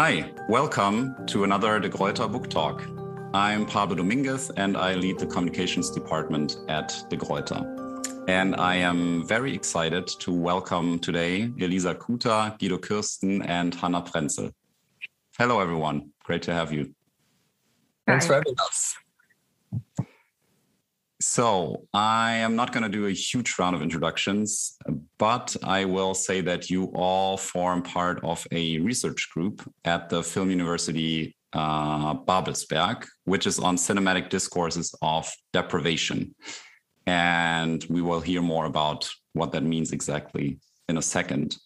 Hi, 0.00 0.32
welcome 0.48 1.26
to 1.26 1.42
another 1.42 1.80
De 1.80 1.88
Gruyter 1.88 2.28
Book 2.30 2.48
Talk. 2.48 2.86
I'm 3.34 3.66
Pablo 3.66 3.96
Dominguez 3.96 4.48
and 4.56 4.76
I 4.76 4.94
lead 4.94 5.18
the 5.18 5.26
communications 5.26 5.90
department 5.90 6.58
at 6.68 6.96
De 7.10 7.16
Gruyter. 7.16 7.64
And 8.28 8.54
I 8.54 8.76
am 8.76 9.26
very 9.26 9.52
excited 9.52 10.06
to 10.20 10.32
welcome 10.32 11.00
today 11.00 11.50
Elisa 11.60 11.96
Cuter, 11.96 12.54
Guido 12.60 12.78
Kirsten, 12.78 13.42
and 13.42 13.74
Hannah 13.74 14.02
Prenzel. 14.02 14.52
Hello, 15.36 15.58
everyone. 15.58 16.12
Great 16.22 16.42
to 16.42 16.54
have 16.54 16.72
you. 16.72 16.94
Thanks 18.06 18.28
for 18.28 18.34
having 18.34 18.54
us. 18.60 18.94
So, 21.38 21.86
I 21.94 22.32
am 22.32 22.56
not 22.56 22.72
going 22.72 22.82
to 22.82 22.88
do 22.88 23.06
a 23.06 23.12
huge 23.12 23.54
round 23.60 23.76
of 23.76 23.80
introductions, 23.80 24.76
but 25.18 25.54
I 25.62 25.84
will 25.84 26.12
say 26.12 26.40
that 26.40 26.68
you 26.68 26.86
all 26.96 27.36
form 27.36 27.82
part 27.82 28.18
of 28.24 28.44
a 28.50 28.80
research 28.80 29.28
group 29.32 29.62
at 29.84 30.08
the 30.08 30.24
Film 30.24 30.50
University 30.50 31.36
uh, 31.52 32.14
Babelsberg, 32.14 33.06
which 33.22 33.46
is 33.46 33.60
on 33.60 33.76
cinematic 33.76 34.30
discourses 34.30 34.92
of 35.00 35.32
deprivation. 35.52 36.34
And 37.06 37.86
we 37.88 38.02
will 38.02 38.20
hear 38.20 38.42
more 38.42 38.64
about 38.64 39.08
what 39.32 39.52
that 39.52 39.62
means 39.62 39.92
exactly 39.92 40.58
in 40.88 40.98
a 40.98 41.02
second. 41.02 41.56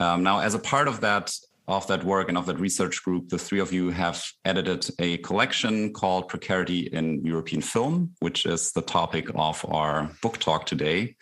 Um, 0.00 0.22
now, 0.22 0.40
as 0.40 0.54
a 0.54 0.58
part 0.58 0.88
of 0.88 1.02
that 1.02 1.30
of 1.72 1.86
that 1.86 2.04
work 2.04 2.28
and 2.28 2.36
of 2.36 2.44
that 2.46 2.60
research 2.60 3.02
group, 3.02 3.30
the 3.30 3.38
three 3.38 3.58
of 3.58 3.72
you 3.72 3.90
have 3.90 4.22
edited 4.44 4.86
a 4.98 5.16
collection 5.18 5.92
called 5.92 6.28
Precarity 6.28 6.80
in 6.92 7.24
European 7.24 7.62
Film, 7.62 8.14
which 8.20 8.44
is 8.44 8.72
the 8.72 8.82
topic 8.82 9.30
of 9.34 9.64
our 9.68 10.10
book 10.20 10.36
talk 10.36 10.66
today, 10.66 11.16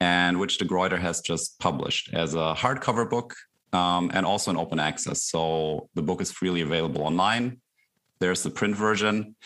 and 0.00 0.40
which 0.40 0.56
De 0.56 0.64
Gruyter 0.64 0.98
has 0.98 1.20
just 1.20 1.58
published 1.58 2.14
as 2.14 2.34
a 2.34 2.54
hardcover 2.56 3.08
book 3.08 3.34
um, 3.74 4.10
and 4.14 4.24
also 4.24 4.50
in 4.50 4.56
open 4.56 4.80
access. 4.80 5.24
So 5.24 5.90
the 5.94 6.02
book 6.02 6.22
is 6.22 6.32
freely 6.32 6.62
available 6.62 7.02
online. 7.02 7.60
There's 8.20 8.42
the 8.42 8.50
print 8.50 8.76
version. 8.76 9.36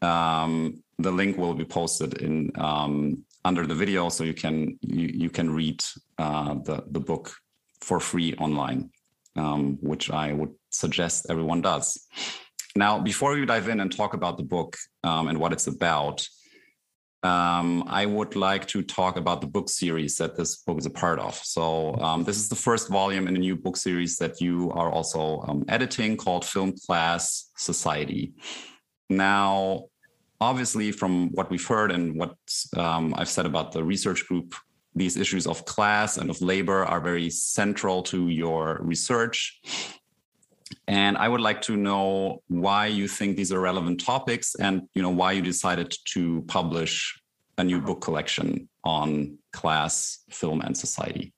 Um, 0.00 0.82
the 0.98 1.12
link 1.12 1.36
will 1.36 1.54
be 1.54 1.66
posted 1.66 2.14
in 2.14 2.50
um, 2.56 3.24
under 3.44 3.66
the 3.66 3.74
video, 3.74 4.08
so 4.08 4.24
you 4.24 4.34
can 4.34 4.78
you, 4.80 5.06
you 5.24 5.30
can 5.30 5.50
read 5.50 5.84
uh, 6.18 6.54
the 6.54 6.84
the 6.90 7.00
book 7.00 7.32
for 7.80 8.00
free 8.00 8.34
online 8.34 8.90
um, 9.38 9.78
which 9.80 10.10
I 10.10 10.32
would 10.32 10.54
suggest 10.70 11.26
everyone 11.30 11.62
does. 11.62 12.06
Now, 12.76 12.98
before 12.98 13.34
we 13.34 13.46
dive 13.46 13.68
in 13.68 13.80
and 13.80 13.90
talk 13.90 14.14
about 14.14 14.36
the 14.36 14.44
book 14.44 14.76
um, 15.02 15.28
and 15.28 15.38
what 15.38 15.52
it's 15.52 15.66
about, 15.66 16.26
um, 17.22 17.84
I 17.88 18.06
would 18.06 18.36
like 18.36 18.66
to 18.68 18.82
talk 18.82 19.16
about 19.16 19.40
the 19.40 19.46
book 19.48 19.68
series 19.68 20.16
that 20.18 20.36
this 20.36 20.56
book 20.56 20.78
is 20.78 20.86
a 20.86 20.90
part 20.90 21.18
of. 21.18 21.34
So, 21.34 21.96
um, 21.96 22.22
this 22.22 22.36
is 22.36 22.48
the 22.48 22.54
first 22.54 22.88
volume 22.88 23.26
in 23.26 23.34
a 23.34 23.40
new 23.40 23.56
book 23.56 23.76
series 23.76 24.18
that 24.18 24.40
you 24.40 24.70
are 24.72 24.90
also 24.90 25.42
um, 25.48 25.64
editing 25.68 26.16
called 26.16 26.44
Film 26.44 26.74
Class 26.86 27.50
Society. 27.56 28.34
Now, 29.10 29.86
obviously, 30.40 30.92
from 30.92 31.30
what 31.32 31.50
we've 31.50 31.66
heard 31.66 31.90
and 31.90 32.16
what 32.16 32.36
um, 32.76 33.14
I've 33.16 33.28
said 33.28 33.46
about 33.46 33.72
the 33.72 33.82
research 33.82 34.26
group 34.28 34.54
these 34.98 35.16
issues 35.16 35.46
of 35.46 35.64
class 35.64 36.16
and 36.16 36.30
of 36.30 36.40
labor 36.42 36.84
are 36.84 37.00
very 37.00 37.30
central 37.30 38.02
to 38.04 38.28
your 38.28 38.78
research. 38.80 39.60
And 40.86 41.16
I 41.16 41.28
would 41.28 41.40
like 41.40 41.60
to 41.62 41.76
know 41.76 42.42
why 42.48 42.86
you 42.86 43.08
think 43.08 43.36
these 43.36 43.52
are 43.52 43.60
relevant 43.60 44.00
topics 44.00 44.54
and 44.54 44.88
you 44.94 45.02
know 45.02 45.10
why 45.10 45.32
you 45.32 45.42
decided 45.42 45.94
to 46.12 46.42
publish 46.48 47.20
a 47.56 47.64
new 47.64 47.80
book 47.80 48.00
collection 48.00 48.68
on 48.84 49.38
class, 49.52 50.24
film, 50.30 50.60
and 50.60 50.76
society. 50.76 51.32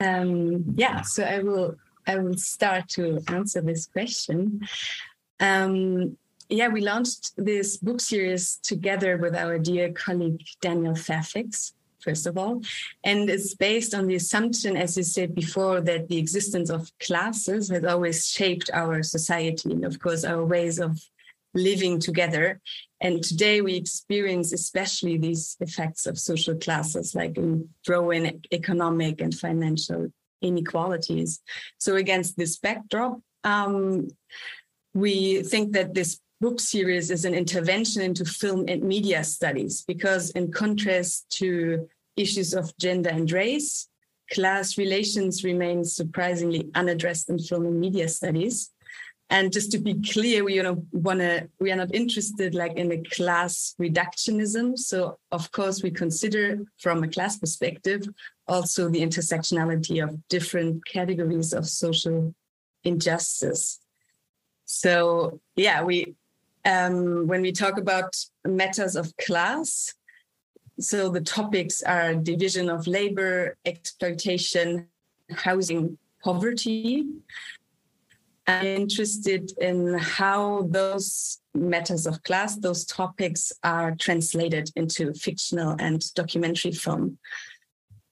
Um, 0.00 0.64
yeah, 0.74 1.02
so 1.02 1.22
I 1.24 1.38
will 1.40 1.76
I 2.06 2.16
will 2.16 2.36
start 2.36 2.88
to 2.90 3.20
answer 3.28 3.60
this 3.60 3.86
question. 3.86 4.60
Um, 5.40 6.16
yeah, 6.48 6.68
we 6.68 6.80
launched 6.80 7.32
this 7.36 7.76
book 7.76 8.00
series 8.00 8.58
together 8.62 9.16
with 9.16 9.34
our 9.34 9.58
dear 9.58 9.92
colleague 9.92 10.42
Daniel 10.60 10.94
Fairfax, 10.94 11.72
first 12.00 12.26
of 12.26 12.36
all. 12.36 12.62
And 13.02 13.30
it's 13.30 13.54
based 13.54 13.94
on 13.94 14.06
the 14.06 14.16
assumption, 14.16 14.76
as 14.76 14.96
you 14.96 15.02
said 15.02 15.34
before, 15.34 15.80
that 15.80 16.08
the 16.08 16.18
existence 16.18 16.70
of 16.70 16.90
classes 17.00 17.70
has 17.70 17.84
always 17.84 18.28
shaped 18.28 18.70
our 18.72 19.02
society 19.02 19.72
and, 19.72 19.84
of 19.84 19.98
course, 19.98 20.24
our 20.24 20.44
ways 20.44 20.78
of 20.78 21.00
living 21.54 21.98
together. 21.98 22.60
And 23.00 23.22
today 23.22 23.60
we 23.60 23.76
experience 23.76 24.52
especially 24.52 25.18
these 25.18 25.56
effects 25.60 26.06
of 26.06 26.18
social 26.18 26.56
classes, 26.56 27.14
like 27.14 27.38
growing 27.86 28.42
economic 28.52 29.20
and 29.20 29.34
financial 29.34 30.08
inequalities. 30.42 31.40
So, 31.78 31.96
against 31.96 32.36
this 32.36 32.58
backdrop, 32.58 33.20
um, 33.44 34.08
we 34.94 35.42
think 35.42 35.72
that 35.72 35.94
this 35.94 36.20
book 36.44 36.60
series 36.60 37.10
is 37.10 37.24
an 37.24 37.32
intervention 37.32 38.02
into 38.02 38.22
film 38.22 38.66
and 38.68 38.82
media 38.82 39.24
studies 39.24 39.80
because, 39.80 40.28
in 40.32 40.52
contrast 40.52 41.24
to 41.30 41.88
issues 42.18 42.52
of 42.52 42.76
gender 42.76 43.08
and 43.08 43.32
race, 43.32 43.88
class 44.30 44.76
relations 44.76 45.42
remain 45.42 45.82
surprisingly 45.84 46.68
unaddressed 46.74 47.30
in 47.30 47.38
film 47.38 47.64
and 47.64 47.80
media 47.80 48.06
studies. 48.08 48.70
And 49.30 49.54
just 49.54 49.72
to 49.72 49.78
be 49.78 49.94
clear, 50.12 50.44
we 50.44 50.52
you 50.56 50.62
know 50.62 50.84
want 50.92 51.20
to 51.20 51.48
we 51.60 51.72
are 51.72 51.80
not 51.82 51.94
interested 51.94 52.54
like 52.54 52.74
in 52.76 52.92
a 52.92 53.02
class 53.16 53.74
reductionism. 53.80 54.78
So 54.78 55.18
of 55.32 55.50
course 55.50 55.82
we 55.82 55.90
consider 55.90 56.58
from 56.78 57.02
a 57.02 57.08
class 57.08 57.38
perspective 57.38 58.02
also 58.46 58.90
the 58.90 59.00
intersectionality 59.00 60.04
of 60.04 60.10
different 60.28 60.84
categories 60.84 61.54
of 61.54 61.66
social 61.66 62.34
injustice. 62.90 63.80
So 64.66 65.40
yeah, 65.56 65.82
we 65.82 66.16
um, 66.64 67.26
when 67.26 67.42
we 67.42 67.52
talk 67.52 67.78
about 67.78 68.16
matters 68.44 68.96
of 68.96 69.16
class, 69.16 69.94
so 70.80 71.08
the 71.08 71.20
topics 71.20 71.82
are 71.82 72.14
division 72.14 72.68
of 72.68 72.86
labor, 72.86 73.56
exploitation, 73.64 74.88
housing, 75.30 75.98
poverty. 76.22 77.04
I'm 78.46 78.66
interested 78.66 79.52
in 79.58 79.94
how 79.98 80.66
those 80.70 81.40
matters 81.54 82.06
of 82.06 82.22
class, 82.24 82.56
those 82.56 82.84
topics 82.84 83.52
are 83.62 83.94
translated 83.94 84.70
into 84.76 85.14
fictional 85.14 85.76
and 85.78 86.02
documentary 86.14 86.72
film. 86.72 87.18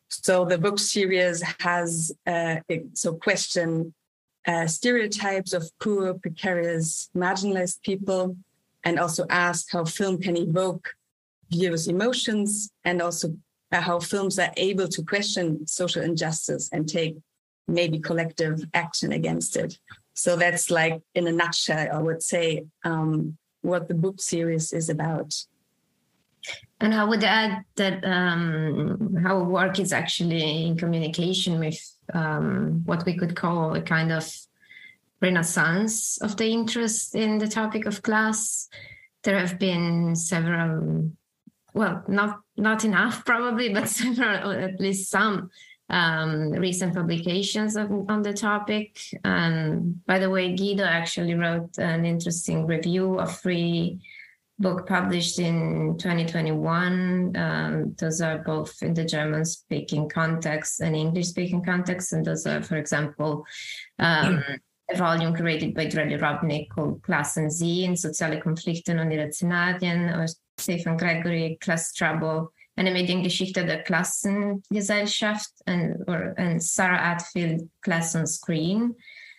So 0.09 0.45
the 0.45 0.59
book 0.59 0.79
series 0.79 1.43
has 1.61 2.13
uh, 2.27 2.57
so 2.95 3.15
question 3.15 3.95
uh, 4.47 4.67
stereotypes 4.67 5.53
of 5.53 5.71
poor, 5.79 6.15
precarious, 6.15 7.11
marginalized 7.17 7.83
people, 7.83 8.37
and 8.85 8.99
also 8.99 9.25
ask 9.31 9.71
how 9.71 9.85
film 9.85 10.19
can 10.19 10.37
evoke 10.37 10.91
viewers' 11.51 11.89
emotions 11.89 12.71
and 12.85 13.01
also 13.01 13.37
uh, 13.71 13.81
how 13.81 14.01
films 14.01 14.39
are 14.39 14.53
able 14.57 14.89
to 14.89 15.03
question 15.03 15.67
social 15.67 16.03
injustice 16.03 16.69
and 16.73 16.89
take 16.89 17.17
maybe 17.69 17.99
collective 17.99 18.65
action 18.75 19.13
against 19.13 19.57
it. 19.57 19.79
So 20.15 20.37
that's 20.37 20.71
like, 20.71 21.01
in 21.15 21.27
a 21.27 21.33
nutshell, 21.33 21.89
I 21.93 21.99
would 22.03 22.23
say, 22.23 22.65
um, 22.85 23.39
what 23.63 23.89
the 23.89 23.95
book 23.95 24.21
series 24.21 24.73
is 24.73 24.89
about. 24.89 25.35
And 26.83 26.93
I 26.93 27.05
would 27.05 27.23
add 27.23 27.65
that 27.77 28.05
um, 28.05 29.17
our 29.25 29.45
work 29.45 29.79
is 29.79 29.93
actually 29.93 30.67
in 30.67 30.77
communication 30.77 31.61
with 31.61 31.79
um, 32.13 32.83
what 32.85 33.07
we 33.07 33.17
could 33.17 33.37
call 33.37 33.77
a 33.77 33.81
kind 33.81 34.11
of 34.11 34.29
renaissance 35.21 36.19
of 36.21 36.37
the 36.37 36.47
interest 36.47 37.15
in 37.15 37.39
the 37.39 37.47
topic 37.47 37.87
of 37.87 38.03
class. 38.03 38.69
There 39.23 39.39
have 39.39 39.61
been 39.61 40.17
several, 40.17 41.13
well, 41.73 42.03
not 42.09 42.41
not 42.57 42.85
enough 42.85 43.25
probably, 43.33 43.73
but 43.73 43.89
several, 43.89 44.51
at 44.51 44.81
least 44.81 45.09
some 45.09 45.51
um, 45.89 46.51
recent 46.51 46.95
publications 46.95 47.77
of, 47.77 47.93
on 48.09 48.23
the 48.23 48.33
topic. 48.33 48.99
And 49.23 50.05
by 50.05 50.19
the 50.19 50.31
way, 50.31 50.57
Guido 50.57 50.83
actually 50.83 51.35
wrote 51.35 51.79
an 51.79 52.05
interesting 52.05 52.67
review 52.67 53.21
of 53.21 53.39
free 53.39 54.01
book 54.63 54.87
published 54.87 55.39
in 55.39 55.99
2021. 55.99 57.37
Um, 57.37 57.95
those 57.99 58.23
are 58.23 58.39
both 58.39 58.83
in 58.83 58.95
the 58.95 59.05
German 59.05 59.45
speaking 59.45 60.09
context 60.09 60.81
and 60.81 60.97
English 60.97 61.27
speaking 61.27 61.63
context. 61.63 62.13
And 62.13 62.25
those 62.25 62.47
are, 62.47 62.63
for 62.63 62.77
example, 62.77 63.45
um, 63.99 64.43
a 64.91 64.97
volume 64.97 65.35
created 65.35 65.75
by 65.75 65.87
Drehli 65.87 66.19
Robnik 66.19 66.69
called 66.71 67.03
Klassen 67.03 67.51
sehen 67.51 67.97
Soziale 67.97 68.41
Konflikte 68.41 68.99
und 68.99 69.11
ihre 69.11 69.31
Szenarien, 69.33 70.15
or 70.15 70.27
Stephen 70.59 70.97
Gregory, 70.97 71.59
Class 71.61 71.93
Trouble, 71.93 72.53
eine 72.77 72.93
Mediengeschichte 72.93 73.67
der 73.67 73.83
Klassengesellschaft, 73.83 75.53
and, 75.67 75.97
or, 76.09 76.35
and 76.39 76.63
Sarah 76.63 76.99
Attfield, 76.99 77.69
Class 77.83 78.15
on 78.15 78.27
Screen. 78.27 78.95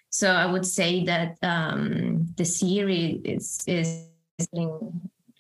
So 0.10 0.30
I 0.30 0.46
would 0.46 0.66
say 0.66 1.04
that 1.06 1.38
um, 1.42 2.28
the 2.38 2.46
series 2.46 3.22
is, 3.25 3.64
is 3.66 4.08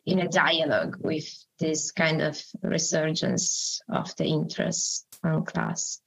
in, 0.05 0.19
a 0.19 0.27
dialogue 0.27 0.97
with 0.99 1.25
this 1.59 1.91
kind 1.91 2.21
of 2.21 2.41
resurgence 2.61 3.81
of 3.89 4.15
the 4.17 4.25
interest 4.25 5.05
on 5.23 5.45
class. 5.45 6.01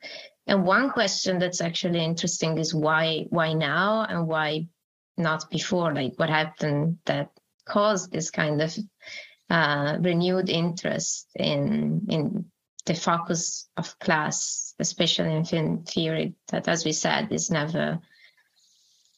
And 0.46 0.64
one 0.64 0.90
question 0.90 1.38
that's 1.38 1.60
actually 1.60 2.04
interesting 2.04 2.58
is 2.58 2.74
why 2.74 3.26
why 3.30 3.52
now 3.52 4.04
and 4.08 4.26
why 4.26 4.68
not 5.16 5.50
before? 5.50 5.92
Like 5.92 6.14
what 6.16 6.30
happened 6.30 6.98
that 7.06 7.30
caused 7.64 8.12
this 8.12 8.30
kind 8.30 8.62
of 8.62 8.76
uh, 9.50 9.98
renewed 10.00 10.48
interest 10.48 11.28
in 11.34 12.06
in 12.08 12.46
the 12.84 12.94
focus 12.94 13.68
of 13.76 13.98
class, 13.98 14.74
especially 14.78 15.34
in 15.34 15.44
film 15.44 15.82
theory, 15.84 16.34
that 16.48 16.68
as 16.68 16.84
we 16.84 16.92
said 16.92 17.32
is 17.32 17.50
never 17.50 17.98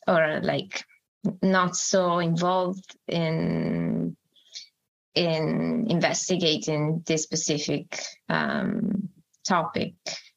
or 0.06 0.40
like 0.42 0.84
not 1.42 1.76
so 1.76 2.18
involved 2.18 2.96
in 3.06 3.97
in 5.18 5.86
investigating 5.90 7.02
this 7.06 7.24
specific 7.24 8.00
um, 8.28 9.08
topic 9.46 9.94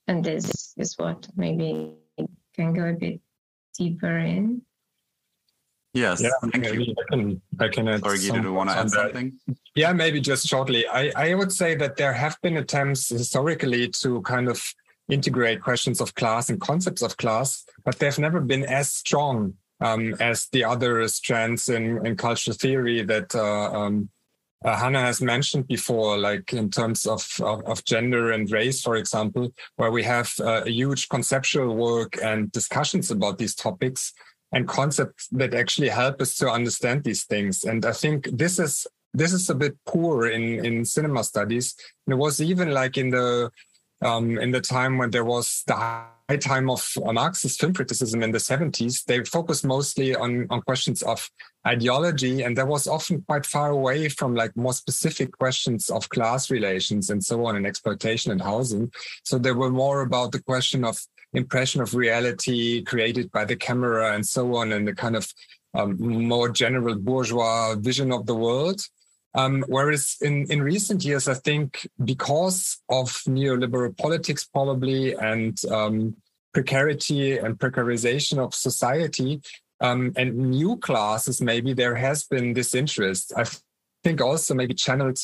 and 0.08 0.24
this 0.24 0.74
is 0.78 0.98
what 0.98 1.28
maybe 1.36 1.94
can 2.56 2.74
go 2.74 2.86
a 2.86 2.94
bit 2.94 3.22
deeper 3.78 4.18
in 4.18 4.62
Yes, 5.94 6.22
yeah, 6.22 6.30
thank 6.42 6.58
maybe 6.64 6.86
you. 6.86 6.96
I 6.98 7.04
can, 7.10 7.42
I 7.60 7.68
can 7.68 7.88
add 7.90 8.00
Sorry, 8.00 8.18
Guido, 8.18 8.34
some 8.36 8.42
do 8.44 8.48
you 8.48 8.54
want 8.54 8.70
to 8.70 8.76
thoughts 8.76 8.96
add 8.96 9.00
on 9.00 9.08
that. 9.08 9.14
something? 9.14 9.58
Yeah, 9.76 9.92
maybe 9.92 10.22
just 10.22 10.48
shortly. 10.48 10.88
I, 10.88 11.12
I 11.18 11.34
would 11.34 11.52
say 11.52 11.76
that 11.76 11.98
there 11.98 12.14
have 12.14 12.38
been 12.42 12.56
attempts 12.56 13.10
historically 13.10 13.90
to 13.90 14.22
kind 14.22 14.48
of 14.48 14.74
integrate 15.10 15.62
questions 15.62 16.00
of 16.00 16.16
class 16.16 16.50
and 16.50 16.62
concepts 16.62 17.02
of 17.02 17.18
class, 17.18 17.66
but 17.84 18.00
they've 18.00 18.18
never 18.18 18.40
been 18.40 18.64
as 18.64 18.90
strong 18.90 19.56
um, 19.82 20.16
as 20.22 20.48
the 20.54 20.64
other 20.64 21.06
strands 21.10 21.68
in, 21.68 22.06
in 22.06 22.16
cultural 22.16 22.56
theory 22.56 23.02
that 23.02 23.36
uh, 23.36 23.72
um, 23.74 24.10
uh, 24.64 24.78
Hannah 24.78 25.02
has 25.02 25.22
mentioned 25.22 25.68
before, 25.68 26.18
like 26.18 26.54
in 26.54 26.70
terms 26.70 27.06
of, 27.06 27.28
of, 27.42 27.64
of 27.64 27.84
gender 27.86 28.32
and 28.32 28.52
race, 28.52 28.82
for 28.82 28.96
example, 28.96 29.52
where 29.78 29.92
we 29.92 30.04
have 30.04 30.32
uh, 30.40 30.62
a 30.66 30.70
huge 30.70 31.10
conceptual 31.10 31.76
work 31.76 32.18
and 32.22 32.52
discussions 32.52 33.10
about 33.10 33.38
these 33.38 33.56
topics 33.56 34.14
and 34.52 34.68
concepts 34.68 35.28
that 35.30 35.54
actually 35.54 35.90
help 35.90 36.22
us 36.22 36.36
to 36.36 36.50
understand 36.50 37.04
these 37.04 37.24
things. 37.24 37.64
And 37.64 37.86
I 37.86 37.94
think 37.94 38.30
this 38.32 38.60
is 38.60 38.86
this 39.14 39.34
is 39.34 39.50
a 39.50 39.56
bit 39.56 39.76
poor 39.86 40.28
in 40.28 40.64
in 40.64 40.86
cinema 40.86 41.24
studies. 41.24 41.76
And 42.06 42.14
it 42.14 42.18
was 42.18 42.42
even 42.42 42.72
like 42.72 42.98
in 42.98 43.10
the 43.10 43.52
um, 44.02 44.38
in 44.38 44.52
the 44.52 44.62
time 44.62 44.98
when 44.98 45.12
there 45.12 45.26
was 45.26 45.64
the 45.68 45.76
high 45.76 46.38
time 46.40 46.70
of 46.70 46.88
Marxist 47.04 47.60
film 47.60 47.74
criticism 47.74 48.24
in 48.24 48.32
the 48.32 48.38
70s, 48.38 49.04
they 49.06 49.24
focused 49.24 49.66
mostly 49.66 50.16
on, 50.16 50.48
on 50.50 50.62
questions 50.62 51.04
of 51.04 51.30
ideology. 51.66 52.44
And 52.44 52.58
that 52.58 52.68
was 52.68 52.88
often 52.88 53.24
quite 53.28 53.46
far 53.46 53.70
away 53.70 54.10
from 54.10 54.36
like 54.36 54.56
more 54.56 54.74
specific 54.74 55.38
questions 55.38 55.90
of 55.90 56.10
class 56.10 56.50
relations 56.50 57.10
and 57.10 57.24
so 57.24 57.46
on 57.46 57.56
and 57.56 57.68
exploitation 57.68 58.32
and 58.32 58.42
housing. 58.42 58.92
So 59.24 59.38
they 59.38 59.52
were 59.52 59.70
more 59.70 60.02
about 60.02 60.32
the 60.32 60.42
question 60.42 60.84
of 60.84 61.00
impression 61.34 61.82
of 61.82 61.96
reality 61.96 62.84
created 62.84 63.32
by 63.32 63.46
the 63.46 63.56
camera 63.56 64.14
and 64.14 64.26
so 64.26 64.56
on, 64.56 64.72
and 64.72 64.88
the 64.88 64.94
kind 64.94 65.16
of 65.16 65.32
um, 65.74 65.98
more 66.00 66.50
general 66.50 66.96
bourgeois 66.96 67.76
vision 67.76 68.12
of 68.12 68.26
the 68.26 68.36
world. 68.36 68.82
Um, 69.34 69.64
whereas 69.68 70.18
in, 70.22 70.46
in 70.52 70.62
recent 70.62 71.06
years, 71.06 71.30
I 71.30 71.36
think 71.36 71.88
because 72.04 72.80
of 72.90 73.08
neoliberal 73.28 73.98
politics, 73.98 74.44
probably, 74.44 75.14
and 75.14 75.58
um, 75.72 76.18
precarity 76.54 77.38
and 77.38 77.58
precarization 77.58 78.40
of 78.40 78.54
society, 78.54 79.42
um, 79.82 80.14
and 80.16 80.38
new 80.38 80.78
classes, 80.78 81.42
maybe 81.42 81.74
there 81.74 81.96
has 81.96 82.24
been 82.24 82.54
this 82.54 82.74
interest. 82.74 83.34
I 83.36 83.46
think 84.04 84.22
also 84.22 84.54
maybe 84.54 84.74
channeled 84.74 85.18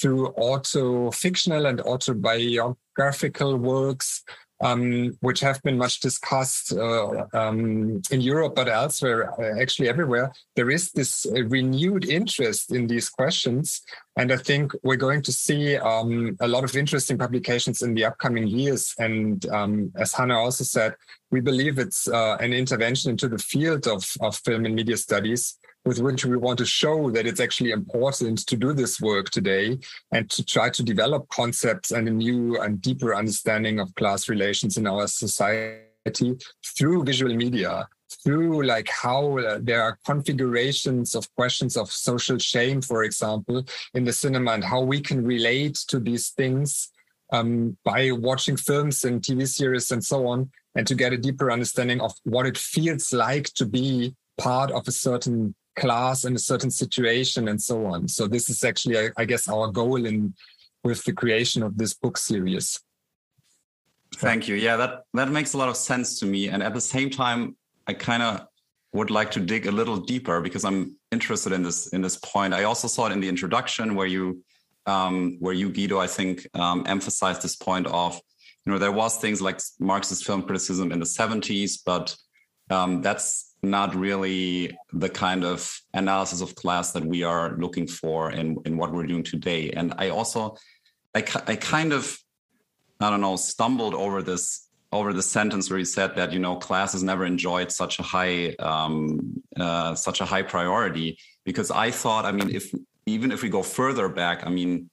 through 0.00 0.28
auto-fictional 0.28 1.66
and 1.66 1.80
autobiographical 1.82 3.56
works 3.56 4.24
um, 4.64 5.16
which 5.20 5.40
have 5.40 5.62
been 5.62 5.76
much 5.76 6.00
discussed 6.00 6.72
uh, 6.72 7.26
um, 7.34 8.00
in 8.10 8.20
Europe, 8.22 8.54
but 8.56 8.66
elsewhere, 8.66 9.30
uh, 9.38 9.60
actually 9.60 9.90
everywhere. 9.90 10.32
There 10.56 10.70
is 10.70 10.90
this 10.92 11.26
uh, 11.26 11.44
renewed 11.44 12.06
interest 12.08 12.72
in 12.72 12.86
these 12.86 13.10
questions. 13.10 13.82
And 14.16 14.32
I 14.32 14.38
think 14.38 14.72
we're 14.82 14.96
going 14.96 15.20
to 15.22 15.32
see 15.32 15.76
um, 15.76 16.36
a 16.40 16.48
lot 16.48 16.64
of 16.64 16.74
interesting 16.76 17.18
publications 17.18 17.82
in 17.82 17.92
the 17.92 18.06
upcoming 18.06 18.46
years. 18.46 18.94
And 18.98 19.44
um, 19.50 19.92
as 19.96 20.14
Hannah 20.14 20.38
also 20.38 20.64
said, 20.64 20.94
we 21.30 21.40
believe 21.40 21.78
it's 21.78 22.08
uh, 22.08 22.38
an 22.40 22.54
intervention 22.54 23.10
into 23.10 23.28
the 23.28 23.38
field 23.38 23.86
of, 23.86 24.02
of 24.22 24.36
film 24.36 24.64
and 24.64 24.74
media 24.74 24.96
studies 24.96 25.58
with 25.84 25.98
which 26.00 26.24
we 26.24 26.36
want 26.36 26.58
to 26.58 26.64
show 26.64 27.10
that 27.10 27.26
it's 27.26 27.40
actually 27.40 27.70
important 27.70 28.46
to 28.46 28.56
do 28.56 28.72
this 28.72 29.00
work 29.00 29.30
today 29.30 29.78
and 30.12 30.30
to 30.30 30.44
try 30.44 30.70
to 30.70 30.82
develop 30.82 31.28
concepts 31.28 31.90
and 31.90 32.08
a 32.08 32.10
new 32.10 32.60
and 32.60 32.80
deeper 32.80 33.14
understanding 33.14 33.78
of 33.78 33.94
class 33.94 34.28
relations 34.28 34.76
in 34.76 34.86
our 34.86 35.06
society 35.06 36.36
through 36.76 37.04
visual 37.04 37.34
media 37.34 37.86
through 38.22 38.62
like 38.62 38.88
how 38.88 39.38
uh, 39.38 39.58
there 39.60 39.82
are 39.82 39.98
configurations 40.06 41.14
of 41.14 41.32
questions 41.34 41.76
of 41.76 41.90
social 41.90 42.38
shame 42.38 42.80
for 42.80 43.04
example 43.04 43.64
in 43.94 44.04
the 44.04 44.12
cinema 44.12 44.52
and 44.52 44.64
how 44.64 44.80
we 44.80 45.00
can 45.00 45.24
relate 45.24 45.74
to 45.74 45.98
these 45.98 46.30
things 46.30 46.90
um, 47.32 47.76
by 47.84 48.10
watching 48.12 48.56
films 48.56 49.04
and 49.04 49.22
tv 49.22 49.46
series 49.46 49.90
and 49.90 50.04
so 50.04 50.26
on 50.26 50.50
and 50.74 50.86
to 50.86 50.94
get 50.94 51.12
a 51.12 51.18
deeper 51.18 51.50
understanding 51.50 52.00
of 52.00 52.12
what 52.24 52.46
it 52.46 52.58
feels 52.58 53.12
like 53.12 53.44
to 53.54 53.64
be 53.66 54.14
part 54.38 54.70
of 54.70 54.86
a 54.88 54.92
certain 54.92 55.54
class 55.76 56.24
in 56.24 56.34
a 56.34 56.38
certain 56.38 56.70
situation 56.70 57.48
and 57.48 57.60
so 57.60 57.86
on. 57.86 58.08
So 58.08 58.26
this 58.26 58.48
is 58.48 58.64
actually, 58.64 59.10
I, 59.16 59.24
guess, 59.24 59.48
our 59.48 59.68
goal 59.68 60.04
in 60.04 60.34
with 60.82 61.02
the 61.04 61.12
creation 61.12 61.62
of 61.62 61.76
this 61.76 61.94
book 61.94 62.16
series. 62.16 62.80
Thank 64.16 64.46
you. 64.48 64.54
Yeah, 64.54 64.76
that 64.76 65.02
that 65.14 65.30
makes 65.30 65.54
a 65.54 65.58
lot 65.58 65.68
of 65.68 65.76
sense 65.76 66.20
to 66.20 66.26
me. 66.26 66.48
And 66.48 66.62
at 66.62 66.72
the 66.72 66.80
same 66.80 67.10
time, 67.10 67.56
I 67.86 67.94
kind 67.94 68.22
of 68.22 68.46
would 68.92 69.10
like 69.10 69.30
to 69.32 69.40
dig 69.40 69.66
a 69.66 69.72
little 69.72 69.96
deeper 69.96 70.40
because 70.40 70.64
I'm 70.64 70.96
interested 71.10 71.52
in 71.52 71.62
this 71.62 71.88
in 71.88 72.00
this 72.00 72.16
point. 72.18 72.54
I 72.54 72.64
also 72.64 72.86
saw 72.86 73.06
it 73.06 73.12
in 73.12 73.20
the 73.20 73.28
introduction 73.28 73.96
where 73.96 74.06
you 74.06 74.44
um, 74.86 75.36
where 75.40 75.54
you 75.54 75.70
Guido, 75.70 75.98
I 75.98 76.06
think, 76.06 76.46
um, 76.54 76.84
emphasized 76.86 77.42
this 77.42 77.56
point 77.56 77.86
of 77.88 78.20
you 78.64 78.72
know 78.72 78.78
there 78.78 78.92
was 78.92 79.16
things 79.16 79.42
like 79.42 79.60
Marxist 79.80 80.24
film 80.24 80.42
criticism 80.42 80.92
in 80.92 81.00
the 81.00 81.06
70s, 81.06 81.80
but 81.84 82.16
um, 82.70 83.02
that's 83.02 83.53
not 83.70 83.94
really 83.94 84.76
the 84.92 85.08
kind 85.08 85.44
of 85.44 85.78
analysis 85.92 86.40
of 86.40 86.54
class 86.54 86.92
that 86.92 87.04
we 87.04 87.22
are 87.22 87.56
looking 87.56 87.86
for 87.86 88.30
in, 88.30 88.58
in 88.64 88.76
what 88.76 88.92
we're 88.92 89.06
doing 89.06 89.22
today. 89.22 89.70
And 89.70 89.94
I 89.98 90.10
also, 90.10 90.56
I, 91.14 91.24
I 91.46 91.56
kind 91.56 91.92
of, 91.92 92.18
I 93.00 93.10
don't 93.10 93.20
know, 93.20 93.36
stumbled 93.36 93.94
over 93.94 94.22
this 94.22 94.64
over 94.94 95.12
the 95.12 95.22
sentence 95.22 95.68
where 95.68 95.78
he 95.80 95.84
said 95.84 96.14
that 96.14 96.32
you 96.32 96.38
know 96.38 96.54
class 96.54 96.92
has 96.92 97.02
never 97.02 97.26
enjoyed 97.26 97.70
such 97.72 97.98
a 97.98 98.02
high 98.02 98.54
um, 98.60 99.42
uh, 99.56 99.92
such 99.94 100.20
a 100.20 100.24
high 100.24 100.42
priority 100.42 101.18
because 101.44 101.70
I 101.72 101.90
thought 101.90 102.24
I 102.24 102.30
mean 102.30 102.54
if 102.54 102.72
even 103.04 103.32
if 103.32 103.42
we 103.42 103.48
go 103.48 103.62
further 103.64 104.08
back 104.08 104.46
I 104.46 104.50
mean 104.50 104.88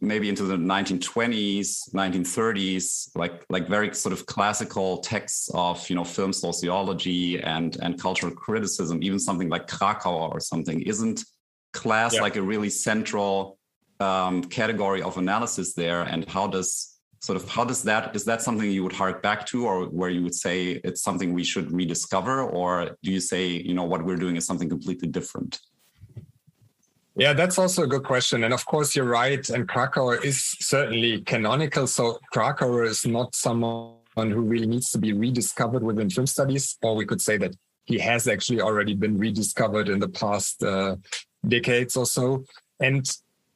maybe 0.00 0.28
into 0.28 0.44
the 0.44 0.56
1920s 0.56 1.92
1930s 1.92 3.10
like 3.14 3.44
like 3.50 3.68
very 3.68 3.94
sort 3.94 4.12
of 4.12 4.24
classical 4.24 4.98
texts 4.98 5.50
of 5.52 5.88
you 5.90 5.96
know 5.96 6.04
film 6.04 6.32
sociology 6.32 7.40
and 7.40 7.76
and 7.82 8.00
cultural 8.00 8.32
criticism 8.32 9.02
even 9.02 9.18
something 9.18 9.48
like 9.48 9.66
Kracauer 9.66 10.30
or 10.30 10.40
something 10.40 10.80
isn't 10.82 11.24
class 11.72 12.14
yeah. 12.14 12.22
like 12.22 12.36
a 12.36 12.42
really 12.42 12.70
central 12.70 13.58
um, 14.00 14.42
category 14.44 15.02
of 15.02 15.18
analysis 15.18 15.74
there? 15.74 16.02
And 16.02 16.28
how 16.28 16.46
does 16.46 16.98
sort 17.20 17.36
of 17.36 17.48
how 17.48 17.64
does 17.64 17.82
that 17.82 18.16
is 18.16 18.24
that 18.24 18.40
something 18.40 18.70
you 18.70 18.82
would 18.82 18.94
hark 18.94 19.22
back 19.22 19.44
to 19.46 19.66
or 19.66 19.84
where 19.86 20.08
you 20.08 20.22
would 20.22 20.34
say 20.34 20.80
it's 20.84 21.02
something 21.02 21.34
we 21.34 21.44
should 21.44 21.70
rediscover? 21.70 22.42
Or 22.42 22.96
do 23.02 23.12
you 23.12 23.20
say 23.20 23.46
you 23.48 23.74
know 23.74 23.84
what 23.84 24.04
we're 24.04 24.16
doing 24.16 24.36
is 24.36 24.46
something 24.46 24.68
completely 24.68 25.08
different 25.08 25.60
yeah, 27.16 27.32
that's 27.32 27.58
also 27.58 27.82
a 27.82 27.86
good 27.86 28.04
question. 28.04 28.44
And 28.44 28.54
of 28.54 28.64
course, 28.66 28.94
you're 28.94 29.04
right. 29.04 29.48
And 29.50 29.68
Kracauer 29.68 30.24
is 30.24 30.42
certainly 30.60 31.22
canonical. 31.22 31.86
So 31.86 32.18
Kracauer 32.34 32.86
is 32.86 33.04
not 33.06 33.34
someone 33.34 33.96
who 34.16 34.42
really 34.42 34.66
needs 34.66 34.90
to 34.92 34.98
be 34.98 35.12
rediscovered 35.12 35.82
within 35.82 36.10
film 36.10 36.26
studies, 36.26 36.78
or 36.82 36.94
we 36.94 37.06
could 37.06 37.20
say 37.20 37.36
that 37.38 37.54
he 37.84 37.98
has 37.98 38.28
actually 38.28 38.60
already 38.60 38.94
been 38.94 39.18
rediscovered 39.18 39.88
in 39.88 39.98
the 39.98 40.08
past 40.08 40.62
uh, 40.62 40.96
decades 41.46 41.96
or 41.96 42.06
so. 42.06 42.44
And 42.78 43.04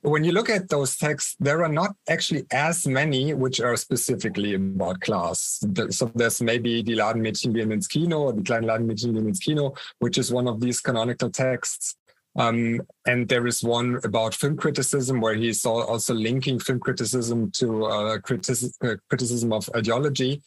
when 0.03 0.23
you 0.23 0.33
look 0.33 0.51
at 0.51 0.69
those 0.69 0.97
texts, 0.97 1.35
there 1.41 1.63
are 1.65 1.73
not 1.73 1.95
actually 2.09 2.45
as 2.51 2.87
many 2.87 3.33
which 3.33 3.61
are 3.61 3.77
specifically 3.77 4.55
about 4.55 5.01
class. 5.01 5.65
So 5.91 6.11
there's 6.15 6.43
maybe 6.43 6.83
Die 6.83 6.93
Ladenmädchen 6.93 7.73
ins 7.73 7.87
Kino 7.87 8.19
or 8.25 8.33
Die 8.35 8.43
kleinen 8.43 8.69
Ladenmädchen 8.69 9.17
ins 9.17 9.39
Kino, 9.39 9.75
which 10.01 10.19
is 10.19 10.31
one 10.31 10.47
of 10.47 10.61
these 10.61 10.81
canonical 10.81 11.31
texts. 11.31 11.97
Um, 12.37 12.81
and 13.07 13.29
there 13.29 13.47
is 13.47 13.63
one 13.63 14.01
about 14.03 14.35
film 14.35 14.57
criticism 14.57 15.21
where 15.21 15.35
he's 15.35 15.65
also 15.65 16.15
linking 16.15 16.59
film 16.59 16.81
criticism 16.81 17.51
to 17.53 17.85
uh, 17.87 18.19
criticism, 18.19 18.73
uh, 18.83 18.95
criticism 19.09 19.53
of 19.53 19.69
ideology. 19.77 20.43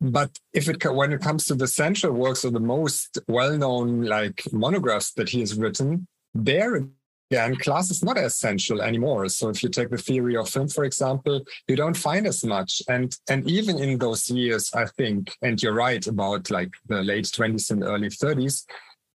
But 0.00 0.38
if 0.52 0.68
it 0.68 0.84
when 0.84 1.12
it 1.12 1.20
comes 1.20 1.46
to 1.46 1.54
the 1.54 1.68
central 1.68 2.12
works 2.12 2.44
or 2.44 2.50
the 2.50 2.60
most 2.60 3.18
well-known 3.28 4.02
like 4.02 4.42
monographs 4.52 5.12
that 5.14 5.28
he 5.30 5.40
has 5.40 5.58
written, 5.58 6.06
there 6.34 6.86
and 7.30 7.58
class 7.60 7.90
is 7.90 8.04
not 8.04 8.18
essential 8.18 8.80
anymore. 8.80 9.28
So 9.28 9.48
if 9.48 9.62
you 9.62 9.68
take 9.68 9.90
the 9.90 9.98
theory 9.98 10.36
of 10.36 10.48
film, 10.48 10.68
for 10.68 10.84
example, 10.84 11.42
you 11.66 11.76
don't 11.76 11.96
find 11.96 12.26
as 12.26 12.44
much. 12.44 12.82
And 12.88 13.16
and 13.28 13.48
even 13.50 13.78
in 13.78 13.98
those 13.98 14.30
years, 14.30 14.72
I 14.74 14.86
think, 14.86 15.36
and 15.42 15.60
you're 15.60 15.74
right 15.74 16.06
about 16.06 16.50
like 16.50 16.72
the 16.86 17.02
late 17.02 17.24
20s 17.24 17.70
and 17.70 17.82
early 17.82 18.08
30s, 18.08 18.64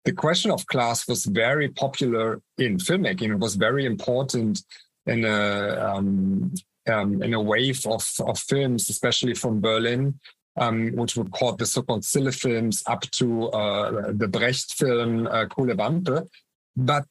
the 0.06 0.14
question 0.14 0.52
of 0.52 0.66
class 0.68 1.08
was 1.08 1.26
very 1.26 1.70
popular 1.70 2.42
in 2.58 2.78
filmmaking. 2.78 3.32
It 3.32 3.40
was 3.40 3.56
very 3.56 3.86
important 3.86 4.64
in 5.06 5.26
a 5.26 5.94
um, 5.94 6.54
um, 6.92 7.22
in 7.22 7.34
a 7.34 7.42
wave 7.42 7.86
of, 7.86 8.08
of 8.26 8.40
films, 8.40 8.90
especially 8.90 9.36
from 9.36 9.62
Berlin, 9.62 10.20
um, 10.58 10.92
which 10.96 11.16
were 11.16 11.26
called 11.26 11.60
the 11.60 11.66
so-called 11.66 12.02
Zille 12.02 12.34
films 12.34 12.84
up 12.88 13.02
to 13.12 13.50
uh, 13.50 14.12
the 14.14 14.28
Brecht 14.28 14.74
film 14.74 15.28
uh, 15.28 15.46
Wampe. 15.46 16.28
But 16.76 17.08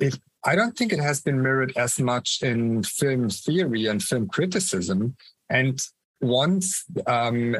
it, 0.00 0.18
I 0.44 0.56
don't 0.56 0.76
think 0.76 0.92
it 0.92 1.00
has 1.00 1.20
been 1.20 1.42
mirrored 1.42 1.72
as 1.76 1.98
much 2.00 2.42
in 2.42 2.82
film 2.82 3.28
theory 3.28 3.86
and 3.86 4.02
film 4.02 4.28
criticism. 4.28 5.16
And 5.50 5.80
once 6.20 6.84
um, 7.06 7.56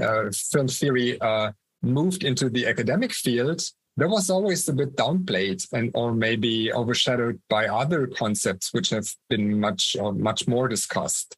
uh, 0.00 0.30
film 0.30 0.68
theory 0.68 1.20
uh, 1.20 1.52
moved 1.82 2.24
into 2.24 2.50
the 2.50 2.66
academic 2.66 3.12
field, 3.12 3.62
that 3.96 4.08
was 4.08 4.30
always 4.30 4.68
a 4.68 4.72
bit 4.72 4.96
downplayed 4.96 5.66
and 5.72 5.90
or 5.94 6.14
maybe 6.14 6.72
overshadowed 6.72 7.40
by 7.48 7.66
other 7.66 8.06
concepts 8.06 8.72
which 8.72 8.90
have 8.90 9.06
been 9.28 9.60
much 9.60 9.96
or 10.00 10.12
much 10.12 10.48
more 10.48 10.68
discussed. 10.68 11.36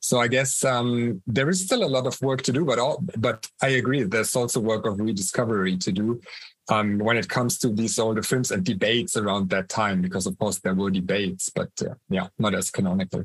So 0.00 0.20
I 0.20 0.28
guess 0.28 0.64
um, 0.64 1.22
there 1.26 1.48
is 1.48 1.64
still 1.64 1.84
a 1.84 1.90
lot 1.90 2.06
of 2.06 2.20
work 2.22 2.42
to 2.42 2.52
do, 2.52 2.64
but 2.64 2.78
all, 2.78 3.02
but 3.16 3.48
I 3.60 3.70
agree. 3.70 4.04
There's 4.04 4.36
also 4.36 4.60
work 4.60 4.86
of 4.86 5.00
rediscovery 5.00 5.76
to 5.78 5.90
do 5.90 6.20
um, 6.68 6.98
when 6.98 7.16
it 7.16 7.28
comes 7.28 7.58
to 7.58 7.68
these 7.70 7.98
older 7.98 8.22
films 8.22 8.52
and 8.52 8.64
debates 8.64 9.16
around 9.16 9.50
that 9.50 9.68
time, 9.68 10.00
because 10.00 10.26
of 10.26 10.38
course 10.38 10.58
there 10.60 10.74
were 10.74 10.90
debates, 10.90 11.50
but 11.50 11.70
uh, 11.82 11.94
yeah, 12.10 12.28
not 12.38 12.54
as 12.54 12.70
canonical. 12.70 13.24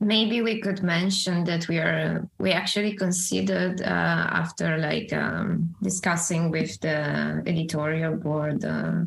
Maybe 0.00 0.40
we 0.40 0.60
could 0.60 0.82
mention 0.82 1.44
that 1.44 1.68
we 1.68 1.78
are 1.78 2.26
we 2.38 2.52
actually 2.52 2.96
considered 2.96 3.82
uh, 3.82 3.84
after 3.84 4.78
like 4.78 5.12
um, 5.12 5.74
discussing 5.82 6.50
with 6.50 6.80
the 6.80 7.42
editorial 7.46 8.16
board. 8.16 8.64
Uh, 8.64 9.04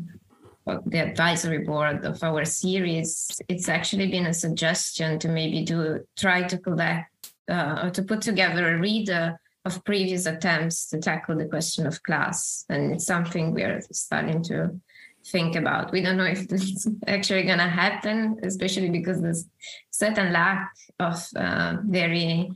the 0.86 0.98
advisory 0.98 1.58
board 1.58 2.06
of 2.06 2.22
our 2.22 2.42
series, 2.46 3.38
it's 3.48 3.68
actually 3.68 4.10
been 4.10 4.26
a 4.26 4.32
suggestion 4.32 5.18
to 5.18 5.28
maybe 5.28 5.62
do 5.62 6.00
try 6.16 6.42
to 6.42 6.56
collect 6.56 7.34
uh, 7.50 7.80
or 7.82 7.90
to 7.90 8.02
put 8.02 8.22
together 8.22 8.74
a 8.74 8.78
reader 8.78 9.38
of 9.64 9.84
previous 9.84 10.26
attempts 10.26 10.88
to 10.88 10.98
tackle 10.98 11.36
the 11.36 11.46
question 11.46 11.86
of 11.86 12.02
class. 12.02 12.64
And 12.68 12.94
it's 12.94 13.06
something 13.06 13.52
we're 13.52 13.82
starting 13.92 14.42
to 14.44 14.80
think 15.26 15.56
about. 15.56 15.92
We 15.92 16.02
don't 16.02 16.16
know 16.16 16.24
if 16.24 16.50
is 16.52 16.88
actually 17.06 17.44
going 17.44 17.58
to 17.58 17.64
happen, 17.64 18.38
especially 18.42 18.90
because 18.90 19.20
there's 19.20 19.46
certain 19.90 20.32
lack 20.32 20.72
of 20.98 21.26
uh, 21.36 21.76
very 21.84 22.50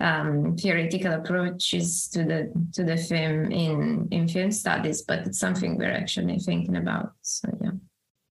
um, 0.00 0.56
theoretical 0.56 1.12
approaches 1.12 2.08
to 2.08 2.24
the 2.24 2.52
to 2.72 2.84
the 2.84 2.96
film 2.96 3.50
in 3.50 4.08
in 4.10 4.28
film 4.28 4.52
studies. 4.52 5.02
But 5.02 5.26
it's 5.26 5.38
something 5.38 5.78
we're 5.78 5.92
actually 5.92 6.38
thinking 6.38 6.76
about. 6.76 7.12
So 7.22 7.48
yeah. 7.60 7.70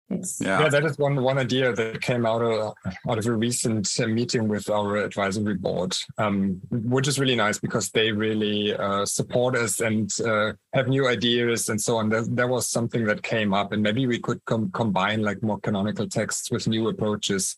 It's 0.09 0.41
yeah. 0.41 0.61
yeah, 0.61 0.69
that 0.69 0.83
is 0.83 0.97
one 0.97 1.21
one 1.21 1.37
idea 1.37 1.73
that 1.73 2.01
came 2.01 2.25
out 2.25 2.41
of 2.41 2.73
out 3.09 3.17
of 3.17 3.25
a 3.25 3.31
recent 3.31 3.89
uh, 3.99 4.07
meeting 4.07 4.47
with 4.47 4.69
our 4.69 4.97
advisory 4.97 5.55
board, 5.55 5.97
um, 6.17 6.61
which 6.69 7.07
is 7.07 7.19
really 7.19 7.35
nice 7.35 7.57
because 7.57 7.89
they 7.89 8.11
really 8.11 8.75
uh, 8.75 9.05
support 9.05 9.55
us 9.55 9.79
and 9.79 10.11
uh, 10.21 10.53
have 10.73 10.87
new 10.87 11.07
ideas 11.07 11.69
and 11.69 11.79
so 11.79 11.97
on. 11.97 12.09
There, 12.09 12.23
there, 12.23 12.47
was 12.47 12.67
something 12.67 13.05
that 13.05 13.23
came 13.23 13.53
up, 13.53 13.71
and 13.71 13.81
maybe 13.81 14.05
we 14.05 14.19
could 14.19 14.43
com- 14.45 14.71
combine 14.71 15.21
like 15.21 15.41
more 15.41 15.59
canonical 15.59 16.07
texts 16.07 16.51
with 16.51 16.67
new 16.67 16.89
approaches 16.89 17.57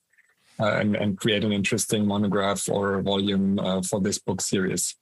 uh, 0.60 0.76
and 0.76 0.96
and 0.96 1.18
create 1.18 1.44
an 1.44 1.52
interesting 1.52 2.06
monograph 2.06 2.70
or 2.70 3.02
volume 3.02 3.60
uh, 3.60 3.82
for 3.82 4.00
this 4.00 4.20
book 4.20 4.40
series. 4.40 4.96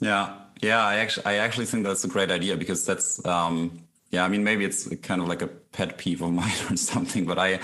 Yeah, 0.00 0.36
yeah, 0.62 0.84
I 0.84 0.96
actually 0.96 1.26
I 1.26 1.34
actually 1.34 1.66
think 1.66 1.84
that's 1.84 2.04
a 2.04 2.08
great 2.08 2.30
idea 2.30 2.56
because 2.56 2.86
that's. 2.86 3.24
Um, 3.26 3.87
yeah, 4.10 4.24
I 4.24 4.28
mean, 4.28 4.42
maybe 4.42 4.64
it's 4.64 4.88
kind 5.02 5.20
of 5.20 5.28
like 5.28 5.42
a 5.42 5.48
pet 5.48 5.98
peeve 5.98 6.22
of 6.22 6.32
mine 6.40 6.54
or 6.70 6.76
something, 6.76 7.26
but 7.26 7.38
I, 7.38 7.60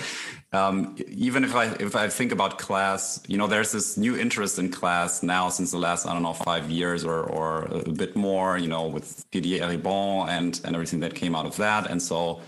um, 0.53 0.95
even 1.07 1.43
if 1.43 1.55
I 1.55 1.65
if 1.79 1.95
I 1.95 2.07
think 2.07 2.31
about 2.31 2.59
class, 2.59 3.21
you 3.27 3.37
know, 3.37 3.47
there's 3.47 3.71
this 3.71 3.97
new 3.97 4.15
interest 4.15 4.59
in 4.59 4.71
class 4.71 5.23
now 5.23 5.49
since 5.49 5.71
the 5.71 5.79
last 5.79 6.05
I 6.05 6.13
don't 6.13 6.23
know 6.23 6.33
five 6.33 6.69
years 6.69 7.03
or 7.03 7.23
or 7.23 7.63
a 7.63 7.91
bit 7.91 8.15
more, 8.15 8.57
you 8.57 8.67
know, 8.67 8.87
with 8.87 9.25
Didier 9.31 9.63
Eribon 9.63 10.29
and 10.29 10.61
and 10.63 10.75
everything 10.75 10.99
that 10.99 11.15
came 11.15 11.35
out 11.35 11.45
of 11.45 11.55
that, 11.57 11.89
and 11.89 12.01
so. 12.01 12.41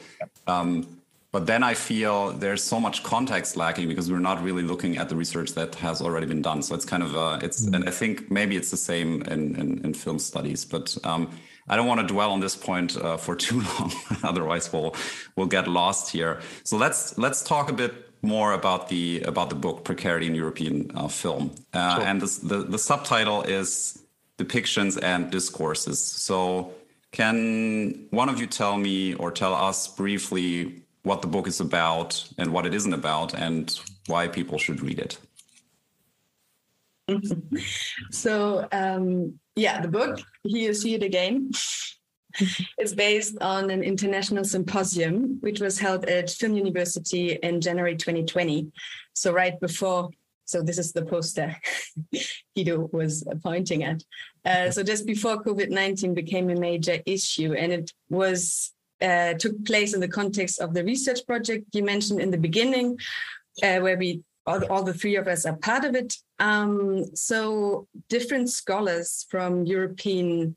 Um, 0.45 0.87
but 1.33 1.45
then 1.45 1.61
I 1.61 1.73
feel 1.73 2.31
there's 2.31 2.63
so 2.63 2.79
much 2.79 3.03
context 3.03 3.57
lacking 3.57 3.89
because 3.89 4.09
we're 4.09 4.17
not 4.17 4.41
really 4.41 4.63
looking 4.63 4.97
at 4.97 5.09
the 5.09 5.15
research 5.15 5.51
that 5.55 5.75
has 5.75 6.01
already 6.01 6.25
been 6.25 6.41
done. 6.41 6.63
So 6.63 6.73
it's 6.73 6.85
kind 6.85 7.03
of 7.03 7.15
uh, 7.15 7.39
it's, 7.43 7.65
mm-hmm. 7.65 7.75
and 7.75 7.89
I 7.89 7.91
think 7.91 8.31
maybe 8.31 8.55
it's 8.55 8.71
the 8.71 8.77
same 8.77 9.21
in 9.23 9.55
in, 9.55 9.83
in 9.83 9.93
film 9.93 10.19
studies, 10.19 10.63
but. 10.63 10.97
Um, 11.03 11.31
I 11.67 11.75
don't 11.75 11.87
want 11.87 12.01
to 12.01 12.07
dwell 12.07 12.31
on 12.31 12.39
this 12.39 12.55
point 12.55 12.95
uh, 12.95 13.17
for 13.17 13.35
too 13.45 13.61
long, 13.61 13.91
otherwise 14.23 14.71
we'll 14.71 14.95
we'll 15.35 15.47
get 15.47 15.67
lost 15.67 16.11
here. 16.11 16.41
So 16.63 16.77
let's 16.77 17.17
let's 17.17 17.43
talk 17.43 17.69
a 17.69 17.73
bit 17.73 17.93
more 18.21 18.53
about 18.53 18.89
the 18.89 19.21
about 19.21 19.49
the 19.49 19.55
book 19.55 19.83
Precarity 19.83 20.27
in 20.27 20.35
European 20.35 20.91
uh, 20.95 21.07
Film, 21.07 21.51
uh, 21.73 21.95
sure. 21.95 22.05
and 22.05 22.21
this, 22.21 22.37
the 22.39 22.63
the 22.63 22.79
subtitle 22.79 23.43
is 23.43 24.03
depictions 24.37 25.01
and 25.01 25.31
discourses. 25.31 25.99
So 25.99 26.73
can 27.11 28.07
one 28.11 28.29
of 28.29 28.39
you 28.39 28.47
tell 28.47 28.77
me 28.77 29.13
or 29.15 29.31
tell 29.31 29.53
us 29.53 29.87
briefly 29.87 30.83
what 31.03 31.21
the 31.21 31.27
book 31.27 31.47
is 31.47 31.59
about 31.59 32.27
and 32.37 32.51
what 32.51 32.65
it 32.65 32.73
isn't 32.73 32.93
about, 32.93 33.33
and 33.33 33.79
why 34.07 34.27
people 34.27 34.57
should 34.57 34.81
read 34.81 34.99
it? 34.99 35.17
so 38.11 38.67
um, 38.71 39.39
yeah, 39.55 39.81
the 39.81 39.87
book, 39.87 40.19
Here 40.43 40.67
You 40.67 40.73
See 40.73 40.95
It 40.95 41.03
Again, 41.03 41.51
is 42.79 42.93
based 42.93 43.37
on 43.41 43.69
an 43.69 43.83
international 43.83 44.43
symposium, 44.43 45.37
which 45.41 45.59
was 45.59 45.79
held 45.79 46.05
at 46.05 46.29
Film 46.29 46.53
University 46.53 47.39
in 47.41 47.61
January 47.61 47.95
2020. 47.95 48.71
So 49.13 49.31
right 49.31 49.59
before, 49.59 50.09
so 50.45 50.61
this 50.61 50.77
is 50.77 50.93
the 50.93 51.05
poster 51.05 51.55
Guido 52.55 52.89
was 52.93 53.27
pointing 53.43 53.83
at. 53.83 54.03
Uh, 54.45 54.71
so 54.71 54.83
just 54.83 55.05
before 55.05 55.43
COVID-19 55.43 56.13
became 56.13 56.49
a 56.49 56.55
major 56.55 56.99
issue 57.05 57.53
and 57.53 57.71
it 57.71 57.91
was 58.09 58.73
uh, 59.01 59.33
took 59.33 59.65
place 59.65 59.93
in 59.93 59.99
the 59.99 60.07
context 60.07 60.59
of 60.59 60.73
the 60.73 60.83
research 60.83 61.19
project 61.27 61.65
you 61.73 61.83
mentioned 61.83 62.19
in 62.19 62.31
the 62.31 62.37
beginning, 62.37 62.97
uh, 63.61 63.79
where 63.79 63.97
we 63.97 64.21
all, 64.47 64.63
all 64.71 64.83
the 64.83 64.93
three 64.93 65.17
of 65.17 65.27
us 65.27 65.45
are 65.45 65.57
part 65.57 65.83
of 65.83 65.93
it. 65.93 66.15
Um, 66.39 67.05
so 67.13 67.87
different 68.09 68.49
scholars 68.49 69.27
from 69.29 69.65
European 69.65 70.55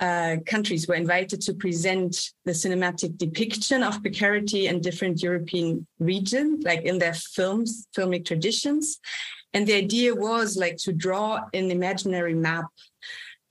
uh, 0.00 0.36
countries 0.44 0.88
were 0.88 0.96
invited 0.96 1.40
to 1.42 1.54
present 1.54 2.30
the 2.44 2.52
cinematic 2.52 3.16
depiction 3.16 3.82
of 3.84 4.02
precarity 4.02 4.66
in 4.66 4.80
different 4.80 5.22
European 5.22 5.86
regions, 6.00 6.64
like 6.64 6.82
in 6.82 6.98
their 6.98 7.14
films, 7.14 7.86
filmic 7.96 8.26
traditions. 8.26 8.98
And 9.54 9.66
the 9.66 9.74
idea 9.74 10.12
was 10.12 10.56
like 10.56 10.76
to 10.78 10.92
draw 10.92 11.44
an 11.54 11.70
imaginary 11.70 12.34
map 12.34 12.66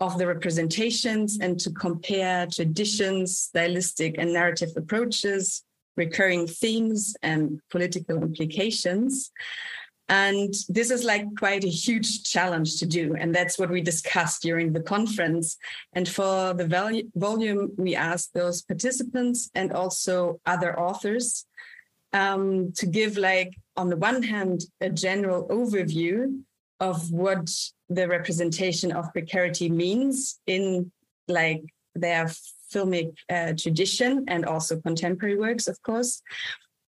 of 0.01 0.17
the 0.17 0.27
representations 0.27 1.39
and 1.39 1.57
to 1.61 1.71
compare 1.71 2.45
traditions, 2.47 3.37
stylistic 3.37 4.15
and 4.17 4.33
narrative 4.33 4.71
approaches 4.75 5.63
recurring 5.95 6.47
themes 6.47 7.15
and 7.21 7.59
political 7.69 8.21
implications. 8.21 9.31
And 10.09 10.53
this 10.67 10.91
is 10.91 11.03
like 11.03 11.25
quite 11.37 11.63
a 11.63 11.69
huge 11.69 12.23
challenge 12.23 12.77
to 12.79 12.85
do. 12.85 13.15
And 13.15 13.33
that's 13.33 13.57
what 13.57 13.69
we 13.69 13.81
discussed 13.81 14.41
during 14.41 14.73
the 14.73 14.81
conference. 14.81 15.57
And 15.93 16.07
for 16.07 16.53
the 16.53 16.67
volume, 17.15 17.71
we 17.77 17.95
asked 17.95 18.33
those 18.33 18.61
participants 18.61 19.49
and 19.55 19.71
also 19.71 20.41
other 20.45 20.77
authors 20.77 21.45
um, 22.11 22.73
to 22.73 22.85
give, 22.85 23.17
like, 23.17 23.53
on 23.75 23.89
the 23.89 23.97
one 23.97 24.21
hand, 24.21 24.65
a 24.81 24.89
general 24.89 25.47
overview 25.47 26.41
of 26.79 27.11
what 27.11 27.49
the 27.89 28.07
representation 28.07 28.91
of 28.91 29.11
precarity 29.13 29.69
means 29.69 30.39
in 30.45 30.91
like 31.27 31.63
their 31.95 32.29
filmic 32.73 33.15
uh, 33.29 33.53
tradition 33.57 34.25
and 34.27 34.45
also 34.45 34.79
contemporary 34.81 35.37
works, 35.37 35.67
of 35.67 35.81
course. 35.83 36.21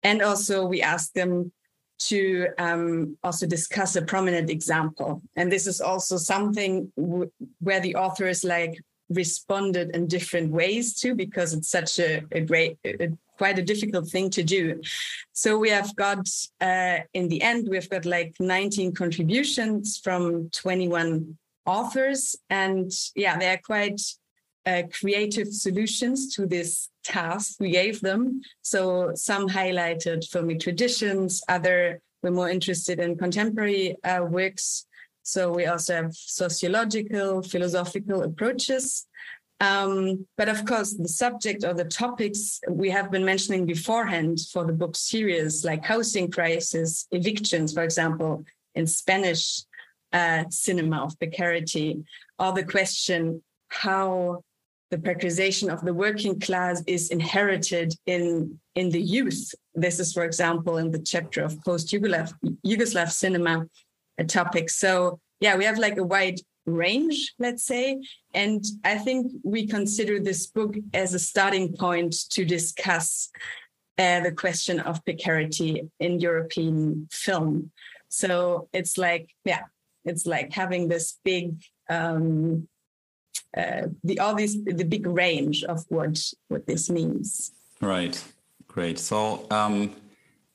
And 0.02 0.22
also, 0.22 0.66
we 0.66 0.82
asked 0.82 1.14
them 1.14 1.52
to 1.98 2.48
um, 2.58 3.16
also 3.22 3.46
discuss 3.46 3.96
a 3.96 4.02
prominent 4.02 4.50
example. 4.50 5.22
And 5.36 5.50
this 5.50 5.66
is 5.66 5.80
also 5.80 6.16
something 6.16 6.92
w- 6.96 7.30
where 7.60 7.80
the 7.80 7.96
authors 7.96 8.44
like 8.44 8.78
responded 9.08 9.94
in 9.94 10.06
different 10.06 10.50
ways 10.50 10.94
too, 10.94 11.14
because 11.14 11.54
it's 11.54 11.70
such 11.70 11.98
a, 11.98 12.22
a 12.32 12.40
great, 12.40 12.78
a, 12.84 13.08
quite 13.38 13.58
a 13.58 13.62
difficult 13.62 14.08
thing 14.08 14.30
to 14.30 14.42
do. 14.42 14.80
So 15.32 15.58
we 15.58 15.70
have 15.70 15.94
got, 15.96 16.28
uh, 16.60 16.98
in 17.12 17.28
the 17.28 17.42
end, 17.42 17.68
we've 17.68 17.88
got 17.88 18.04
like 18.04 18.34
19 18.40 18.94
contributions 18.94 19.98
from 20.02 20.50
21 20.50 21.36
authors. 21.66 22.36
And 22.50 22.90
yeah, 23.14 23.38
they 23.38 23.48
are 23.48 23.60
quite 23.64 24.00
uh, 24.66 24.82
creative 24.92 25.48
solutions 25.52 26.34
to 26.34 26.46
this 26.46 26.88
task 27.02 27.56
we 27.60 27.70
gave 27.70 28.00
them. 28.00 28.40
So 28.62 29.12
some 29.14 29.48
highlighted 29.48 30.28
filmic 30.30 30.60
traditions, 30.60 31.42
other 31.48 32.00
were 32.22 32.30
more 32.30 32.48
interested 32.48 32.98
in 32.98 33.16
contemporary 33.16 33.96
uh, 34.02 34.24
works. 34.24 34.86
So 35.22 35.52
we 35.52 35.66
also 35.66 35.94
have 35.94 36.14
sociological, 36.14 37.42
philosophical 37.42 38.22
approaches. 38.22 39.06
Um, 39.60 40.26
but 40.36 40.48
of 40.48 40.64
course, 40.64 40.94
the 40.94 41.08
subject 41.08 41.64
or 41.64 41.74
the 41.74 41.84
topics 41.84 42.60
we 42.68 42.90
have 42.90 43.10
been 43.10 43.24
mentioning 43.24 43.66
beforehand 43.66 44.40
for 44.52 44.64
the 44.64 44.72
book 44.72 44.96
series, 44.96 45.64
like 45.64 45.84
housing 45.84 46.30
crisis, 46.30 47.06
evictions, 47.12 47.72
for 47.72 47.82
example, 47.82 48.44
in 48.74 48.86
Spanish 48.86 49.62
uh, 50.12 50.44
cinema 50.50 51.04
of 51.04 51.18
precarity, 51.18 52.04
or 52.38 52.52
the 52.52 52.64
question 52.64 53.42
how 53.68 54.42
the 54.94 55.02
precarization 55.08 55.72
of 55.74 55.80
the 55.84 55.96
working 56.06 56.38
class 56.38 56.76
is 56.86 57.10
inherited 57.10 57.88
in 58.06 58.24
in 58.76 58.86
the 58.90 59.04
youth. 59.16 59.42
This 59.74 59.98
is, 59.98 60.12
for 60.12 60.24
example, 60.24 60.74
in 60.82 60.88
the 60.94 61.04
chapter 61.12 61.40
of 61.42 61.60
post-Yugoslav 61.64 63.10
cinema, 63.10 63.54
a 64.18 64.24
topic. 64.24 64.66
So 64.70 65.18
yeah, 65.40 65.56
we 65.58 65.64
have 65.64 65.78
like 65.86 65.98
a 65.98 66.08
wide 66.14 66.38
range, 66.66 67.34
let's 67.38 67.64
say, 67.72 67.86
and 68.42 68.64
I 68.84 68.96
think 69.04 69.20
we 69.42 69.66
consider 69.66 70.14
this 70.20 70.46
book 70.46 70.72
as 71.02 71.12
a 71.12 71.18
starting 71.18 71.66
point 71.76 72.14
to 72.34 72.44
discuss 72.44 73.30
uh, 73.98 74.20
the 74.26 74.32
question 74.44 74.76
of 74.80 75.04
precarity 75.04 75.70
in 75.98 76.20
European 76.28 77.08
film. 77.10 77.70
So 78.08 78.68
it's 78.72 78.96
like, 78.96 79.26
yeah, 79.44 79.64
it's 80.04 80.24
like 80.34 80.52
having 80.52 80.88
this 80.88 81.18
big 81.24 81.46
um, 81.90 82.68
uh, 83.56 83.86
the 84.02 84.18
these 84.36 84.62
the 84.64 84.84
big 84.84 85.06
range 85.06 85.64
of 85.64 85.84
what 85.88 86.18
what 86.48 86.66
this 86.66 86.90
means. 86.90 87.52
Right. 87.80 88.22
Great. 88.66 88.98
So 88.98 89.46
um, 89.50 89.94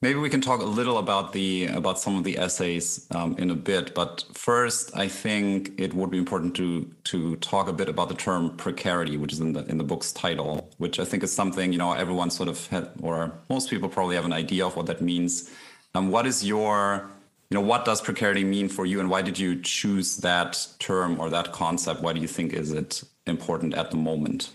maybe 0.01 0.19
we 0.19 0.29
can 0.29 0.41
talk 0.41 0.61
a 0.61 0.65
little 0.65 0.97
about 0.97 1.31
the 1.31 1.67
about 1.67 1.99
some 1.99 2.17
of 2.17 2.23
the 2.23 2.37
essays 2.37 3.07
um, 3.11 3.35
in 3.37 3.49
a 3.49 3.55
bit. 3.55 3.95
But 3.95 4.25
first, 4.33 4.95
I 4.97 5.07
think 5.07 5.79
it 5.79 5.93
would 5.93 6.09
be 6.09 6.17
important 6.17 6.55
to 6.57 6.93
to 7.05 7.35
talk 7.37 7.69
a 7.69 7.73
bit 7.73 7.87
about 7.87 8.09
the 8.09 8.15
term 8.15 8.57
precarity, 8.57 9.17
which 9.17 9.33
is 9.33 9.39
in 9.39 9.53
the 9.53 9.65
in 9.67 9.77
the 9.77 9.83
book's 9.83 10.11
title, 10.11 10.69
which 10.77 10.99
I 10.99 11.05
think 11.05 11.23
is 11.23 11.31
something 11.31 11.71
you 11.71 11.79
know 11.79 11.93
everyone 11.93 12.29
sort 12.29 12.49
of 12.49 12.67
had, 12.67 12.89
or 13.01 13.31
most 13.49 13.69
people 13.69 13.89
probably 13.89 14.15
have 14.15 14.25
an 14.25 14.33
idea 14.33 14.65
of 14.65 14.75
what 14.75 14.87
that 14.87 15.01
means. 15.01 15.49
Um, 15.95 16.11
what 16.11 16.27
is 16.27 16.45
your 16.45 17.09
you 17.49 17.55
know 17.55 17.61
what 17.61 17.85
does 17.85 18.01
precarity 18.01 18.43
mean 18.43 18.69
for 18.69 18.85
you 18.85 18.99
and 18.99 19.09
why 19.09 19.21
did 19.21 19.37
you 19.37 19.61
choose 19.61 20.17
that 20.17 20.67
term 20.79 21.19
or 21.19 21.29
that 21.29 21.51
concept 21.51 22.01
why 22.01 22.13
do 22.13 22.19
you 22.19 22.27
think 22.27 22.53
is 22.53 22.71
it 22.71 23.03
important 23.25 23.73
at 23.73 23.91
the 23.91 23.97
moment 23.97 24.49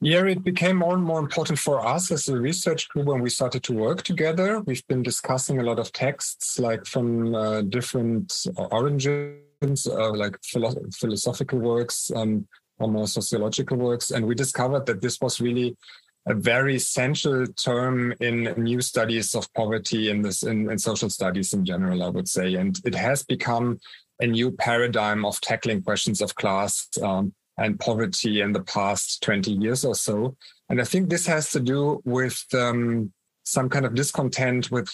yeah, 0.00 0.24
it 0.26 0.44
became 0.44 0.76
more 0.76 0.94
and 0.94 1.02
more 1.02 1.18
important 1.18 1.58
for 1.58 1.84
us 1.84 2.10
as 2.10 2.28
a 2.28 2.38
research 2.38 2.88
group 2.90 3.06
when 3.06 3.22
we 3.22 3.30
started 3.30 3.62
to 3.62 3.72
work 3.72 4.02
together. 4.02 4.60
We've 4.60 4.86
been 4.88 5.02
discussing 5.02 5.58
a 5.58 5.62
lot 5.62 5.78
of 5.78 5.90
texts, 5.90 6.58
like 6.58 6.84
from 6.84 7.34
uh, 7.34 7.62
different 7.62 8.46
origins, 8.56 9.86
uh, 9.86 10.12
like 10.12 10.36
philo- 10.44 10.90
philosophical 10.92 11.58
works, 11.58 12.12
um, 12.14 12.46
or 12.78 12.88
more 12.88 13.06
sociological 13.06 13.78
works, 13.78 14.10
and 14.10 14.26
we 14.26 14.34
discovered 14.34 14.84
that 14.84 15.00
this 15.00 15.18
was 15.20 15.40
really 15.40 15.74
a 16.26 16.34
very 16.34 16.78
central 16.78 17.46
term 17.46 18.12
in 18.20 18.52
new 18.56 18.80
studies 18.80 19.34
of 19.34 19.52
poverty 19.54 20.10
in 20.10 20.22
this 20.22 20.42
in, 20.42 20.68
in, 20.70 20.78
social 20.78 21.08
studies 21.08 21.52
in 21.52 21.64
general, 21.64 22.02
I 22.02 22.08
would 22.08 22.28
say. 22.28 22.54
And 22.54 22.78
it 22.84 22.94
has 22.96 23.22
become 23.22 23.78
a 24.20 24.26
new 24.26 24.50
paradigm 24.50 25.24
of 25.24 25.40
tackling 25.40 25.82
questions 25.82 26.20
of 26.20 26.34
class 26.34 26.88
um, 27.02 27.32
and 27.58 27.78
poverty 27.78 28.40
in 28.40 28.52
the 28.52 28.62
past 28.62 29.22
20 29.22 29.52
years 29.52 29.84
or 29.84 29.94
so. 29.94 30.36
And 30.68 30.80
I 30.80 30.84
think 30.84 31.08
this 31.08 31.26
has 31.26 31.50
to 31.52 31.60
do 31.60 32.02
with 32.04 32.44
um, 32.54 33.12
some 33.44 33.68
kind 33.68 33.86
of 33.86 33.94
discontent 33.94 34.70
with 34.72 34.90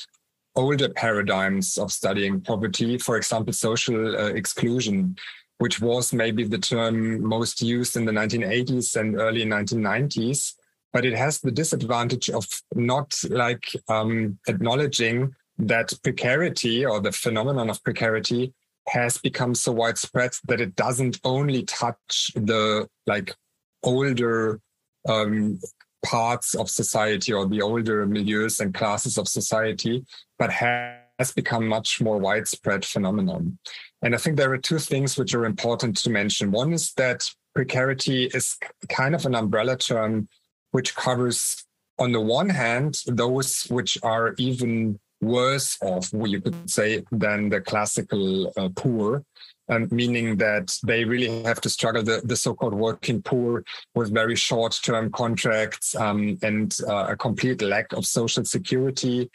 older 0.54 0.90
paradigms 0.90 1.78
of 1.78 1.90
studying 1.90 2.42
poverty, 2.42 2.98
for 2.98 3.16
example, 3.16 3.54
social 3.54 4.16
uh, 4.16 4.28
exclusion, 4.34 5.16
which 5.58 5.80
was 5.80 6.12
maybe 6.12 6.44
the 6.44 6.58
term 6.58 7.24
most 7.24 7.62
used 7.62 7.96
in 7.96 8.04
the 8.04 8.12
1980s 8.12 8.96
and 8.96 9.18
early 9.18 9.46
1990s 9.46 10.52
but 10.92 11.04
it 11.04 11.14
has 11.14 11.40
the 11.40 11.50
disadvantage 11.50 12.28
of 12.30 12.46
not 12.74 13.14
like 13.30 13.64
um, 13.88 14.38
acknowledging 14.46 15.34
that 15.58 15.92
precarity 16.02 16.84
or 16.84 17.00
the 17.00 17.12
phenomenon 17.12 17.70
of 17.70 17.82
precarity 17.84 18.52
has 18.88 19.18
become 19.18 19.54
so 19.54 19.72
widespread 19.72 20.32
that 20.48 20.60
it 20.60 20.74
doesn't 20.74 21.20
only 21.24 21.62
touch 21.64 22.32
the 22.34 22.88
like 23.06 23.34
older 23.82 24.60
um, 25.08 25.58
parts 26.04 26.54
of 26.54 26.68
society 26.68 27.32
or 27.32 27.46
the 27.46 27.62
older 27.62 28.06
milieux 28.06 28.60
and 28.60 28.74
classes 28.74 29.18
of 29.18 29.28
society, 29.28 30.04
but 30.38 30.50
has 30.50 31.32
become 31.34 31.66
much 31.66 32.00
more 32.00 32.18
widespread 32.18 32.84
phenomenon. 32.84 33.58
And 34.02 34.14
I 34.14 34.18
think 34.18 34.36
there 34.36 34.52
are 34.52 34.58
two 34.58 34.78
things 34.78 35.16
which 35.16 35.34
are 35.34 35.44
important 35.44 35.96
to 35.98 36.10
mention. 36.10 36.50
One 36.50 36.72
is 36.72 36.92
that 36.94 37.28
precarity 37.54 38.24
is 38.26 38.56
kind 38.88 39.14
of 39.14 39.26
an 39.26 39.34
umbrella 39.34 39.76
term 39.76 40.28
which 40.72 40.94
covers, 40.94 41.64
on 41.98 42.12
the 42.12 42.20
one 42.20 42.50
hand, 42.50 43.00
those 43.06 43.62
which 43.70 43.96
are 44.02 44.34
even 44.38 44.98
worse 45.20 45.78
off, 45.82 46.10
you 46.12 46.40
could 46.40 46.68
say, 46.68 47.04
than 47.12 47.48
the 47.48 47.60
classical 47.60 48.52
uh, 48.56 48.68
poor. 48.74 49.24
Um, 49.68 49.88
meaning 49.92 50.36
that 50.38 50.76
they 50.84 51.04
really 51.04 51.44
have 51.44 51.60
to 51.60 51.70
struggle 51.70 52.02
the, 52.02 52.20
the 52.24 52.34
so-called 52.34 52.74
working 52.74 53.22
poor 53.22 53.64
with 53.94 54.12
very 54.12 54.34
short-term 54.34 55.12
contracts 55.12 55.94
um, 55.94 56.36
and 56.42 56.76
uh, 56.88 57.06
a 57.10 57.16
complete 57.16 57.62
lack 57.62 57.92
of 57.92 58.04
social 58.04 58.44
security 58.44 59.30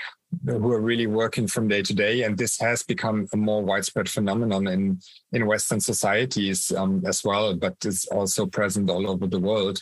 who 0.46 0.72
are 0.74 0.82
really 0.82 1.08
working 1.08 1.48
from 1.48 1.70
day 1.70 1.82
to 1.82 1.94
day 1.94 2.24
and 2.24 2.38
this 2.38 2.60
has 2.60 2.84
become 2.84 3.26
a 3.34 3.38
more 3.38 3.64
widespread 3.64 4.10
phenomenon 4.10 4.68
in 4.68 5.00
in 5.32 5.48
western 5.48 5.80
societies 5.80 6.72
um, 6.74 7.02
as 7.06 7.24
well 7.24 7.56
but 7.56 7.74
is 7.86 8.06
also 8.12 8.46
present 8.46 8.90
all 8.90 9.10
over 9.10 9.26
the 9.28 9.40
world 9.40 9.82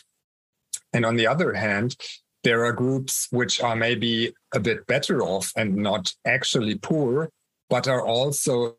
and 0.96 1.04
on 1.04 1.16
the 1.16 1.26
other 1.26 1.52
hand, 1.52 1.94
there 2.42 2.64
are 2.64 2.72
groups 2.72 3.28
which 3.30 3.60
are 3.60 3.76
maybe 3.76 4.32
a 4.54 4.60
bit 4.60 4.86
better 4.86 5.20
off 5.20 5.52
and 5.54 5.76
not 5.76 6.14
actually 6.24 6.76
poor, 6.76 7.28
but 7.68 7.86
are 7.86 8.04
also 8.04 8.76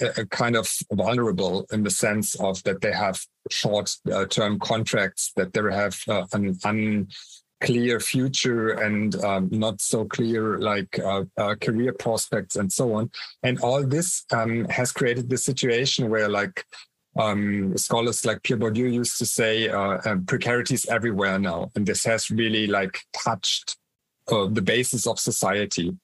a, 0.00 0.24
kind 0.26 0.54
of 0.54 0.72
vulnerable 0.92 1.66
in 1.72 1.82
the 1.82 1.90
sense 1.90 2.36
of 2.36 2.62
that 2.62 2.82
they 2.82 2.92
have 2.92 3.20
short 3.50 3.96
uh, 4.12 4.26
term 4.26 4.60
contracts, 4.60 5.32
that 5.34 5.52
they 5.52 5.60
have 5.72 5.96
uh, 6.08 6.26
an 6.32 6.56
unclear 6.62 7.98
future 7.98 8.68
and 8.70 9.16
um, 9.24 9.48
not 9.50 9.80
so 9.80 10.04
clear 10.04 10.58
like 10.58 10.98
uh, 11.00 11.24
uh, 11.36 11.56
career 11.60 11.92
prospects 11.92 12.54
and 12.54 12.72
so 12.72 12.94
on. 12.94 13.10
And 13.42 13.58
all 13.58 13.84
this 13.84 14.24
um, 14.32 14.66
has 14.66 14.92
created 14.92 15.28
the 15.30 15.38
situation 15.38 16.10
where 16.10 16.28
like 16.28 16.64
um, 17.18 17.76
scholars 17.76 18.24
like 18.24 18.42
Pierre 18.42 18.58
Bourdieu 18.58 18.92
used 18.92 19.18
to 19.18 19.26
say 19.26 19.68
uh, 19.68 19.98
um, 20.04 20.24
precarity 20.26 20.74
is 20.74 20.86
everywhere 20.86 21.38
now, 21.38 21.70
and 21.74 21.86
this 21.86 22.04
has 22.04 22.30
really 22.30 22.66
like 22.66 23.00
touched 23.12 23.76
uh, 24.30 24.46
the 24.46 24.62
basis 24.62 25.06
of 25.06 25.18
society. 25.18 25.96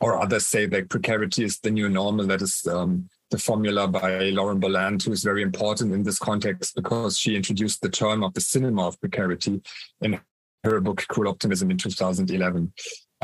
Or 0.00 0.20
others 0.20 0.46
say 0.46 0.66
that 0.66 0.90
precarity 0.90 1.44
is 1.44 1.60
the 1.60 1.70
new 1.70 1.88
normal. 1.88 2.26
That 2.26 2.42
is 2.42 2.66
um, 2.66 3.08
the 3.30 3.38
formula 3.38 3.86
by 3.86 4.30
Lauren 4.30 4.60
Berlant, 4.60 5.04
who 5.04 5.12
is 5.12 5.22
very 5.22 5.42
important 5.42 5.92
in 5.92 6.02
this 6.02 6.18
context 6.18 6.74
because 6.74 7.16
she 7.16 7.36
introduced 7.36 7.80
the 7.80 7.88
term 7.88 8.24
of 8.24 8.34
the 8.34 8.40
cinema 8.40 8.88
of 8.88 9.00
precarity 9.00 9.62
in 10.00 10.20
her 10.64 10.80
book 10.80 11.04
Cruel 11.08 11.28
Optimism 11.28 11.70
in 11.70 11.78
2011. 11.78 12.72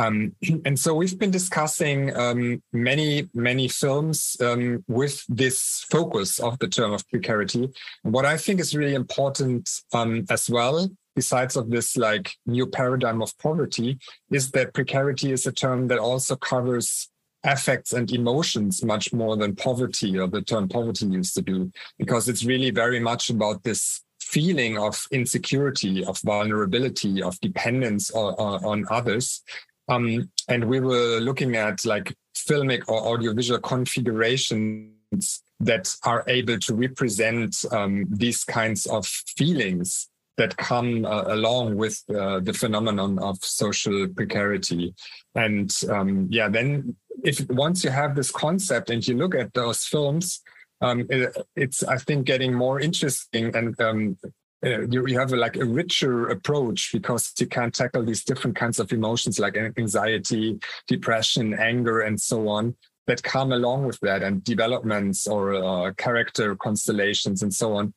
Um, 0.01 0.35
and 0.65 0.79
so 0.79 0.95
we've 0.95 1.19
been 1.19 1.31
discussing 1.31 2.17
um, 2.17 2.63
many, 2.73 3.29
many 3.35 3.69
films 3.69 4.37
um, 4.41 4.85
with 4.89 5.25
this 5.29 5.85
focus 5.91 6.39
of 6.39 6.59
the 6.59 6.69
term 6.69 6.93
of 6.93 7.09
precarity. 7.09 7.69
what 8.03 8.25
I 8.25 8.37
think 8.37 8.61
is 8.61 8.75
really 8.75 8.95
important 8.95 9.69
um, 9.93 10.25
as 10.31 10.49
well, 10.49 10.89
besides 11.15 11.57
of 11.57 11.71
this 11.71 11.97
like 11.97 12.33
new 12.47 12.67
paradigm 12.67 13.21
of 13.23 13.37
poverty, 13.39 13.99
is 14.31 14.51
that 14.53 14.75
precarity 14.75 15.33
is 15.33 15.47
a 15.47 15.53
term 15.53 15.89
that 15.89 15.99
also 15.99 16.37
covers 16.37 17.09
affects 17.43 17.95
and 17.95 18.13
emotions 18.13 18.85
much 18.85 19.15
more 19.15 19.35
than 19.35 19.57
poverty 19.57 20.19
or 20.19 20.29
the 20.29 20.43
term 20.43 20.69
poverty 20.69 21.07
used 21.07 21.35
to 21.35 21.43
do, 21.43 21.71
because 21.99 22.29
it's 22.29 22.45
really 22.45 22.71
very 22.71 23.01
much 23.01 23.31
about 23.31 23.63
this 23.65 24.03
feeling 24.21 24.79
of 24.79 25.07
insecurity, 25.11 26.05
of 26.05 26.21
vulnerability, 26.21 27.23
of 27.23 27.41
dependence 27.41 28.11
on, 28.13 28.35
on 28.65 28.87
others. 28.91 29.43
Um, 29.91 30.31
and 30.49 30.65
we 30.65 30.81
were 30.81 31.19
looking 31.21 31.57
at 31.57 31.85
like 31.85 32.15
filmic 32.35 32.85
or 32.89 33.01
audiovisual 33.01 33.61
configurations 33.61 35.43
that 35.59 35.95
are 36.05 36.25
able 36.29 36.59
to 36.59 36.75
represent 36.75 37.65
um, 37.73 38.07
these 38.09 38.45
kinds 38.45 38.87
of 38.87 39.07
feelings 39.07 40.09
that 40.37 40.57
come 40.57 41.05
uh, 41.05 41.25
along 41.27 41.77
with 41.77 42.03
uh, 42.09 42.41
the 42.41 42.53
phenomenon 42.53 43.19
of 43.19 43.37
social 43.45 44.09
precarity. 44.09 44.95
And 45.35 45.75
um, 45.91 46.29
yeah, 46.31 46.49
then 46.49 46.97
if 47.25 47.47
once 47.51 47.85
you 47.85 47.91
have 47.91 48.15
this 48.15 48.31
concept 48.31 48.89
and 48.91 49.07
you 49.07 49.17
look 49.17 49.35
at 49.35 49.53
those 49.53 49.85
films, 49.85 50.41
um, 50.81 51.07
it, 51.11 51.37
it's 51.57 51.83
I 51.83 51.99
think 51.99 52.25
getting 52.25 52.55
more 52.55 52.81
interesting 52.81 53.55
and 53.55 53.79
um, 53.81 54.17
uh, 54.65 54.87
you, 54.89 55.07
you 55.07 55.19
have 55.19 55.33
a, 55.33 55.37
like 55.37 55.57
a 55.57 55.65
richer 55.65 56.29
approach 56.29 56.91
because 56.93 57.33
you 57.39 57.47
can 57.47 57.71
tackle 57.71 58.05
these 58.05 58.25
different 58.25 58.57
kinds 58.57 58.79
of 58.79 58.93
emotions 58.93 59.39
like 59.39 59.57
anxiety, 59.57 60.59
depression, 60.87 61.55
anger, 61.55 62.01
and 62.01 62.21
so 62.21 62.49
on 62.49 62.77
that 63.07 63.23
come 63.23 63.53
along 63.53 63.87
with 63.87 63.99
that, 64.01 64.23
and 64.23 64.45
developments 64.45 65.27
or 65.27 65.55
uh, 65.55 65.93
character 65.95 66.55
constellations 66.55 67.43
and 67.43 67.53
so 67.53 67.75
on. 67.77 67.95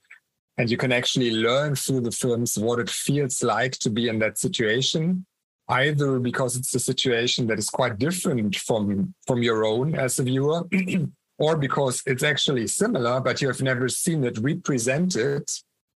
And 0.57 0.69
you 0.69 0.77
can 0.77 0.91
actually 0.91 1.31
learn 1.31 1.75
through 1.75 2.01
the 2.01 2.11
films 2.11 2.57
what 2.57 2.79
it 2.79 2.89
feels 2.89 3.43
like 3.43 3.73
to 3.79 3.89
be 3.89 4.07
in 4.07 4.19
that 4.19 4.37
situation, 4.37 5.25
either 5.67 6.19
because 6.19 6.55
it's 6.55 6.73
a 6.73 6.79
situation 6.79 7.47
that 7.47 7.59
is 7.59 7.69
quite 7.69 7.97
different 7.97 8.55
from 8.55 9.13
from 9.27 9.43
your 9.43 9.65
own 9.65 9.95
as 9.95 10.19
a 10.19 10.23
viewer. 10.23 10.63
or 11.39 11.57
because 11.57 12.03
it's 12.05 12.23
actually 12.23 12.67
similar, 12.67 13.19
but 13.19 13.41
you 13.41 13.47
have 13.47 13.61
never 13.61 13.89
seen 13.89 14.23
it 14.23 14.37
represented 14.37 15.43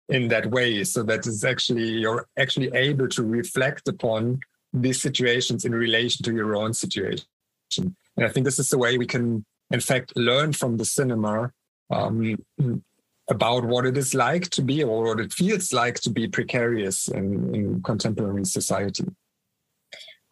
in 0.09 0.27
that 0.27 0.45
way 0.51 0.83
so 0.83 1.03
that 1.03 1.25
it's 1.25 1.43
actually 1.43 1.87
you're 1.87 2.27
actually 2.37 2.69
able 2.73 3.07
to 3.07 3.23
reflect 3.23 3.87
upon 3.87 4.39
these 4.73 5.01
situations 5.01 5.65
in 5.65 5.73
relation 5.73 6.23
to 6.23 6.33
your 6.33 6.55
own 6.55 6.73
situation 6.73 7.25
and 7.77 8.25
i 8.25 8.29
think 8.29 8.45
this 8.45 8.59
is 8.59 8.69
the 8.69 8.77
way 8.77 8.97
we 8.97 9.07
can 9.07 9.43
in 9.71 9.79
fact 9.79 10.13
learn 10.15 10.53
from 10.53 10.77
the 10.77 10.85
cinema 10.85 11.51
um, 11.89 12.37
about 13.29 13.65
what 13.65 13.85
it 13.85 13.97
is 13.97 14.13
like 14.13 14.49
to 14.49 14.61
be 14.61 14.83
or 14.83 15.03
what 15.03 15.19
it 15.19 15.33
feels 15.33 15.73
like 15.73 15.95
to 15.95 16.09
be 16.09 16.27
precarious 16.27 17.07
in, 17.07 17.53
in 17.55 17.81
contemporary 17.81 18.45
society 18.45 19.05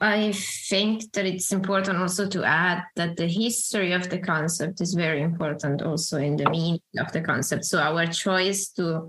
I 0.04 0.34
think 0.34 1.14
that 1.14 1.26
it's 1.26 1.54
important 1.54 1.98
also 1.98 2.28
to 2.28 2.44
add 2.44 2.84
that 2.98 3.16
the 3.16 3.28
history 3.28 3.94
of 3.94 4.10
the 4.10 4.20
concept 4.20 4.82
is 4.82 4.94
very 4.94 5.22
important 5.22 5.82
also 5.82 6.18
in 6.18 6.36
the 6.36 6.50
meaning 6.50 6.82
of 7.00 7.10
the 7.14 7.22
concept. 7.22 7.64
So 7.64 7.80
our 7.80 8.06
choice 8.08 8.68
to 8.72 9.08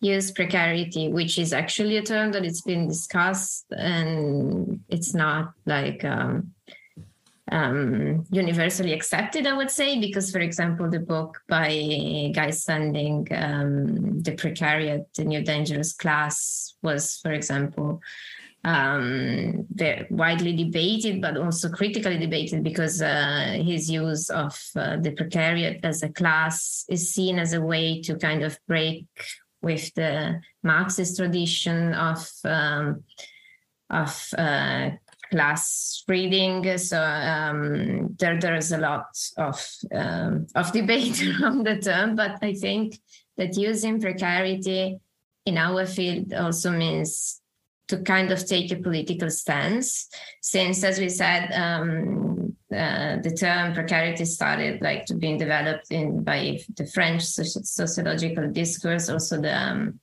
use 0.00 0.30
precarity, 0.30 1.08
which 1.08 1.38
is 1.38 1.52
actually 1.52 1.96
a 1.96 2.02
term 2.02 2.32
that 2.32 2.44
it's 2.44 2.62
been 2.62 2.86
discussed 2.86 3.66
and 3.70 4.80
it's 4.88 5.14
not 5.14 5.52
like 5.66 6.04
um, 6.04 6.52
um, 7.50 8.24
universally 8.30 8.92
accepted, 8.92 9.46
I 9.46 9.54
would 9.54 9.70
say, 9.70 9.98
because, 10.00 10.30
for 10.30 10.40
example, 10.40 10.88
the 10.88 11.00
book 11.00 11.40
by 11.48 12.30
Guy 12.34 12.50
Standing, 12.50 13.26
um, 13.32 14.20
The 14.22 14.32
Precariat, 14.32 15.06
The 15.14 15.24
New 15.24 15.42
Dangerous 15.42 15.92
Class, 15.92 16.74
was, 16.82 17.18
for 17.22 17.32
example, 17.32 18.00
um, 18.64 19.66
widely 20.10 20.52
debated, 20.52 21.22
but 21.22 21.36
also 21.36 21.70
critically 21.70 22.18
debated 22.18 22.62
because 22.62 23.00
uh, 23.00 23.58
his 23.64 23.90
use 23.90 24.30
of 24.30 24.60
uh, 24.76 24.96
the 24.96 25.12
precariat 25.12 25.80
as 25.84 26.02
a 26.02 26.08
class 26.08 26.84
is 26.88 27.12
seen 27.12 27.38
as 27.38 27.52
a 27.52 27.60
way 27.60 28.02
to 28.02 28.16
kind 28.16 28.42
of 28.42 28.58
break 28.66 29.06
with 29.62 29.92
the 29.94 30.40
Marxist 30.62 31.16
tradition 31.16 31.94
of 31.94 32.28
um, 32.44 33.04
of 33.90 34.28
uh, 34.36 34.90
class 35.30 36.04
reading. 36.08 36.78
So 36.78 37.02
um, 37.02 38.16
there 38.18 38.38
there 38.38 38.56
is 38.56 38.72
a 38.72 38.78
lot 38.78 39.08
of 39.36 39.66
um, 39.94 40.46
of 40.54 40.72
debate 40.80 41.22
around 41.22 41.66
the 41.66 41.78
term, 41.78 42.16
but 42.16 42.38
I 42.42 42.54
think 42.54 42.98
that 43.36 43.56
using 43.56 44.00
precarity 44.00 44.98
in 45.46 45.58
our 45.58 45.86
field 45.86 46.32
also 46.34 46.70
means 46.70 47.40
to 47.88 47.98
kind 48.02 48.30
of 48.30 48.46
take 48.46 48.70
a 48.70 48.76
political 48.76 49.30
stance, 49.30 50.08
since, 50.42 50.84
as 50.84 50.98
we 50.98 51.08
said, 51.08 51.50
um, 51.52 52.37
uh, 52.72 53.16
the 53.22 53.30
term 53.30 53.74
precarity 53.74 54.24
started 54.24 54.80
like 54.82 55.06
to 55.06 55.14
being 55.14 55.38
developed 55.38 55.90
in 55.90 56.22
by 56.22 56.58
the 56.76 56.86
French 56.86 57.22
sociological 57.22 58.50
discourse, 58.50 59.08
also 59.08 59.40
the 59.40 59.56
um, 59.56 60.00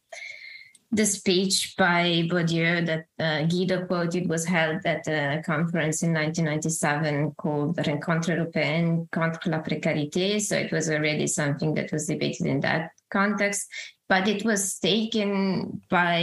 the 0.91 1.05
speech 1.05 1.75
by 1.77 2.25
Bourdieu 2.29 2.85
that 2.85 3.05
uh, 3.19 3.45
Guido 3.47 3.85
quoted 3.85 4.29
was 4.29 4.45
held 4.45 4.85
at 4.85 5.05
a 5.07 5.41
conference 5.45 6.03
in 6.03 6.13
1997 6.13 7.33
called 7.37 7.77
Rencontre 7.85 8.29
européenne 8.29 9.09
contre 9.11 9.49
la 9.49 9.59
précarité. 9.59 10.39
So 10.39 10.55
it 10.55 10.71
was 10.71 10.89
already 10.89 11.27
something 11.27 11.73
that 11.73 11.91
was 11.91 12.05
debated 12.05 12.45
in 12.45 12.61
that 12.61 12.91
context 13.11 13.67
but 14.07 14.27
it 14.27 14.45
was 14.45 14.77
taken 14.79 15.81
by 15.89 16.17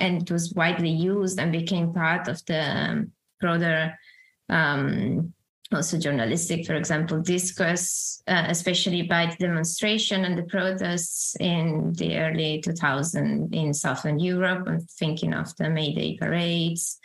and 0.00 0.22
it 0.22 0.30
was 0.30 0.52
widely 0.54 0.90
used 0.90 1.38
and 1.38 1.52
became 1.52 1.92
part 1.92 2.28
of 2.28 2.44
the 2.46 2.60
um, 2.60 3.12
broader 3.40 3.98
um, 4.48 5.32
also 5.72 5.98
journalistic 5.98 6.66
for 6.66 6.74
example 6.74 7.20
discourse 7.20 8.22
uh, 8.26 8.44
especially 8.48 9.02
by 9.02 9.26
the 9.26 9.36
demonstration 9.46 10.24
and 10.24 10.36
the 10.36 10.42
protests 10.44 11.36
in 11.38 11.92
the 11.94 12.18
early 12.18 12.62
2000s 12.64 13.52
in 13.54 13.72
southern 13.72 14.18
europe 14.18 14.64
i'm 14.66 14.80
thinking 14.80 15.32
of 15.32 15.54
the 15.56 15.70
may 15.70 15.92
day 15.92 16.16
parades 16.16 16.98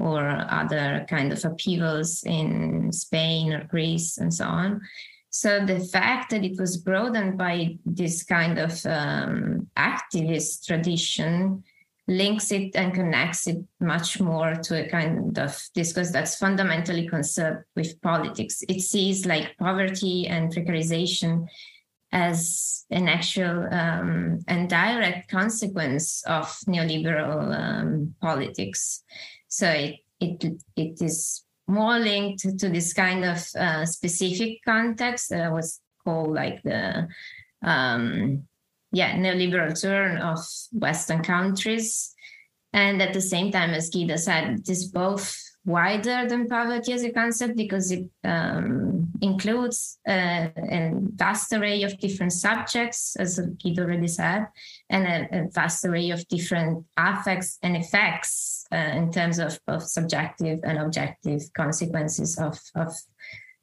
or 0.00 0.26
other 0.48 1.04
kind 1.08 1.32
of 1.32 1.44
upheavals 1.44 2.22
in 2.24 2.90
spain 2.90 3.52
or 3.52 3.64
greece 3.64 4.18
and 4.18 4.32
so 4.32 4.46
on. 4.46 4.80
So 5.28 5.64
the 5.64 5.78
fact 5.78 6.30
that 6.30 6.42
it 6.42 6.58
was 6.58 6.78
broadened 6.78 7.38
by 7.38 7.78
this 7.84 8.24
kind 8.24 8.58
of 8.58 8.84
um, 8.84 9.68
activist 9.76 10.66
tradition 10.66 11.62
links 12.10 12.50
it 12.50 12.74
and 12.74 12.92
connects 12.92 13.46
it 13.46 13.58
much 13.78 14.20
more 14.20 14.56
to 14.56 14.84
a 14.84 14.88
kind 14.88 15.38
of 15.38 15.56
discourse 15.74 16.10
that's 16.10 16.36
fundamentally 16.36 17.08
concerned 17.08 17.62
with 17.76 18.02
politics. 18.02 18.64
It 18.68 18.80
sees 18.80 19.26
like 19.26 19.56
poverty 19.58 20.26
and 20.26 20.52
precarization 20.52 21.46
as 22.10 22.84
an 22.90 23.08
actual 23.08 23.72
um, 23.72 24.40
and 24.48 24.68
direct 24.68 25.30
consequence 25.30 26.24
of 26.26 26.46
neoliberal 26.66 27.56
um, 27.56 28.14
politics. 28.20 29.04
So 29.46 29.70
it, 29.70 30.00
it, 30.18 30.62
it 30.74 31.00
is 31.00 31.44
more 31.68 32.00
linked 32.00 32.58
to 32.58 32.68
this 32.68 32.92
kind 32.92 33.24
of 33.24 33.46
uh, 33.56 33.86
specific 33.86 34.58
context 34.64 35.30
that 35.30 35.52
was 35.52 35.80
called 36.04 36.34
like 36.34 36.60
the 36.64 37.06
um, 37.62 38.48
yeah 38.92 39.16
neoliberal 39.16 39.80
turn 39.80 40.18
of 40.18 40.38
Western 40.72 41.22
countries, 41.22 42.14
and 42.72 43.02
at 43.02 43.12
the 43.12 43.20
same 43.20 43.50
time, 43.50 43.70
as 43.70 43.90
Guido 43.90 44.16
said, 44.16 44.60
it 44.60 44.68
is 44.68 44.86
both 44.88 45.36
wider 45.64 46.26
than 46.26 46.48
poverty 46.48 46.92
as 46.92 47.04
a 47.04 47.12
concept 47.12 47.56
because 47.56 47.90
it 47.90 48.08
um, 48.24 49.10
includes 49.20 49.98
uh, 50.08 50.48
a 50.56 50.92
vast 51.14 51.52
array 51.52 51.82
of 51.82 51.98
different 51.98 52.32
subjects, 52.32 53.16
as 53.16 53.38
Guido 53.62 53.82
already 53.82 54.08
said, 54.08 54.46
and 54.88 55.06
a, 55.06 55.40
a 55.40 55.48
vast 55.50 55.84
array 55.84 56.10
of 56.10 56.26
different 56.28 56.84
affects 56.96 57.58
and 57.62 57.76
effects 57.76 58.64
uh, 58.72 58.76
in 58.76 59.12
terms 59.12 59.38
of 59.38 59.58
both 59.66 59.84
subjective 59.84 60.60
and 60.64 60.78
objective 60.78 61.42
consequences 61.54 62.38
of, 62.38 62.58
of 62.74 62.94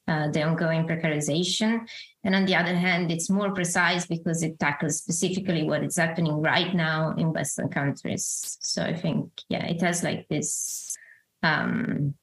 uh, 0.08 0.30
the 0.30 0.43
ongoing 0.43 0.88
precarization. 0.88 1.88
And 2.24 2.36
on 2.36 2.46
the 2.46 2.56
other 2.56 2.76
hand, 2.76 3.12
it's 3.12 3.30
more 3.30 3.52
precise 3.54 4.06
because 4.06 4.43
it 4.43 4.60
tackles 4.60 4.98
specifically 4.98 5.63
what 5.63 5.84
is 5.84 5.98
happening 5.98 6.41
right 6.41 6.74
now 6.74 7.13
in 7.17 7.34
Western 7.34 7.70
countries. 7.70 8.58
So 8.62 8.84
I 8.84 8.93
think, 8.93 9.30
yeah, 9.50 9.65
it 9.65 9.82
has 9.82 10.04
like 10.04 10.28
this 10.30 10.96
um, 11.43 12.15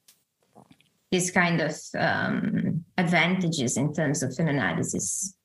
this 1.11 1.31
kind 1.31 1.61
of 1.61 1.75
um, 1.97 2.83
advantages 2.97 3.77
in 3.77 3.93
terms 3.93 4.21
of 4.21 4.37
an 4.39 4.49
analysis. 4.49 5.35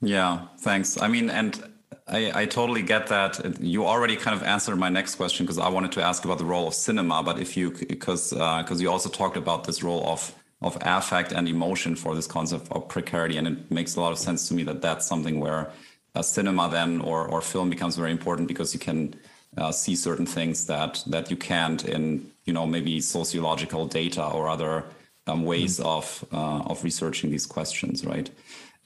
Yeah, 0.00 0.48
thanks. 0.60 1.00
I 1.00 1.06
mean, 1.08 1.30
and 1.30 1.62
I, 2.08 2.42
I, 2.42 2.46
totally 2.46 2.82
get 2.82 3.06
that. 3.06 3.60
You 3.60 3.86
already 3.86 4.16
kind 4.16 4.36
of 4.36 4.42
answered 4.42 4.76
my 4.76 4.88
next 4.88 5.14
question 5.14 5.46
because 5.46 5.58
I 5.58 5.68
wanted 5.68 5.92
to 5.92 6.02
ask 6.02 6.24
about 6.24 6.38
the 6.38 6.44
role 6.44 6.66
of 6.66 6.74
cinema. 6.74 7.22
But 7.22 7.38
if 7.38 7.56
you, 7.56 7.70
because 7.70 8.30
because 8.30 8.78
uh, 8.80 8.82
you 8.82 8.90
also 8.90 9.08
talked 9.08 9.36
about 9.36 9.64
this 9.64 9.82
role 9.82 10.04
of 10.06 10.34
of 10.62 10.78
affect 10.80 11.32
and 11.32 11.48
emotion 11.48 11.96
for 11.96 12.14
this 12.14 12.26
concept 12.26 12.68
of 12.70 12.88
precarity, 12.88 13.36
and 13.36 13.46
it 13.48 13.70
makes 13.70 13.96
a 13.96 14.00
lot 14.00 14.12
of 14.12 14.18
sense 14.18 14.48
to 14.48 14.54
me 14.54 14.62
that 14.64 14.80
that's 14.80 15.06
something 15.06 15.40
where 15.40 15.70
a 16.14 16.22
cinema 16.22 16.68
then 16.68 17.00
or 17.00 17.26
or 17.26 17.40
film 17.40 17.70
becomes 17.70 17.96
very 17.96 18.10
important 18.10 18.48
because 18.48 18.74
you 18.74 18.80
can 18.80 19.14
uh, 19.56 19.72
see 19.72 19.96
certain 19.96 20.26
things 20.26 20.66
that 20.66 21.02
that 21.06 21.30
you 21.30 21.36
can't 21.36 21.84
in 21.84 22.30
you 22.44 22.52
know 22.52 22.66
maybe 22.66 23.00
sociological 23.00 23.86
data 23.86 24.24
or 24.24 24.48
other 24.48 24.84
um, 25.26 25.44
ways 25.44 25.78
mm. 25.78 25.84
of 25.84 26.24
uh, 26.32 26.62
of 26.70 26.82
researching 26.84 27.30
these 27.30 27.46
questions 27.46 28.04
right 28.04 28.30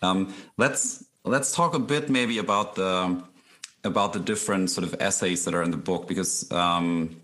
um, 0.02 0.32
let's 0.58 1.04
let's 1.24 1.54
talk 1.54 1.74
a 1.74 1.78
bit 1.78 2.08
maybe 2.08 2.38
about 2.38 2.74
the 2.74 3.22
about 3.84 4.12
the 4.12 4.20
different 4.20 4.70
sort 4.70 4.86
of 4.86 4.94
essays 5.00 5.44
that 5.44 5.54
are 5.54 5.62
in 5.62 5.70
the 5.70 5.76
book 5.76 6.08
because 6.08 6.50
um, 6.52 7.16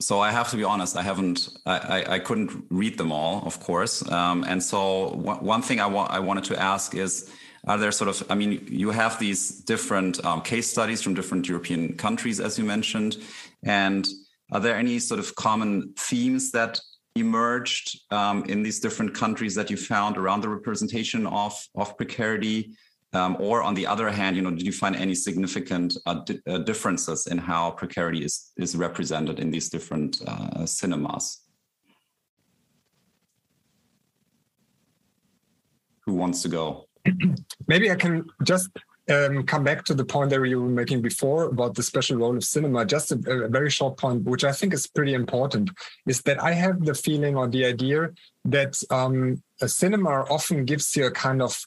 so 0.00 0.20
I 0.20 0.30
have 0.30 0.48
to 0.50 0.56
be 0.56 0.64
honest, 0.64 0.96
I 0.96 1.02
haven't, 1.02 1.48
I, 1.66 2.04
I, 2.08 2.18
couldn't 2.20 2.66
read 2.70 2.98
them 2.98 3.10
all, 3.10 3.42
of 3.44 3.58
course. 3.58 4.08
Um, 4.10 4.44
and 4.44 4.62
so 4.62 5.10
one 5.10 5.60
thing 5.60 5.80
I, 5.80 5.86
wa- 5.86 6.06
I 6.08 6.20
wanted 6.20 6.44
to 6.44 6.60
ask 6.60 6.94
is, 6.94 7.32
are 7.66 7.76
there 7.76 7.90
sort 7.90 8.08
of, 8.08 8.24
I 8.30 8.36
mean, 8.36 8.64
you 8.70 8.90
have 8.90 9.18
these 9.18 9.50
different 9.50 10.24
um, 10.24 10.40
case 10.42 10.70
studies 10.70 11.02
from 11.02 11.14
different 11.14 11.48
European 11.48 11.96
countries, 11.96 12.38
as 12.38 12.56
you 12.56 12.64
mentioned. 12.64 13.16
And 13.64 14.06
are 14.52 14.60
there 14.60 14.76
any 14.76 15.00
sort 15.00 15.18
of 15.18 15.34
common 15.34 15.94
themes 15.98 16.52
that 16.52 16.78
emerged 17.16 18.00
um, 18.12 18.44
in 18.44 18.62
these 18.62 18.78
different 18.78 19.14
countries 19.14 19.56
that 19.56 19.68
you 19.68 19.76
found 19.76 20.16
around 20.16 20.42
the 20.42 20.48
representation 20.48 21.26
of, 21.26 21.60
of 21.74 21.96
precarity? 21.96 22.70
Um, 23.14 23.36
or 23.40 23.62
on 23.62 23.74
the 23.74 23.86
other 23.86 24.10
hand, 24.10 24.36
you 24.36 24.42
know, 24.42 24.50
did 24.50 24.66
you 24.66 24.72
find 24.72 24.94
any 24.94 25.14
significant 25.14 25.96
uh, 26.04 26.14
di 26.26 26.40
uh, 26.46 26.58
differences 26.58 27.26
in 27.26 27.38
how 27.38 27.70
precarity 27.70 28.22
is 28.24 28.52
is 28.56 28.76
represented 28.76 29.38
in 29.38 29.50
these 29.50 29.70
different 29.70 30.20
uh, 30.26 30.66
cinemas? 30.66 31.42
Who 36.04 36.14
wants 36.14 36.42
to 36.42 36.48
go? 36.48 36.88
Maybe 37.66 37.90
I 37.90 37.96
can 37.96 38.26
just 38.44 38.68
um, 39.08 39.44
come 39.44 39.64
back 39.64 39.84
to 39.84 39.94
the 39.94 40.04
point 40.04 40.30
that 40.30 40.44
you 40.44 40.60
were 40.60 40.68
making 40.68 41.00
before 41.00 41.44
about 41.44 41.74
the 41.74 41.82
special 41.82 42.18
role 42.18 42.36
of 42.36 42.44
cinema. 42.44 42.84
Just 42.84 43.12
a, 43.12 43.44
a, 43.44 43.48
very 43.48 43.70
short 43.70 43.96
point, 43.96 44.24
which 44.24 44.44
I 44.44 44.52
think 44.52 44.74
is 44.74 44.86
pretty 44.86 45.14
important, 45.14 45.70
is 46.06 46.20
that 46.22 46.42
I 46.42 46.52
have 46.52 46.84
the 46.84 46.94
feeling 46.94 47.36
or 47.36 47.48
the 47.48 47.64
idea 47.64 48.10
that 48.44 48.76
um, 48.90 49.42
a 49.62 49.68
cinema 49.68 50.26
often 50.28 50.64
gives 50.66 50.94
you 50.94 51.06
a 51.06 51.10
kind 51.10 51.40
of 51.40 51.58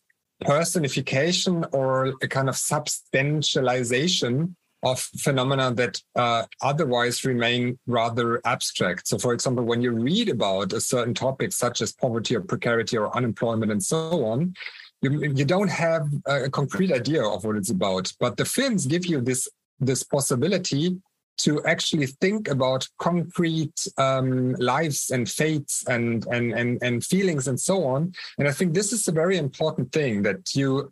personification 0.42 1.66
or 1.72 2.14
a 2.22 2.28
kind 2.28 2.50
of 2.50 2.56
substantialization 2.56 4.56
of 4.84 5.00
phenomena 5.00 5.74
that 5.76 6.02
uh, 6.16 6.44
otherwise 6.62 7.24
remain 7.24 7.78
rather 7.86 8.42
abstract. 8.46 9.08
So, 9.08 9.20
for 9.20 9.34
example, 9.34 9.64
when 9.64 9.82
you 9.82 9.92
read 9.92 10.30
about 10.30 10.74
a 10.74 10.82
certain 10.82 11.14
topic, 11.14 11.54
such 11.54 11.82
as 11.82 11.94
poverty 11.94 12.36
or 12.36 12.42
precarity 12.42 12.98
or 12.98 13.16
unemployment 13.16 13.72
and 13.72 13.84
so 13.84 14.26
on, 14.26 14.56
you, 15.02 15.22
you 15.22 15.46
don't 15.46 15.70
have 15.70 16.08
a 16.26 16.50
concrete 16.50 16.92
idea 16.92 17.24
of 17.24 17.44
what 17.44 17.58
it's 17.58 17.70
about. 17.70 18.12
But 18.20 18.38
the 18.38 18.46
films 18.46 18.86
give 18.86 19.06
you 19.06 19.22
this 19.22 19.48
this 19.80 20.04
possibility 20.04 20.96
to 21.44 21.64
actually 21.66 22.08
think 22.08 22.48
about 22.48 22.88
concrete 22.98 23.88
um, 23.98 24.54
lives 24.54 25.10
and 25.10 25.30
fates 25.30 25.84
and, 25.88 26.26
and 26.28 26.52
and 26.54 26.82
and 26.82 27.04
feelings 27.04 27.48
and 27.48 27.60
so 27.60 27.86
on. 27.86 28.14
And 28.38 28.48
I 28.48 28.52
think 28.52 28.74
this 28.74 28.92
is 28.94 29.08
a 29.08 29.12
very 29.12 29.38
important 29.38 29.92
thing 29.92 30.24
that 30.24 30.56
you 30.56 30.92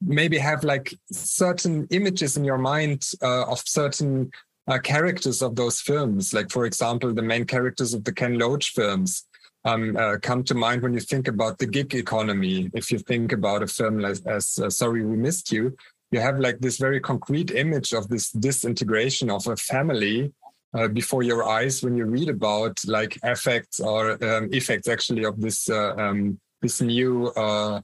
maybe 0.00 0.38
have 0.38 0.64
like 0.64 0.94
certain 1.12 1.86
images 1.90 2.36
in 2.36 2.44
your 2.44 2.58
mind 2.58 3.06
uh, 3.22 3.44
of 3.44 3.60
certain 3.66 4.30
uh, 4.66 4.78
characters 4.78 5.42
of 5.42 5.56
those 5.56 5.80
films. 5.80 6.32
Like 6.32 6.50
for 6.50 6.64
example, 6.64 7.12
the 7.12 7.22
main 7.22 7.44
characters 7.44 7.94
of 7.94 8.04
the 8.04 8.12
Ken 8.12 8.38
Loach 8.38 8.70
films. 8.70 9.26
Um, 9.66 9.94
uh, 9.94 10.16
come 10.22 10.42
to 10.44 10.54
mind 10.54 10.80
when 10.80 10.94
you 10.94 11.00
think 11.00 11.28
about 11.28 11.58
the 11.58 11.66
gig 11.66 11.94
economy. 11.94 12.70
If 12.72 12.90
you 12.90 12.98
think 12.98 13.30
about 13.32 13.62
a 13.62 13.66
film 13.66 14.02
as, 14.06 14.22
as 14.24 14.58
uh, 14.58 14.70
Sorry 14.70 15.04
We 15.04 15.16
Missed 15.18 15.52
You, 15.52 15.76
you 16.10 16.20
have 16.20 16.38
like 16.38 16.58
this 16.60 16.76
very 16.78 17.00
concrete 17.00 17.50
image 17.50 17.92
of 17.92 18.08
this 18.08 18.30
disintegration 18.32 19.30
of 19.30 19.46
a 19.46 19.56
family 19.56 20.32
uh, 20.74 20.88
before 20.88 21.22
your 21.22 21.48
eyes 21.48 21.82
when 21.82 21.96
you 21.96 22.04
read 22.04 22.28
about 22.28 22.78
like 22.86 23.18
effects 23.22 23.80
or 23.80 24.12
um, 24.24 24.48
effects 24.52 24.88
actually 24.88 25.24
of 25.24 25.40
this 25.40 25.68
uh, 25.68 25.94
um, 25.96 26.38
this 26.62 26.80
new 26.80 27.28
uh, 27.36 27.80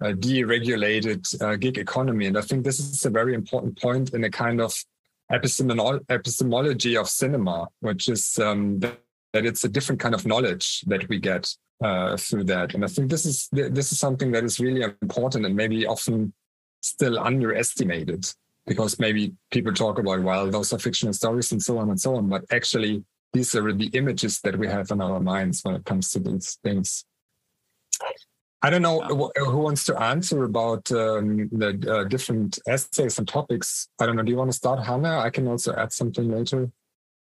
uh 0.00 0.12
deregulated 0.12 1.20
uh, 1.42 1.56
gig 1.56 1.78
economy. 1.78 2.26
And 2.26 2.38
I 2.38 2.42
think 2.42 2.64
this 2.64 2.78
is 2.78 3.04
a 3.04 3.10
very 3.10 3.34
important 3.34 3.80
point 3.80 4.14
in 4.14 4.22
a 4.24 4.30
kind 4.30 4.60
of 4.60 4.72
epistemology 5.30 6.96
of 6.96 7.08
cinema, 7.08 7.68
which 7.80 8.08
is 8.08 8.38
um, 8.38 8.78
that, 8.80 8.98
that, 9.32 9.44
it's 9.44 9.64
a 9.64 9.68
different 9.68 10.00
kind 10.00 10.14
of 10.14 10.24
knowledge 10.24 10.82
that 10.86 11.08
we 11.08 11.18
get 11.18 11.52
uh, 11.84 12.16
through 12.16 12.44
that. 12.44 12.74
And 12.74 12.84
I 12.84 12.88
think 12.88 13.10
this 13.10 13.26
is 13.26 13.48
this 13.52 13.92
is 13.92 13.98
something 13.98 14.32
that 14.32 14.44
is 14.44 14.60
really 14.60 14.82
important 15.02 15.44
and 15.44 15.54
maybe 15.54 15.86
often 15.86 16.32
still 16.80 17.18
underestimated 17.18 18.26
because 18.66 18.98
maybe 18.98 19.34
people 19.50 19.72
talk 19.72 19.98
about 19.98 20.22
well 20.22 20.50
those 20.50 20.72
are 20.72 20.78
fictional 20.78 21.14
stories 21.14 21.50
and 21.52 21.62
so 21.62 21.78
on 21.78 21.88
and 21.90 22.00
so 22.00 22.16
on. 22.16 22.28
But 22.28 22.44
actually 22.50 23.04
these 23.32 23.54
are 23.54 23.72
the 23.72 23.88
images 23.88 24.40
that 24.40 24.58
we 24.58 24.66
have 24.68 24.90
in 24.90 25.00
our 25.00 25.20
minds 25.20 25.62
when 25.62 25.74
it 25.74 25.84
comes 25.84 26.10
to 26.12 26.18
these 26.18 26.58
things. 26.62 27.04
I 28.62 28.70
don't 28.70 28.82
know 28.82 29.00
who 29.00 29.58
wants 29.58 29.84
to 29.84 30.00
answer 30.00 30.42
about 30.44 30.90
um, 30.90 31.48
the 31.52 31.78
uh, 31.88 32.04
different 32.08 32.58
essays 32.66 33.18
and 33.18 33.28
topics. 33.28 33.88
I 34.00 34.06
don't 34.06 34.16
know. 34.16 34.22
Do 34.22 34.32
you 34.32 34.36
want 34.36 34.50
to 34.50 34.56
start 34.56 34.84
hannah? 34.84 35.20
I 35.20 35.30
can 35.30 35.46
also 35.46 35.74
add 35.74 35.92
something 35.92 36.28
later. 36.30 36.70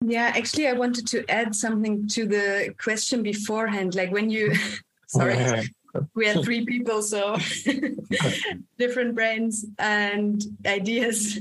Yeah 0.07 0.33
actually 0.37 0.69
i 0.69 0.73
wanted 0.73 1.07
to 1.09 1.25
add 1.31 1.55
something 1.55 2.07
to 2.09 2.27
the 2.27 2.75
question 2.79 3.23
beforehand 3.23 3.95
like 3.95 4.11
when 4.11 4.29
you 4.29 4.53
sorry 5.07 5.35
we 6.15 6.27
had 6.27 6.45
three 6.45 6.65
people, 6.65 7.03
so 7.03 7.37
different 8.79 9.15
brains 9.15 9.65
and 9.79 10.45
ideas. 10.67 11.41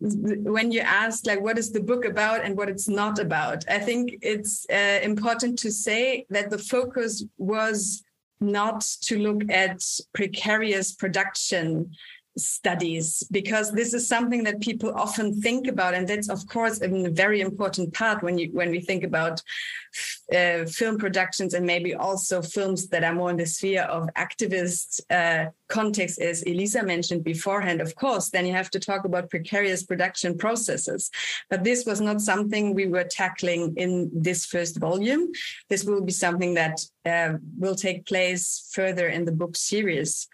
When 0.00 0.72
you 0.72 0.80
ask, 0.80 1.26
like, 1.26 1.40
what 1.40 1.58
is 1.58 1.70
the 1.70 1.80
book 1.80 2.04
about 2.04 2.44
and 2.44 2.56
what 2.56 2.68
it's 2.68 2.88
not 2.88 3.18
about, 3.18 3.64
I 3.68 3.78
think 3.78 4.18
it's 4.22 4.66
uh, 4.70 5.00
important 5.02 5.58
to 5.60 5.70
say 5.70 6.26
that 6.30 6.50
the 6.50 6.58
focus 6.58 7.24
was 7.38 8.02
not 8.40 8.80
to 9.02 9.18
look 9.18 9.42
at 9.50 9.82
precarious 10.12 10.92
production 10.92 11.92
studies 12.36 13.22
because 13.30 13.72
this 13.72 13.94
is 13.94 14.06
something 14.08 14.42
that 14.44 14.60
people 14.60 14.92
often 14.94 15.40
think 15.40 15.66
about 15.66 15.94
and 15.94 16.08
that's 16.08 16.28
of 16.28 16.46
course 16.46 16.80
a 16.82 17.10
very 17.10 17.40
important 17.40 17.92
part 17.94 18.22
when 18.22 18.38
you 18.38 18.50
when 18.52 18.70
we 18.70 18.80
think 18.80 19.04
about 19.04 19.40
uh, 20.34 20.64
film 20.66 20.98
productions 20.98 21.54
and 21.54 21.64
maybe 21.64 21.94
also 21.94 22.42
films 22.42 22.88
that 22.88 23.04
are 23.04 23.14
more 23.14 23.30
in 23.30 23.36
the 23.36 23.46
sphere 23.46 23.82
of 23.82 24.08
activist 24.16 25.00
uh, 25.10 25.50
context 25.68 26.20
as 26.20 26.42
elisa 26.42 26.82
mentioned 26.82 27.22
beforehand 27.22 27.80
of 27.80 27.94
course 27.94 28.30
then 28.30 28.46
you 28.46 28.52
have 28.52 28.70
to 28.70 28.80
talk 28.80 29.04
about 29.04 29.30
precarious 29.30 29.84
production 29.84 30.36
processes. 30.36 31.10
But 31.50 31.64
this 31.64 31.84
was 31.86 32.00
not 32.00 32.20
something 32.20 32.74
we 32.74 32.86
were 32.86 33.04
tackling 33.04 33.74
in 33.76 34.10
this 34.12 34.44
first 34.46 34.78
volume. 34.78 35.32
This 35.68 35.84
will 35.84 36.02
be 36.02 36.12
something 36.12 36.54
that 36.54 36.80
uh, 37.06 37.38
will 37.58 37.74
take 37.74 38.06
place 38.06 38.68
further 38.72 39.08
in 39.08 39.24
the 39.24 39.32
book 39.32 39.56
series. 39.56 40.28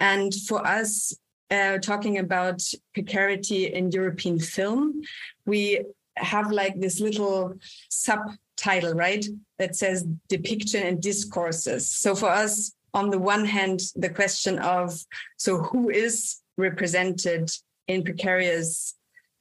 And 0.00 0.32
for 0.46 0.64
us 0.66 1.12
uh, 1.50 1.78
talking 1.78 2.18
about 2.18 2.62
precarity 2.94 3.72
in 3.72 3.90
European 3.90 4.38
film, 4.38 5.02
we 5.46 5.82
have 6.16 6.50
like 6.50 6.80
this 6.80 7.00
little 7.00 7.54
subtitle, 7.90 8.94
right? 8.94 9.24
That 9.58 9.76
says 9.76 10.06
depiction 10.28 10.82
and 10.82 11.00
discourses. 11.00 11.88
So 11.88 12.14
for 12.14 12.28
us, 12.28 12.72
on 12.94 13.10
the 13.10 13.18
one 13.18 13.44
hand, 13.44 13.80
the 13.96 14.08
question 14.08 14.58
of 14.58 14.98
so 15.36 15.58
who 15.58 15.90
is 15.90 16.40
represented 16.56 17.50
in 17.86 18.02
precarious 18.02 18.94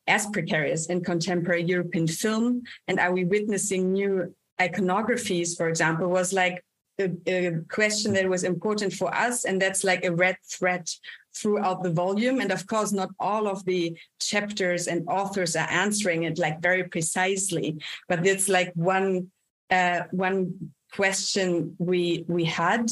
as 0.08 0.26
precarious 0.28 0.86
in 0.88 1.04
contemporary 1.04 1.64
European 1.64 2.08
film, 2.08 2.64
and 2.88 3.00
are 3.00 3.12
we 3.12 3.26
witnessing 3.26 3.92
new 3.92 4.34
iconographies, 4.60 5.56
for 5.58 5.68
example, 5.68 6.08
was 6.08 6.32
like 6.32 6.64
a, 7.00 7.12
a, 7.28 7.62
question 7.70 8.14
that 8.14 8.28
was 8.28 8.44
important 8.44 8.94
for 8.94 9.14
us, 9.14 9.46
and 9.46 9.62
that's 9.62 9.84
like 9.84 10.06
a 10.06 10.14
red 10.14 10.38
thread 10.44 10.90
throughout 11.36 11.84
the 11.84 11.92
volume. 11.92 12.40
And 12.40 12.52
of 12.52 12.66
course, 12.68 12.92
not 12.92 13.10
all 13.20 13.48
of 13.48 13.64
the 13.66 13.98
chapters 14.20 14.88
and 14.88 15.08
authors 15.08 15.56
are 15.56 15.70
answering 15.70 16.24
it 16.24 16.38
like 16.38 16.62
very 16.62 16.84
precisely, 16.84 17.78
but 18.10 18.26
it's 18.26 18.50
like 18.50 18.72
one 18.74 19.32
uh, 19.70 20.02
one 20.12 20.72
question 20.94 21.76
we 21.78 22.26
we 22.28 22.46
had. 22.46 22.90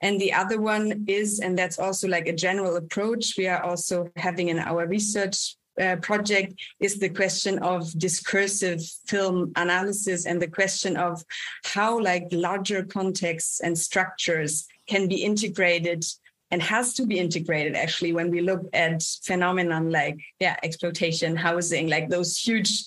And 0.00 0.20
the 0.20 0.32
other 0.32 0.60
one 0.60 1.04
is, 1.06 1.38
and 1.38 1.56
that's 1.56 1.78
also 1.78 2.08
like 2.08 2.26
a 2.26 2.32
general 2.32 2.74
approach 2.74 3.34
we 3.38 3.46
are 3.46 3.62
also 3.62 4.08
having 4.16 4.48
in 4.48 4.58
our 4.58 4.84
research 4.86 5.56
uh, 5.80 5.96
project 5.96 6.54
is 6.80 6.98
the 6.98 7.08
question 7.08 7.58
of 7.60 7.90
discursive 7.98 8.80
film 9.06 9.52
analysis 9.56 10.26
and 10.26 10.40
the 10.40 10.48
question 10.48 10.96
of 10.96 11.22
how 11.64 11.98
like 11.98 12.26
larger 12.30 12.82
contexts 12.84 13.60
and 13.60 13.78
structures 13.78 14.66
can 14.88 15.08
be 15.08 15.22
integrated 15.22 16.04
and 16.50 16.62
has 16.62 16.92
to 16.92 17.06
be 17.06 17.18
integrated 17.18 17.74
actually 17.74 18.12
when 18.12 18.30
we 18.30 18.42
look 18.42 18.62
at 18.74 19.02
phenomenon 19.24 19.90
like 19.90 20.18
yeah 20.38 20.56
exploitation 20.62 21.34
housing 21.34 21.88
like 21.88 22.10
those 22.10 22.36
huge 22.36 22.84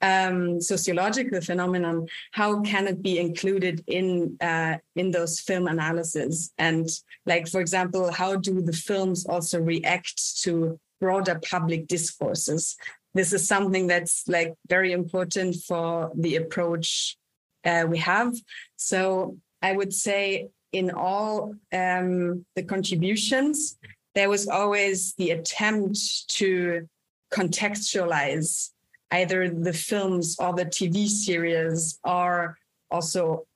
um, 0.00 0.60
sociological 0.60 1.40
phenomenon 1.40 2.06
how 2.32 2.60
can 2.62 2.86
it 2.86 3.02
be 3.02 3.18
included 3.18 3.82
in 3.86 4.36
uh, 4.40 4.76
in 4.94 5.10
those 5.10 5.40
film 5.40 5.66
analysis? 5.66 6.52
And 6.58 6.88
like 7.26 7.48
for 7.48 7.60
example 7.60 8.12
how 8.12 8.36
do 8.36 8.60
the 8.60 8.72
films 8.72 9.26
also 9.26 9.60
react 9.60 10.42
to 10.42 10.78
broader 11.00 11.40
public 11.50 11.86
discourses. 11.86 12.76
This 13.14 13.32
is 13.32 13.46
something 13.46 13.86
that's 13.86 14.26
like 14.28 14.54
very 14.68 14.92
important 14.92 15.56
for 15.66 16.10
the 16.14 16.36
approach 16.36 17.16
uh, 17.64 17.84
we 17.88 17.98
have. 17.98 18.34
So 18.76 19.36
i 19.60 19.72
would 19.72 19.92
say 19.92 20.48
in 20.72 20.90
all 20.90 21.54
um, 21.72 22.44
the 22.54 22.62
contributions, 22.62 23.78
there 24.14 24.28
was 24.28 24.48
always 24.48 25.14
the 25.14 25.30
attempt 25.30 26.28
to 26.28 26.86
contextualize 27.32 28.70
either 29.10 29.48
the 29.48 29.72
films 29.72 30.36
or 30.38 30.52
the 30.52 30.66
TV 30.66 31.08
series 31.08 31.98
or 32.04 32.58
also 32.90 33.46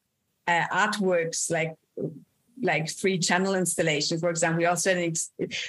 uh, 0.48 0.64
artworks 0.72 1.50
like 1.50 1.74
like 2.62 2.90
free 2.90 3.18
channel 3.18 3.54
installations, 3.54 4.20
for 4.20 4.30
example. 4.30 4.58
We 4.58 4.66
also 4.66 5.12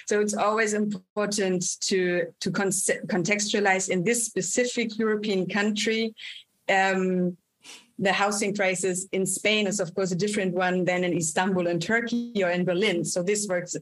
so 0.06 0.21
it's 0.21 0.36
always 0.36 0.73
important 0.73 1.79
to 1.82 2.27
to 2.39 2.51
contextualize 2.51 3.89
in 3.89 4.03
this 4.03 4.25
specific 4.25 4.97
European 4.97 5.47
country 5.47 6.13
um, 6.69 7.38
the 7.99 8.12
housing 8.12 8.56
crisis 8.56 9.08
in 9.12 9.25
Spain 9.25 9.67
is, 9.67 9.79
of 9.79 9.93
course, 9.93 10.12
a 10.12 10.15
different 10.15 10.53
one 10.53 10.84
than 10.84 11.03
in 11.03 11.13
Istanbul 11.13 11.67
and 11.67 11.82
Turkey 11.82 12.43
or 12.43 12.49
in 12.49 12.65
Berlin. 12.65 13.06
So 13.06 13.21
this 13.21 13.47
works, 13.47 13.75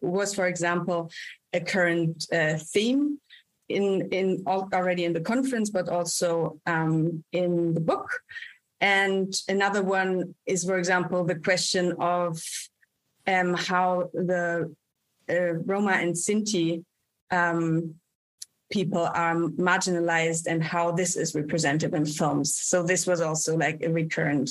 was, 0.00 0.34
for 0.34 0.46
example, 0.46 1.10
a 1.52 1.60
current 1.60 2.26
uh, 2.32 2.56
theme 2.58 3.18
in 3.68 4.08
in 4.12 4.42
already 4.46 5.04
in 5.04 5.12
the 5.12 5.20
conference, 5.20 5.68
but 5.70 5.88
also 5.88 6.58
um, 6.66 7.22
in 7.32 7.74
the 7.74 7.80
book. 7.80 8.08
And 8.80 9.34
another 9.48 9.82
one 9.82 10.34
is, 10.46 10.64
for 10.64 10.78
example, 10.78 11.24
the 11.24 11.34
question 11.34 11.94
of 11.98 12.40
um, 13.26 13.54
how 13.54 14.10
the 14.14 14.74
uh, 15.28 15.52
Roma 15.64 15.92
and 15.92 16.14
Sinti 16.14 16.84
um, 17.30 17.94
people 18.70 19.04
are 19.14 19.34
marginalized 19.34 20.46
and 20.46 20.62
how 20.62 20.92
this 20.92 21.16
is 21.16 21.34
represented 21.34 21.94
in 21.94 22.04
films. 22.04 22.54
So 22.54 22.82
this 22.82 23.06
was 23.06 23.20
also 23.20 23.56
like 23.56 23.82
a 23.82 23.90
recurrent 23.90 24.50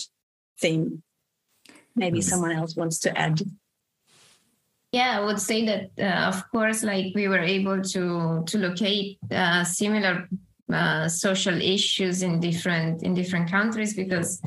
theme. 0.59 1.03
Maybe 1.95 2.19
mm-hmm. 2.19 2.29
someone 2.29 2.51
else 2.51 2.75
wants 2.75 2.99
to 2.99 3.17
add. 3.17 3.41
Yeah, 4.91 5.19
I 5.19 5.25
would 5.25 5.39
say 5.39 5.65
that 5.65 5.91
uh, 5.99 6.27
of 6.27 6.49
course, 6.51 6.83
like 6.83 7.13
we 7.13 7.27
were 7.27 7.39
able 7.39 7.81
to 7.81 8.43
to 8.45 8.57
locate 8.57 9.17
uh, 9.31 9.63
similar 9.63 10.29
uh, 10.71 11.07
social 11.07 11.61
issues 11.61 12.23
in 12.23 12.39
different 12.39 13.03
in 13.03 13.13
different 13.13 13.49
countries 13.49 13.93
because, 13.93 14.41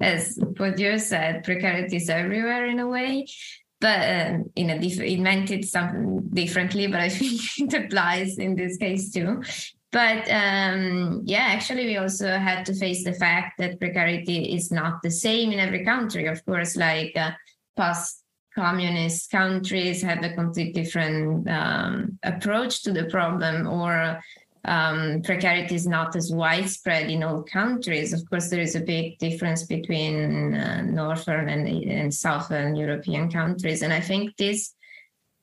as 0.00 0.38
Bourdieu 0.38 0.98
said, 0.98 1.44
precarity 1.44 1.96
is 1.96 2.08
everywhere 2.08 2.66
in 2.66 2.78
a 2.78 2.88
way. 2.88 3.26
But 3.80 4.00
um, 4.00 4.50
in 4.56 4.70
a 4.70 4.78
diff- 4.78 5.00
it 5.00 5.20
meant 5.20 5.50
it 5.50 5.64
something 5.64 6.28
differently 6.32 6.88
but 6.88 7.00
i 7.00 7.08
think 7.18 7.40
it 7.58 7.84
applies 7.84 8.38
in 8.38 8.56
this 8.56 8.76
case 8.76 9.12
too. 9.12 9.42
But 9.92 10.28
um, 10.30 11.22
yeah 11.24 11.46
actually 11.50 11.86
we 11.86 11.96
also 11.96 12.38
had 12.38 12.66
to 12.66 12.74
face 12.74 13.04
the 13.04 13.14
fact 13.14 13.58
that 13.58 13.78
precarity 13.78 14.54
is 14.54 14.72
not 14.72 15.02
the 15.02 15.10
same 15.10 15.52
in 15.52 15.60
every 15.60 15.84
country. 15.84 16.26
Of 16.26 16.44
course 16.44 16.76
like 16.76 17.16
uh, 17.16 17.32
post 17.76 18.24
communist 18.58 19.30
countries 19.30 20.02
have 20.02 20.24
a 20.24 20.34
completely 20.34 20.82
different 20.82 21.48
um, 21.48 22.18
approach 22.24 22.82
to 22.82 22.92
the 22.92 23.04
problem 23.04 23.68
or 23.68 24.20
um, 24.64 25.22
precarity 25.22 25.74
is 25.74 25.86
not 25.86 26.16
as 26.16 26.32
widespread 26.32 27.10
in 27.10 27.22
all 27.22 27.42
countries. 27.42 28.12
Of 28.12 28.28
course, 28.28 28.50
there 28.50 28.60
is 28.60 28.74
a 28.74 28.80
big 28.80 29.18
difference 29.18 29.64
between 29.64 30.54
uh, 30.54 30.82
northern 30.82 31.48
and, 31.48 31.68
and 31.68 32.12
southern 32.12 32.76
European 32.76 33.30
countries, 33.30 33.82
and 33.82 33.92
I 33.92 34.00
think 34.00 34.36
this 34.36 34.74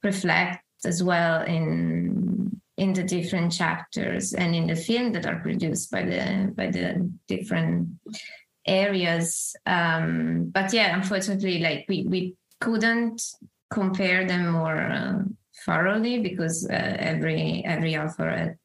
reflects 0.04 0.86
as 0.86 1.02
well 1.04 1.42
in 1.44 2.62
in 2.78 2.92
the 2.92 3.04
different 3.04 3.54
chapters 3.54 4.34
and 4.34 4.54
in 4.54 4.68
the 4.68 4.76
film 4.76 5.14
that 5.14 5.26
are 5.26 5.40
produced 5.40 5.90
by 5.92 6.04
the 6.04 6.52
by 6.56 6.68
the 6.68 7.10
different 7.28 7.88
areas. 8.68 9.56
Um, 9.66 10.52
but 10.54 10.74
yeah, 10.74 10.96
unfortunately, 10.96 11.60
like 11.60 11.86
we 11.88 12.06
we 12.08 12.36
couldn't 12.60 13.22
compare 13.70 14.28
them 14.28 14.52
more 14.52 14.78
uh, 14.78 15.20
thoroughly 15.66 16.20
because 16.20 16.68
uh, 16.70 16.96
every 17.00 17.64
every 17.66 17.98
author 17.98 18.58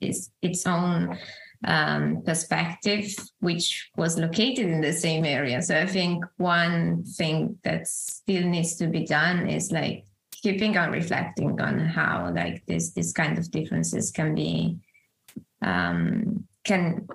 its, 0.00 0.30
its 0.42 0.66
own 0.66 1.18
um, 1.64 2.22
perspective, 2.24 3.12
which 3.40 3.90
was 3.96 4.18
located 4.18 4.66
in 4.66 4.80
the 4.80 4.92
same 4.92 5.24
area. 5.24 5.60
So 5.62 5.78
I 5.78 5.86
think 5.86 6.24
one 6.36 7.04
thing 7.04 7.58
that 7.64 7.86
still 7.86 8.44
needs 8.46 8.76
to 8.76 8.86
be 8.86 9.04
done 9.04 9.48
is 9.48 9.72
like 9.72 10.04
keeping 10.30 10.76
on 10.76 10.90
reflecting 10.92 11.60
on 11.60 11.80
how 11.80 12.32
like 12.34 12.64
this 12.66 12.90
this 12.90 13.12
kind 13.12 13.38
of 13.38 13.50
differences 13.50 14.10
can 14.10 14.34
be 14.34 14.76
um, 15.62 16.44
can 16.64 17.08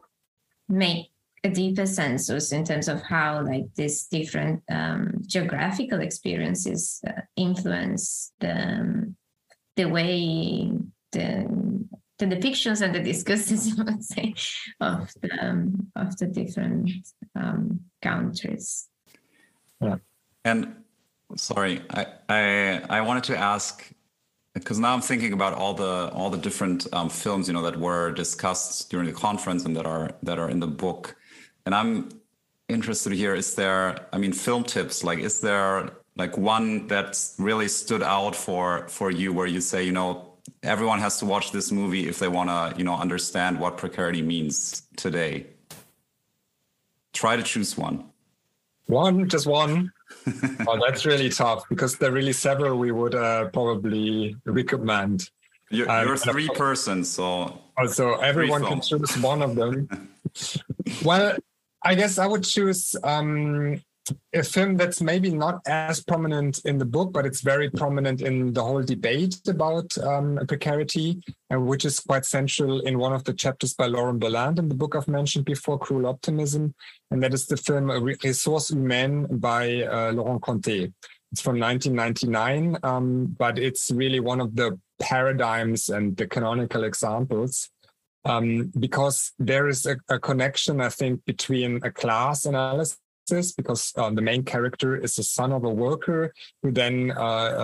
make 0.67 1.07
a 1.45 1.49
deeper 1.49 1.85
census 1.85 2.51
in 2.51 2.63
terms 2.63 2.87
of 2.87 3.01
how 3.01 3.41
like 3.43 3.65
these 3.75 4.07
different 4.07 4.61
um, 4.69 5.21
geographical 5.25 5.99
experiences 6.01 7.01
uh, 7.07 7.21
influence 7.35 8.33
the 8.39 8.53
um, 8.53 9.15
the 9.75 9.85
way 9.85 10.71
the 11.11 11.85
the 12.29 12.35
depictions 12.35 12.81
and 12.81 12.93
the 12.93 12.99
discussions, 12.99 13.73
I 13.79 13.83
would 13.83 14.03
say, 14.03 14.33
of 14.79 15.11
the, 15.21 15.29
um, 15.41 15.87
of 15.95 16.17
the 16.17 16.27
different 16.27 16.91
um, 17.35 17.81
countries. 18.01 18.87
Yeah. 19.81 19.97
And 20.45 20.75
sorry, 21.35 21.81
I, 21.89 22.05
I, 22.29 22.81
I 22.89 23.01
wanted 23.01 23.23
to 23.25 23.37
ask 23.37 23.91
because 24.53 24.79
now 24.79 24.93
I'm 24.93 25.01
thinking 25.01 25.33
about 25.33 25.53
all 25.53 25.73
the 25.73 26.11
all 26.13 26.29
the 26.29 26.37
different 26.37 26.85
um, 26.93 27.09
films 27.09 27.47
you 27.47 27.53
know 27.53 27.63
that 27.63 27.75
were 27.75 28.11
discussed 28.11 28.91
during 28.91 29.07
the 29.07 29.13
conference 29.13 29.65
and 29.65 29.75
that 29.75 29.85
are 29.85 30.11
that 30.21 30.37
are 30.37 30.49
in 30.49 30.59
the 30.59 30.67
book, 30.67 31.15
and 31.65 31.73
I'm 31.73 32.09
interested 32.69 33.13
here. 33.13 33.35
Is 33.35 33.55
there, 33.55 34.07
I 34.13 34.17
mean, 34.17 34.33
film 34.33 34.63
tips? 34.63 35.03
Like, 35.03 35.19
is 35.19 35.39
there 35.39 35.91
like 36.15 36.37
one 36.37 36.87
that 36.87 37.19
really 37.39 37.67
stood 37.67 38.03
out 38.03 38.35
for 38.35 38.87
for 38.89 39.09
you 39.11 39.33
where 39.33 39.47
you 39.47 39.61
say, 39.61 39.83
you 39.83 39.91
know, 39.91 40.32
everyone 40.63 40.99
has 40.99 41.17
to 41.19 41.25
watch 41.25 41.51
this 41.51 41.71
movie 41.71 42.07
if 42.07 42.19
they 42.19 42.27
want 42.27 42.49
to, 42.49 42.77
you 42.77 42.83
know, 42.83 42.95
understand 42.95 43.59
what 43.59 43.77
precarity 43.77 44.21
means 44.21 44.83
today. 44.95 45.45
Try 47.11 47.35
to 47.35 47.43
choose 47.43 47.77
one. 47.77 48.05
One, 48.87 49.29
just 49.29 49.45
one. 49.45 49.91
oh, 50.67 50.79
that's 50.85 51.05
really 51.05 51.29
tough 51.29 51.67
because 51.69 51.97
there 51.97 52.09
are 52.09 52.13
really 52.13 52.33
several 52.33 52.77
we 52.77 52.91
would 52.91 53.15
uh, 53.15 53.49
probably 53.49 54.35
recommend. 54.45 55.29
You're, 55.69 55.89
um, 55.89 56.07
you're 56.07 56.17
three 56.17 56.49
persons, 56.49 57.09
so 57.09 57.59
also 57.77 58.15
everyone 58.15 58.63
can 58.63 58.81
choose 58.81 59.17
one 59.17 59.41
of 59.41 59.55
them. 59.55 60.09
well, 61.03 61.35
I 61.81 61.95
guess 61.95 62.17
I 62.17 62.27
would 62.27 62.43
choose 62.43 62.95
um, 63.03 63.81
a 64.33 64.43
film 64.43 64.75
that's 64.75 65.01
maybe 65.01 65.29
not 65.29 65.61
as 65.65 66.03
prominent 66.03 66.59
in 66.65 66.77
the 66.77 66.85
book, 66.85 67.13
but 67.13 67.25
it's 67.25 67.41
very 67.41 67.69
prominent 67.69 68.21
in 68.21 68.53
the 68.53 68.63
whole 68.63 68.83
debate 68.83 69.39
about 69.47 69.97
um, 69.99 70.39
precarity, 70.47 71.21
uh, 71.53 71.59
which 71.59 71.85
is 71.85 71.99
quite 71.99 72.25
central 72.25 72.81
in 72.81 72.99
one 72.99 73.13
of 73.13 73.23
the 73.23 73.33
chapters 73.33 73.73
by 73.73 73.87
Lauren 73.87 74.19
Berlant 74.19 74.59
in 74.59 74.67
the 74.67 74.75
book 74.75 74.95
I've 74.95 75.07
mentioned 75.07 75.45
before, 75.45 75.79
Cruel 75.79 76.07
Optimism, 76.07 76.73
and 77.11 77.23
that 77.23 77.33
is 77.33 77.45
the 77.45 77.57
film 77.57 77.89
Ressources 77.89 78.75
Humaines 78.75 79.39
by 79.39 79.83
uh, 79.83 80.11
Laurent 80.11 80.43
Cantet. 80.43 80.91
It's 81.31 81.41
from 81.41 81.59
1999, 81.59 82.77
um, 82.83 83.35
but 83.39 83.57
it's 83.57 83.89
really 83.89 84.19
one 84.19 84.39
of 84.39 84.55
the 84.55 84.79
paradigms 84.99 85.89
and 85.89 86.15
the 86.15 86.27
canonical 86.27 86.83
examples 86.83 87.69
um, 88.25 88.71
because 88.79 89.31
there 89.39 89.67
is 89.67 89.85
a, 89.85 89.97
a, 90.09 90.19
connection, 90.19 90.79
I 90.79 90.89
think, 90.89 91.25
between 91.25 91.79
a 91.83 91.91
class 91.91 92.45
analysis 92.45 92.97
because 93.31 93.93
uh, 93.97 94.09
the 94.09 94.21
main 94.21 94.43
character 94.43 94.95
is 94.95 95.15
the 95.15 95.23
son 95.23 95.51
of 95.51 95.63
a 95.63 95.69
worker 95.69 96.33
who 96.61 96.71
then 96.71 97.11
uh, 97.15 97.21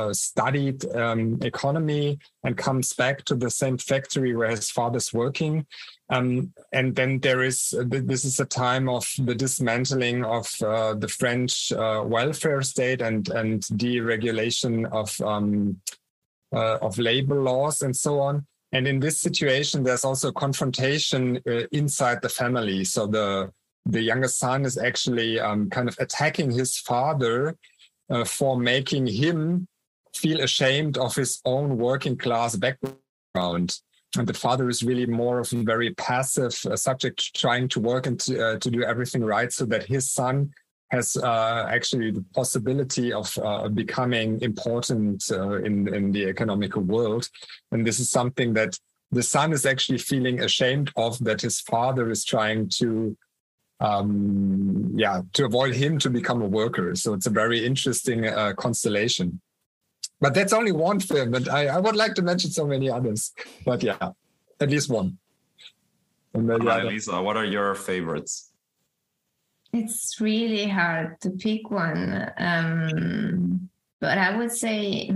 uh, 0.10 0.14
studied 0.14 0.86
um, 0.96 1.38
economy 1.42 2.20
and 2.44 2.58
comes 2.58 2.94
back 2.94 3.24
to 3.26 3.36
the 3.36 3.50
same 3.50 3.78
factory 3.78 4.36
where 4.36 4.50
his 4.50 4.72
father's 4.72 5.14
working. 5.14 5.66
Um, 6.10 6.54
and 6.72 6.96
then 6.96 7.20
there 7.20 7.44
is 7.44 7.74
this 7.86 8.26
is 8.26 8.40
a 8.40 8.46
time 8.46 8.90
of 8.90 9.06
the 9.20 9.36
dismantling 9.36 10.26
of 10.26 10.50
uh, 10.64 10.96
the 10.96 11.08
French 11.08 11.72
uh, 11.72 12.04
welfare 12.06 12.62
state 12.62 13.02
and 13.02 13.30
and 13.30 13.62
deregulation 13.62 14.90
of 14.92 15.20
um, 15.22 15.82
uh, 16.54 16.78
of 16.82 16.98
labor 16.98 17.42
laws 17.42 17.84
and 17.84 17.96
so 17.96 18.20
on. 18.20 18.48
And 18.72 18.88
in 18.88 19.00
this 19.00 19.20
situation, 19.20 19.84
there's 19.84 20.06
also 20.06 20.32
confrontation 20.32 21.42
inside 21.72 22.22
the 22.22 22.30
family. 22.30 22.84
So 22.86 23.08
the 23.08 23.52
the 23.86 24.02
younger 24.02 24.28
son 24.28 24.66
is 24.66 24.78
actually 24.78 25.40
um, 25.40 25.70
kind 25.70 25.88
of 25.88 25.96
attacking 26.00 26.52
his 26.52 26.78
father 26.78 27.56
uh, 28.10 28.24
for 28.24 28.58
making 28.58 29.08
him 29.08 29.68
feel 30.16 30.42
ashamed 30.42 30.98
of 30.98 31.16
his 31.16 31.42
own 31.46 31.78
working 31.78 32.18
class 32.18 32.56
background. 32.56 33.78
And 34.18 34.28
the 34.28 34.34
father 34.34 34.70
is 34.70 34.82
really 34.82 35.06
more 35.06 35.40
of 35.40 35.54
a 35.54 35.64
very 35.64 35.94
passive 35.94 36.60
uh, 36.66 36.76
subject, 36.76 37.36
trying 37.36 37.68
to 37.70 37.80
work 37.80 38.08
and 38.08 38.20
to, 38.22 38.44
uh, 38.44 38.60
to 38.60 38.72
do 38.72 38.84
everything 38.84 39.24
right 39.24 39.52
so 39.54 39.66
that 39.66 39.84
his 39.84 40.12
son 40.12 40.52
has 40.90 41.16
uh, 41.18 41.68
actually 41.70 42.10
the 42.10 42.26
possibility 42.34 43.14
of 43.14 43.32
uh, 43.44 43.68
becoming 43.70 44.42
important 44.42 45.24
uh, 45.32 45.62
in, 45.62 45.94
in 45.94 46.12
the 46.12 46.26
economical 46.26 46.82
world. 46.82 47.30
And 47.72 47.86
this 47.86 48.00
is 48.00 48.10
something 48.10 48.54
that 48.54 48.80
the 49.12 49.22
son 49.22 49.54
is 49.54 49.66
actually 49.66 50.00
feeling 50.00 50.42
ashamed 50.42 50.92
of 50.96 51.24
that 51.24 51.42
his 51.42 51.62
father 51.62 52.10
is 52.10 52.26
trying 52.26 52.70
to 52.70 53.16
um, 53.80 54.92
yeah, 54.96 55.22
to 55.34 55.46
avoid 55.46 55.76
him 55.76 56.00
to 56.00 56.10
become 56.10 56.42
a 56.42 56.48
worker. 56.48 56.96
So 56.96 57.14
it's 57.14 57.28
a 57.28 57.30
very 57.30 57.66
interesting 57.66 58.28
uh, 58.28 58.54
constellation. 58.58 59.40
But 60.22 60.34
that's 60.34 60.52
only 60.52 60.74
one 60.74 61.00
film, 61.00 61.34
and 61.34 61.48
I, 61.48 61.68
I 61.68 61.78
would 61.78 61.96
like 61.96 62.14
to 62.16 62.22
mention 62.22 62.52
so 62.52 62.68
many 62.68 62.90
others. 62.90 63.32
But 63.66 63.82
yeah, 63.82 64.12
at 64.60 64.70
least 64.70 64.90
one. 64.90 65.18
And 66.34 66.50
then, 66.50 66.62
Hi, 66.62 66.84
Lisa, 66.84 67.22
what 67.22 67.38
are 67.38 67.46
your 67.46 67.74
favorites? 67.74 68.52
It's 69.72 70.20
really 70.20 70.68
hard 70.68 71.22
to 71.22 71.30
pick 71.30 71.72
one, 71.72 72.32
um, 72.38 73.70
but 74.02 74.18
I 74.18 74.36
would 74.36 74.52
say 74.52 75.10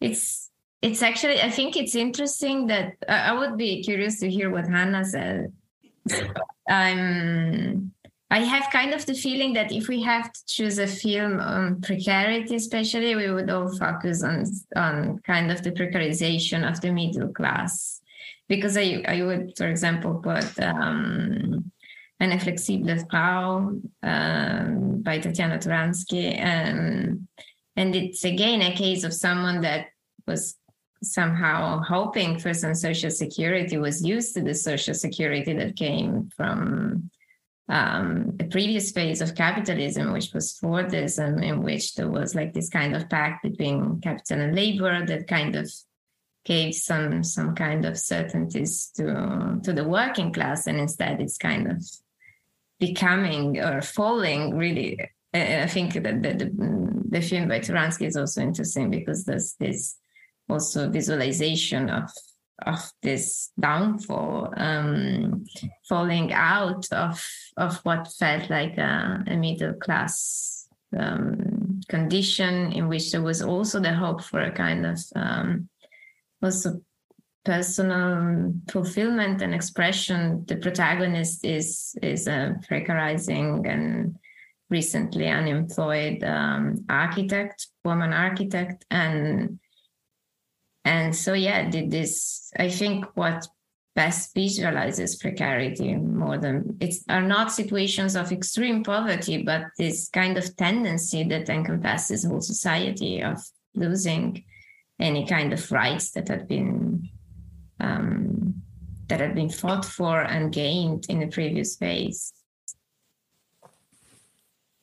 it's 0.00 0.50
it's 0.82 1.02
actually 1.02 1.40
I 1.40 1.50
think 1.50 1.76
it's 1.76 1.94
interesting 1.94 2.68
that 2.68 2.94
I 3.08 3.32
would 3.32 3.56
be 3.56 3.82
curious 3.82 4.20
to 4.20 4.30
hear 4.30 4.50
what 4.50 4.68
Hannah 4.68 5.04
said 5.04 5.52
I'm 6.68 7.92
I 8.32 8.40
have 8.40 8.70
kind 8.70 8.94
of 8.94 9.04
the 9.06 9.14
feeling 9.14 9.54
that 9.54 9.72
if 9.72 9.88
we 9.88 10.02
have 10.02 10.32
to 10.32 10.40
choose 10.46 10.78
a 10.78 10.86
film 10.86 11.40
on 11.40 11.80
precarity, 11.80 12.54
especially, 12.54 13.16
we 13.16 13.28
would 13.28 13.50
all 13.50 13.76
focus 13.76 14.22
on 14.22 14.44
on 14.76 15.18
kind 15.26 15.50
of 15.50 15.62
the 15.62 15.72
precarization 15.72 16.68
of 16.68 16.80
the 16.80 16.92
middle 16.92 17.32
class, 17.32 18.00
because 18.48 18.76
I 18.76 19.02
I 19.08 19.22
would, 19.22 19.56
for 19.56 19.66
example, 19.66 20.14
put 20.22 20.58
um, 20.60 21.72
Eine 22.20 22.38
flexible 22.38 22.98
Frau 23.10 23.72
um, 24.02 25.02
by 25.02 25.18
Tatjana 25.18 25.58
Turanskyj, 25.58 26.38
and 26.38 27.26
and 27.76 27.96
it's 27.96 28.24
again 28.24 28.62
a 28.62 28.76
case 28.76 29.04
of 29.04 29.12
someone 29.14 29.62
that 29.62 29.86
was 30.26 30.56
somehow 31.02 31.80
hoping 31.80 32.38
for 32.38 32.52
some 32.52 32.74
social 32.74 33.10
security, 33.10 33.78
was 33.78 34.04
used 34.04 34.34
to 34.34 34.42
the 34.42 34.54
social 34.54 34.94
security 34.94 35.52
that 35.54 35.76
came 35.76 36.30
from 36.36 37.10
um, 37.68 38.36
a 38.40 38.44
previous 38.44 38.90
phase 38.90 39.20
of 39.20 39.34
capitalism, 39.34 40.12
which 40.12 40.32
was 40.34 40.58
Fordism, 40.60 41.42
in 41.42 41.62
which 41.62 41.94
there 41.94 42.10
was 42.10 42.34
like 42.34 42.52
this 42.52 42.68
kind 42.68 42.96
of 42.96 43.08
pact 43.08 43.44
between 43.44 44.00
capital 44.00 44.40
and 44.40 44.54
labor 44.54 45.06
that 45.06 45.28
kind 45.28 45.54
of 45.54 45.70
gave 46.44 46.74
some 46.74 47.22
some 47.22 47.54
kind 47.54 47.84
of 47.84 47.98
certainties 47.98 48.90
to 48.96 49.60
to 49.62 49.72
the 49.72 49.84
working 49.84 50.32
class, 50.32 50.66
and 50.66 50.80
instead 50.80 51.20
it's 51.20 51.38
kind 51.38 51.70
of 51.70 51.84
becoming 52.78 53.58
or 53.58 53.80
falling 53.82 54.56
really. 54.56 54.98
I 55.32 55.68
think 55.68 55.92
that 55.92 56.02
the, 56.02 56.32
the, 56.34 56.50
the 57.08 57.20
film 57.20 57.46
by 57.46 57.60
Turanskyj 57.60 58.08
is 58.08 58.16
also 58.16 58.40
interesting 58.40 58.90
because 58.90 59.24
there's 59.24 59.54
this 59.60 59.96
also 60.50 60.90
visualization 60.90 61.90
of 61.90 62.10
of 62.66 62.92
this 63.02 63.50
downfall, 63.58 64.52
um, 64.56 65.44
falling 65.88 66.32
out 66.32 66.86
of 66.92 67.26
of 67.56 67.78
what 67.84 68.12
felt 68.12 68.50
like 68.50 68.76
a, 68.78 69.24
a 69.26 69.36
middle 69.36 69.74
class 69.74 70.68
um, 70.98 71.80
condition, 71.88 72.72
in 72.72 72.88
which 72.88 73.12
there 73.12 73.22
was 73.22 73.42
also 73.42 73.80
the 73.80 73.94
hope 73.94 74.22
for 74.22 74.40
a 74.40 74.52
kind 74.52 74.86
of 74.86 74.98
um, 75.16 75.68
also 76.42 76.82
personal 77.44 78.52
fulfillment 78.70 79.42
and 79.42 79.54
expression. 79.54 80.44
The 80.46 80.56
protagonist 80.56 81.44
is 81.44 81.94
is 82.02 82.26
a 82.26 82.56
precarizing 82.68 83.66
and 83.66 84.16
recently 84.68 85.28
unemployed 85.28 86.22
um, 86.22 86.84
architect, 86.88 87.68
woman 87.84 88.12
architect, 88.12 88.84
and 88.90 89.59
and 90.84 91.14
so 91.14 91.32
yeah 91.32 91.68
did 91.68 91.90
this 91.90 92.50
i 92.58 92.68
think 92.68 93.04
what 93.14 93.46
best 93.94 94.32
visualizes 94.34 95.16
precarity 95.16 95.94
more 95.94 96.38
than 96.38 96.76
it's 96.80 97.04
are 97.08 97.22
not 97.22 97.52
situations 97.52 98.14
of 98.14 98.32
extreme 98.32 98.82
poverty 98.84 99.42
but 99.42 99.62
this 99.78 100.08
kind 100.08 100.38
of 100.38 100.56
tendency 100.56 101.24
that 101.24 101.48
encompasses 101.48 102.24
whole 102.24 102.40
society 102.40 103.20
of 103.20 103.38
losing 103.74 104.44
any 105.00 105.26
kind 105.26 105.52
of 105.52 105.72
rights 105.72 106.12
that 106.12 106.28
had 106.28 106.46
been 106.46 107.08
um, 107.80 108.62
that 109.08 109.20
had 109.20 109.34
been 109.34 109.48
fought 109.48 109.84
for 109.84 110.20
and 110.20 110.52
gained 110.52 111.06
in 111.08 111.18
the 111.18 111.26
previous 111.26 111.76
phase. 111.76 112.32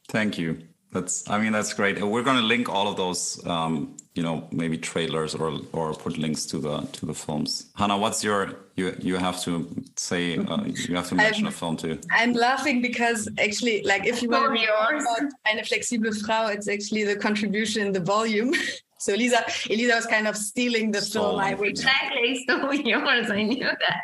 Thank 0.09 0.37
you 0.37 0.67
that's 0.97 1.29
i 1.29 1.37
mean 1.41 1.51
that's 1.57 1.73
great. 1.73 1.93
We're 2.13 2.27
going 2.29 2.41
to 2.43 2.47
link 2.53 2.65
all 2.69 2.87
of 2.91 2.95
those 3.03 3.21
um, 3.53 3.73
you 4.17 4.23
know 4.23 4.47
maybe 4.51 4.77
trailers 4.77 5.35
or 5.35 5.59
or 5.73 5.93
put 5.93 6.17
links 6.17 6.45
to 6.51 6.57
the 6.65 6.75
to 6.97 7.05
the 7.05 7.13
films. 7.13 7.49
Hannah 7.75 7.97
what's 7.97 8.23
your 8.23 8.41
you 8.75 8.95
you 8.99 9.15
have 9.27 9.37
to 9.45 9.51
say 9.95 10.37
uh, 10.37 10.63
you 10.87 10.95
have 10.95 11.07
to 11.09 11.15
mention 11.15 11.45
I'm, 11.45 11.53
a 11.53 11.55
film 11.61 11.77
too. 11.77 11.99
I'm 12.11 12.33
laughing 12.33 12.81
because 12.81 13.29
actually 13.45 13.83
like 13.83 14.05
if 14.05 14.21
you 14.21 14.29
want 14.29 14.57
to 14.57 14.65
talk 14.65 14.91
about 15.01 15.23
eine 15.49 15.63
flexible 15.63 16.13
frau 16.25 16.47
it's 16.55 16.67
actually 16.75 17.03
the 17.11 17.17
contribution 17.27 17.91
the 17.99 18.05
volume. 18.15 18.53
So 18.99 19.13
elisa 19.13 19.45
elisa 19.69 19.93
was 19.93 20.07
kind 20.07 20.27
of 20.27 20.35
stealing 20.35 20.91
the 20.91 21.01
film 21.01 21.39
i 21.39 21.53
would 21.53 21.69
exactly. 21.69 22.29
Stole 22.43 22.73
yours 22.73 23.29
i 23.29 23.43
knew 23.43 23.69
that 23.83 24.01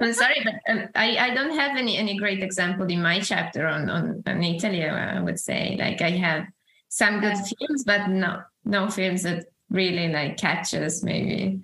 I'm 0.00 0.12
sorry, 0.12 0.44
but 0.44 0.54
um, 0.68 0.88
I, 0.94 1.16
I 1.16 1.34
don't 1.34 1.58
have 1.58 1.76
any 1.76 1.96
any 1.96 2.16
great 2.16 2.42
example 2.42 2.86
in 2.86 3.02
my 3.02 3.20
chapter 3.20 3.66
on, 3.66 3.88
on, 3.88 4.22
on 4.26 4.42
Italy. 4.42 4.84
I 4.84 5.20
would 5.20 5.38
say 5.38 5.76
like 5.78 6.02
I 6.02 6.10
have 6.10 6.46
some 6.88 7.20
good 7.20 7.36
films, 7.36 7.84
but 7.84 8.08
no 8.08 8.42
no 8.64 8.90
films 8.90 9.22
that 9.22 9.46
really 9.70 10.08
like 10.08 10.36
catches 10.36 11.02
maybe 11.02 11.60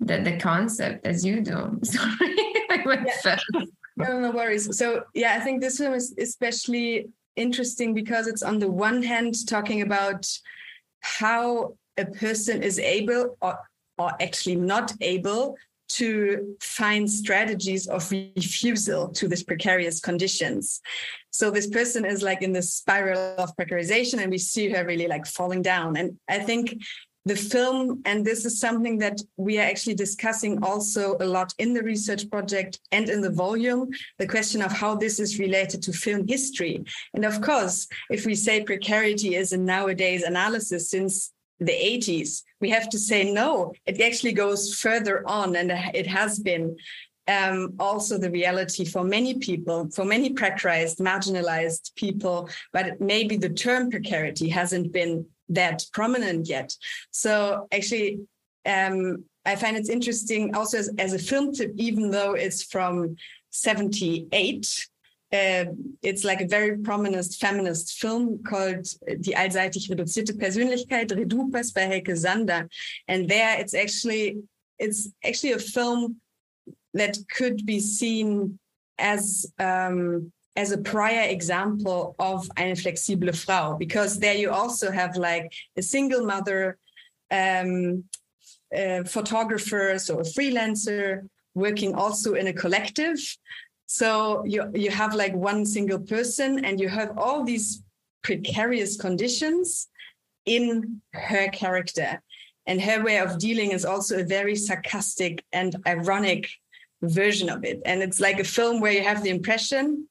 the 0.00 0.20
the 0.20 0.36
concept 0.38 1.06
as 1.06 1.24
you 1.24 1.40
do. 1.40 1.78
Sorry, 1.82 2.36
I 2.70 2.82
went 2.84 3.08
yeah. 3.24 3.38
No, 3.96 4.20
no 4.20 4.30
worries. 4.30 4.76
So 4.76 5.04
yeah, 5.14 5.34
I 5.34 5.40
think 5.40 5.60
this 5.60 5.78
film 5.78 5.94
is 5.94 6.14
especially 6.18 7.08
interesting 7.34 7.94
because 7.94 8.26
it's 8.26 8.42
on 8.42 8.58
the 8.58 8.70
one 8.70 9.02
hand 9.02 9.34
talking 9.46 9.82
about 9.82 10.26
how 11.00 11.76
a 11.96 12.04
person 12.06 12.62
is 12.62 12.78
able 12.78 13.36
or, 13.40 13.58
or 13.98 14.12
actually 14.20 14.56
not 14.56 14.92
able 15.00 15.56
to 15.88 16.56
find 16.60 17.10
strategies 17.10 17.86
of 17.86 18.10
refusal 18.10 19.08
to 19.08 19.28
these 19.28 19.42
precarious 19.42 20.00
conditions. 20.00 20.80
So 21.30 21.50
this 21.50 21.66
person 21.66 22.04
is 22.04 22.22
like 22.22 22.42
in 22.42 22.52
this 22.52 22.74
spiral 22.74 23.34
of 23.38 23.56
precarization, 23.56 24.20
and 24.20 24.30
we 24.30 24.38
see 24.38 24.68
her 24.70 24.84
really 24.84 25.06
like 25.06 25.26
falling 25.26 25.62
down. 25.62 25.96
And 25.96 26.18
I 26.28 26.40
think 26.40 26.74
the 27.24 27.36
film, 27.36 28.02
and 28.06 28.24
this 28.24 28.44
is 28.44 28.58
something 28.58 28.98
that 28.98 29.20
we 29.36 29.58
are 29.58 29.64
actually 29.64 29.94
discussing 29.94 30.62
also 30.64 31.16
a 31.20 31.26
lot 31.26 31.52
in 31.58 31.74
the 31.74 31.82
research 31.82 32.28
project 32.30 32.80
and 32.90 33.08
in 33.08 33.20
the 33.20 33.30
volume, 33.30 33.88
the 34.18 34.26
question 34.26 34.62
of 34.62 34.72
how 34.72 34.94
this 34.94 35.20
is 35.20 35.38
related 35.38 35.82
to 35.82 35.92
film 35.92 36.26
history. 36.26 36.84
And 37.14 37.24
of 37.24 37.40
course, 37.42 37.86
if 38.10 38.24
we 38.24 38.34
say 38.34 38.62
precarity 38.62 39.34
is 39.34 39.52
a 39.52 39.58
nowadays 39.58 40.22
analysis 40.22 40.90
since 40.90 41.32
the 41.60 41.72
80s, 41.72 42.42
we 42.60 42.70
have 42.70 42.88
to 42.90 42.98
say 42.98 43.30
no, 43.30 43.72
it 43.86 44.00
actually 44.00 44.32
goes 44.32 44.74
further 44.74 45.26
on 45.28 45.56
and 45.56 45.70
it 45.94 46.06
has 46.06 46.38
been 46.38 46.76
um, 47.28 47.74
also 47.78 48.18
the 48.18 48.30
reality 48.30 48.84
for 48.84 49.04
many 49.04 49.34
people, 49.34 49.90
for 49.90 50.04
many 50.04 50.32
precarized, 50.34 50.98
marginalized 50.98 51.94
people, 51.94 52.48
but 52.72 53.00
maybe 53.00 53.36
the 53.36 53.50
term 53.50 53.90
precarity 53.90 54.48
hasn't 54.48 54.92
been 54.92 55.26
that 55.50 55.84
prominent 55.92 56.48
yet. 56.48 56.74
So 57.10 57.68
actually, 57.70 58.20
um, 58.64 59.24
I 59.44 59.56
find 59.56 59.76
it's 59.76 59.90
interesting 59.90 60.54
also 60.54 60.78
as, 60.78 60.90
as 60.98 61.12
a 61.12 61.18
film 61.18 61.52
tip, 61.52 61.72
even 61.76 62.10
though 62.10 62.32
it's 62.32 62.62
from 62.62 63.16
78, 63.50 64.88
uh, 65.32 65.64
it's 66.02 66.24
like 66.24 66.40
a 66.40 66.48
very 66.48 66.78
prominent 66.78 67.34
feminist 67.34 67.98
film 67.98 68.42
called 68.42 68.86
Die 69.20 69.36
allseitig 69.36 69.90
reduzierte 69.90 70.34
Persönlichkeit, 70.34 71.14
Redupers 71.14 71.72
by 71.72 71.82
Helke 71.82 72.16
Sander. 72.16 72.68
And 73.06 73.28
there 73.28 73.60
it's 73.60 73.74
actually, 73.74 74.38
it's 74.78 75.10
actually 75.24 75.52
a 75.52 75.58
film 75.58 76.16
that 76.94 77.18
could 77.36 77.66
be 77.66 77.80
seen 77.80 78.58
as 78.98 79.46
um, 79.58 80.32
as 80.56 80.72
a 80.72 80.78
prior 80.78 81.28
example 81.28 82.16
of 82.18 82.50
eine 82.56 82.74
flexible 82.74 83.32
Frau, 83.32 83.76
because 83.76 84.18
there 84.18 84.34
you 84.34 84.50
also 84.50 84.90
have 84.90 85.16
like 85.16 85.52
a 85.76 85.82
single 85.82 86.26
mother, 86.26 86.78
um, 87.30 88.02
a 88.74 89.04
photographer, 89.04 89.98
so 89.98 90.18
a 90.18 90.24
freelancer 90.24 91.28
working 91.54 91.94
also 91.94 92.34
in 92.34 92.48
a 92.48 92.52
collective. 92.52 93.20
So 93.88 94.44
you 94.44 94.70
you 94.74 94.90
have 94.90 95.14
like 95.14 95.34
one 95.34 95.64
single 95.64 95.98
person, 95.98 96.64
and 96.64 96.78
you 96.78 96.88
have 96.88 97.16
all 97.16 97.42
these 97.42 97.82
precarious 98.22 98.96
conditions 98.96 99.88
in 100.44 101.00
her 101.14 101.48
character. 101.48 102.22
And 102.66 102.82
her 102.82 103.02
way 103.02 103.18
of 103.18 103.38
dealing 103.38 103.70
is 103.72 103.86
also 103.86 104.18
a 104.18 104.24
very 104.24 104.54
sarcastic 104.54 105.42
and 105.54 105.74
ironic 105.86 106.50
version 107.00 107.48
of 107.48 107.64
it. 107.64 107.80
And 107.86 108.02
it's 108.02 108.20
like 108.20 108.38
a 108.40 108.44
film 108.44 108.82
where 108.82 108.92
you 108.92 109.02
have 109.02 109.22
the 109.22 109.30
impression 109.30 110.06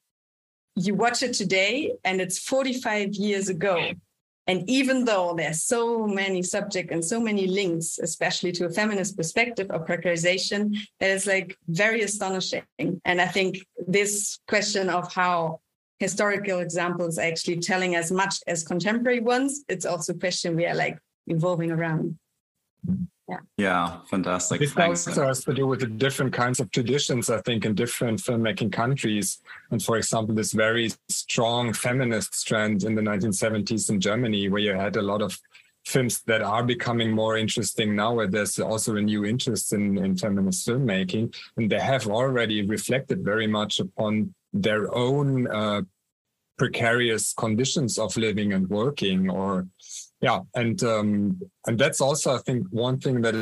you 0.77 0.93
watch 0.93 1.23
it 1.23 1.33
today 1.33 1.93
and 2.03 2.21
it's 2.21 2.37
45 2.39 3.15
years 3.15 3.49
ago. 3.49 3.91
And 4.47 4.67
even 4.69 5.03
though 5.03 5.33
there's 5.35 5.63
so 5.63 6.07
many 6.07 6.41
subject 6.41 6.91
and 6.91 7.03
so 7.03 7.19
many 7.19 7.47
links, 7.47 7.99
especially 7.99 8.53
to 8.53 8.65
a 8.65 8.69
feminist 8.69 9.17
perspective 9.17 9.69
of 9.71 9.85
precarization, 9.85 10.77
that 10.99 11.09
is 11.09 11.27
like 11.27 11.57
very 11.67 12.01
astonishing. 12.01 12.63
And 12.79 13.21
I 13.21 13.27
think 13.27 13.57
this 13.87 14.39
question 14.47 14.89
of 14.89 15.11
how 15.13 15.59
historical 15.99 16.59
examples 16.59 17.17
are 17.17 17.23
actually 17.23 17.57
telling 17.57 17.95
as 17.95 18.11
much 18.11 18.35
as 18.47 18.63
contemporary 18.63 19.19
ones, 19.19 19.63
it's 19.67 19.85
also 19.85 20.13
a 20.13 20.17
question 20.17 20.55
we 20.55 20.65
are 20.65 20.75
like 20.75 20.97
evolving 21.27 21.71
around. 21.71 22.17
Yeah. 23.29 23.37
Yeah, 23.57 23.97
fantastic. 24.09 24.61
This 24.61 24.73
Thanks. 24.73 25.05
also 25.05 25.27
has 25.27 25.43
to 25.43 25.53
do 25.53 25.67
with 25.67 25.81
the 25.81 25.87
different 25.87 26.31
kinds 26.31 26.61
of 26.61 26.71
traditions, 26.71 27.29
I 27.29 27.41
think, 27.41 27.65
in 27.65 27.75
different 27.75 28.19
filmmaking 28.19 28.71
countries. 28.71 29.41
And 29.69 29.83
for 29.83 29.97
example, 29.97 30.33
this 30.33 30.53
very 30.53 30.91
strong 31.09 31.73
feminist 31.73 32.35
strand 32.35 32.83
in 32.83 32.95
the 32.95 33.01
1970s 33.01 33.89
in 33.89 33.99
Germany, 33.99 34.47
where 34.47 34.61
you 34.61 34.73
had 34.73 34.95
a 34.95 35.01
lot 35.01 35.21
of 35.21 35.37
films 35.85 36.21
that 36.27 36.41
are 36.41 36.63
becoming 36.63 37.11
more 37.11 37.37
interesting 37.37 37.95
now, 37.95 38.13
where 38.13 38.27
there's 38.27 38.59
also 38.59 38.95
a 38.95 39.01
new 39.01 39.25
interest 39.25 39.73
in, 39.73 39.97
in 39.97 40.15
feminist 40.15 40.65
filmmaking. 40.65 41.35
And 41.57 41.69
they 41.69 41.79
have 41.79 42.07
already 42.07 42.65
reflected 42.65 43.25
very 43.25 43.47
much 43.47 43.79
upon 43.79 44.33
their 44.53 44.93
own 44.95 45.47
uh, 45.47 45.81
precarious 46.57 47.33
conditions 47.33 47.97
of 47.99 48.15
living 48.15 48.53
and 48.53 48.69
working 48.69 49.29
or 49.29 49.67
yeah 50.21 50.39
and 50.55 50.83
um, 50.83 51.39
and 51.65 51.77
that's 51.77 52.01
also 52.01 52.35
i 52.35 52.39
think 52.39 52.65
one 52.69 52.99
thing 52.99 53.21
that 53.21 53.35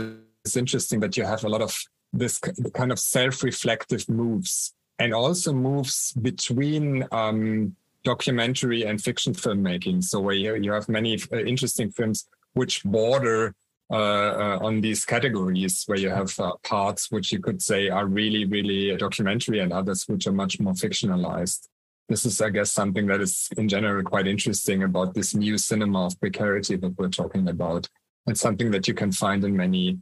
is 0.46 0.56
interesting 0.56 1.00
that 1.00 1.18
you 1.18 1.24
have 1.24 1.44
a 1.44 1.50
lot 1.50 1.62
of 1.62 1.76
this 2.14 2.40
kind 2.74 2.92
of 2.92 3.00
self-reflective 3.00 4.08
moves 4.08 4.74
and 5.00 5.14
also 5.14 5.54
moves 5.54 6.14
between 6.14 7.06
um, 7.12 7.76
documentary 8.04 8.84
and 8.84 9.02
fiction 9.02 9.34
filmmaking. 9.34 10.04
So 10.04 10.22
where 10.22 10.36
you, 10.36 10.56
you 10.56 10.72
have 10.72 10.88
many 10.88 11.20
uh, 11.34 11.40
interesting 11.40 11.92
films 11.92 12.28
which 12.54 12.84
border 12.84 13.54
uh, 13.92 13.96
uh, 13.96 14.60
on 14.62 14.82
these 14.82 15.06
categories 15.06 15.84
where 15.86 16.00
you 16.00 16.10
have 16.10 16.40
uh, 16.40 16.54
parts 16.64 17.12
which 17.12 17.32
you 17.32 17.40
could 17.40 17.62
say 17.62 17.88
are 17.88 18.08
really 18.08 18.44
really 18.46 18.98
documentary 18.98 19.60
and 19.60 19.72
others 19.72 20.06
which 20.08 20.26
are 20.26 20.32
much 20.32 20.60
more 20.60 20.74
fictionalized 20.74 21.68
this 22.08 22.26
is, 22.26 22.40
I 22.42 22.50
guess, 22.50 22.72
something 22.72 23.08
that 23.08 23.22
is 23.22 23.50
in 23.58 23.68
general 23.68 24.04
quite 24.04 24.28
interesting 24.28 24.84
about 24.84 25.14
this 25.14 25.34
new 25.34 25.58
cinema 25.58 26.06
of 26.06 26.20
precarity 26.20 26.76
that 26.76 26.98
we're 26.98 27.10
talking 27.10 27.48
about. 27.48 27.88
It's 28.28 28.42
something 28.42 28.72
that 28.72 28.88
you 28.88 28.94
can 28.94 29.12
find 29.12 29.44
in 29.44 29.56
many 29.56 30.00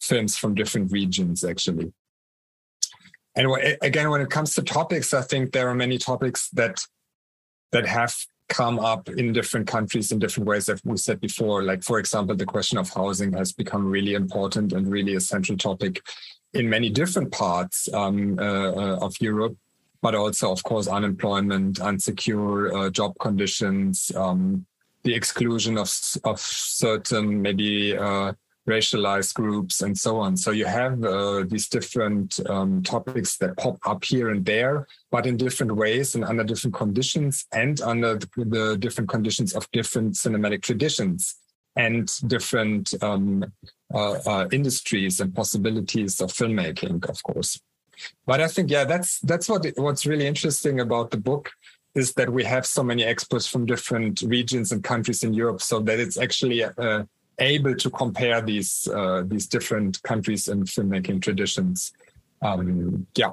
films 0.00 0.36
from 0.36 0.54
different 0.54 0.92
regions, 0.92 1.44
actually. 1.44 1.92
And 3.34 3.76
again, 3.82 4.10
when 4.10 4.22
it 4.22 4.30
comes 4.30 4.54
to 4.54 4.62
topics, 4.62 5.12
I 5.12 5.22
think 5.22 5.52
there 5.52 5.68
are 5.68 5.74
many 5.74 5.98
topics 5.98 6.48
that 6.50 6.80
that 7.72 7.86
have 7.86 8.14
come 8.48 8.78
up 8.78 9.08
in 9.08 9.32
different 9.32 9.66
countries 9.66 10.12
in 10.12 10.18
different 10.18 10.48
ways 10.48 10.66
that 10.66 10.80
we 10.84 10.96
said 10.96 11.20
before. 11.20 11.62
Like, 11.62 11.82
for 11.82 11.98
example, 11.98 12.36
the 12.36 12.46
question 12.46 12.78
of 12.78 12.88
housing 12.90 13.32
has 13.32 13.52
become 13.52 13.86
really 13.86 14.14
important 14.14 14.72
and 14.72 14.90
really 14.90 15.14
a 15.14 15.20
central 15.20 15.58
topic 15.58 16.00
in 16.54 16.70
many 16.70 16.88
different 16.88 17.32
parts 17.32 17.92
um, 17.92 18.38
uh, 18.38 18.42
uh, 18.42 18.98
of 19.02 19.14
Europe 19.20 19.56
but 20.02 20.14
also, 20.14 20.52
of 20.52 20.62
course, 20.62 20.88
unemployment, 20.88 21.78
unsecure 21.78 22.74
uh, 22.74 22.90
job 22.90 23.14
conditions, 23.18 24.12
um, 24.14 24.66
the 25.04 25.14
exclusion 25.14 25.78
of 25.78 25.90
of 26.24 26.40
certain 26.40 27.40
maybe 27.42 27.96
uh, 27.96 28.32
racialized 28.68 29.34
groups, 29.34 29.82
and 29.82 29.96
so 29.96 30.18
on. 30.18 30.36
So 30.36 30.50
you 30.50 30.66
have 30.66 31.02
uh, 31.04 31.44
these 31.46 31.68
different 31.68 32.40
um, 32.48 32.82
topics 32.82 33.36
that 33.38 33.56
pop 33.56 33.78
up 33.86 34.04
here 34.04 34.30
and 34.30 34.44
there, 34.44 34.88
but 35.10 35.26
in 35.26 35.36
different 35.36 35.76
ways 35.76 36.14
and 36.14 36.24
under 36.24 36.44
different 36.44 36.74
conditions, 36.74 37.46
and 37.52 37.80
under 37.80 38.16
the, 38.16 38.28
the 38.36 38.76
different 38.76 39.08
conditions 39.08 39.54
of 39.54 39.70
different 39.70 40.14
cinematic 40.14 40.62
traditions 40.62 41.36
and 41.76 42.10
different 42.26 42.94
um, 43.02 43.44
uh, 43.94 44.18
uh, 44.26 44.48
industries 44.50 45.20
and 45.20 45.34
possibilities 45.34 46.20
of 46.20 46.32
filmmaking, 46.32 47.08
of 47.08 47.22
course 47.22 47.60
but 48.26 48.40
I 48.40 48.48
think 48.48 48.70
yeah, 48.70 48.84
that's 48.84 49.20
that's 49.20 49.48
what 49.48 49.66
what's 49.76 50.06
really 50.06 50.26
interesting 50.26 50.80
about 50.80 51.10
the 51.10 51.16
book 51.16 51.50
is 51.94 52.12
that 52.12 52.30
we 52.30 52.44
have 52.44 52.66
so 52.66 52.82
many 52.82 53.04
experts 53.04 53.46
from 53.46 53.64
different 53.64 54.20
regions 54.22 54.70
and 54.70 54.84
countries 54.84 55.22
in 55.22 55.32
Europe, 55.32 55.62
so 55.62 55.80
that 55.80 55.98
it's 55.98 56.18
actually 56.18 56.62
uh, 56.62 57.04
able 57.38 57.74
to 57.74 57.90
compare 57.90 58.40
these 58.40 58.88
uh, 58.94 59.22
these 59.26 59.46
different 59.46 60.02
countries 60.02 60.48
and 60.48 60.66
filmmaking 60.66 61.22
traditions. 61.22 61.92
Um, 62.42 63.06
yeah, 63.16 63.32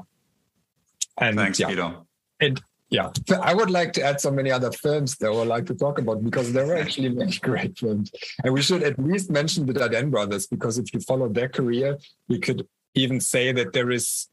and 1.18 1.38
thanks, 1.38 1.60
yeah. 1.60 1.68
Peter. 1.68 1.96
And 2.40 2.62
yeah, 2.90 3.10
I 3.42 3.54
would 3.54 3.72
like 3.72 3.92
to 3.94 4.04
add 4.04 4.22
so 4.22 4.30
many 4.30 4.52
other 4.52 4.72
films 4.72 5.18
that 5.18 5.28
I 5.28 5.32
would 5.32 5.48
like 5.48 5.66
to 5.66 5.76
talk 5.76 5.98
about 6.00 6.24
because 6.24 6.54
there 6.54 6.68
were 6.68 6.76
actually 6.76 7.10
many 7.22 7.38
great 7.38 7.78
films, 7.78 8.12
and 8.44 8.54
we 8.54 8.62
should 8.62 8.84
at 8.84 9.00
least 9.00 9.30
mention 9.30 9.66
the 9.66 9.74
Dardenne 9.74 10.12
brothers 10.12 10.48
because 10.48 10.78
if 10.78 10.94
you 10.94 11.00
follow 11.00 11.28
their 11.28 11.50
career, 11.50 11.98
you 12.28 12.40
could 12.40 12.68
even 12.96 13.20
say 13.20 13.52
that 13.52 13.74
there 13.74 13.92
is 13.92 14.30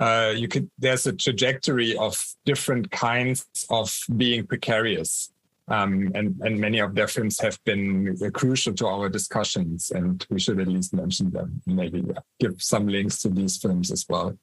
uh, 0.00 0.32
you 0.36 0.48
could 0.48 0.70
there's 0.78 1.06
a 1.06 1.12
trajectory 1.12 1.96
of 1.96 2.24
different 2.44 2.90
kinds 2.90 3.46
of 3.70 3.96
being 4.16 4.46
precarious. 4.46 5.32
Um, 5.68 6.12
and 6.14 6.40
and 6.40 6.58
many 6.58 6.78
of 6.78 6.94
their 6.94 7.08
films 7.08 7.38
have 7.40 7.62
been 7.64 8.16
crucial 8.32 8.72
to 8.74 8.86
our 8.86 9.10
discussions 9.10 9.90
and 9.90 10.24
we 10.30 10.40
should 10.40 10.60
at 10.60 10.68
least 10.68 10.94
mention 10.94 11.30
them 11.30 11.60
maybe 11.66 12.02
yeah, 12.08 12.20
give 12.40 12.62
some 12.62 12.88
links 12.88 13.20
to 13.22 13.28
these 13.28 13.58
films 13.58 13.90
as 13.90 14.06
well. 14.08 14.38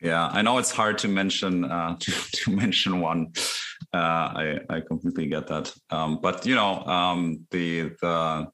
Yeah 0.00 0.26
i 0.32 0.42
know 0.42 0.58
it's 0.58 0.72
hard 0.72 0.98
to 0.98 1.08
mention 1.08 1.64
uh, 1.64 1.96
to, 2.00 2.10
to 2.10 2.50
mention 2.50 3.00
one. 3.00 3.32
Uh, 3.94 3.98
I, 4.42 4.58
I 4.68 4.80
completely 4.80 5.26
get 5.26 5.46
that. 5.48 5.72
Um, 5.90 6.18
but 6.20 6.44
you 6.44 6.56
know 6.56 6.84
um, 6.86 7.46
the 7.50 7.92
the 8.00 8.50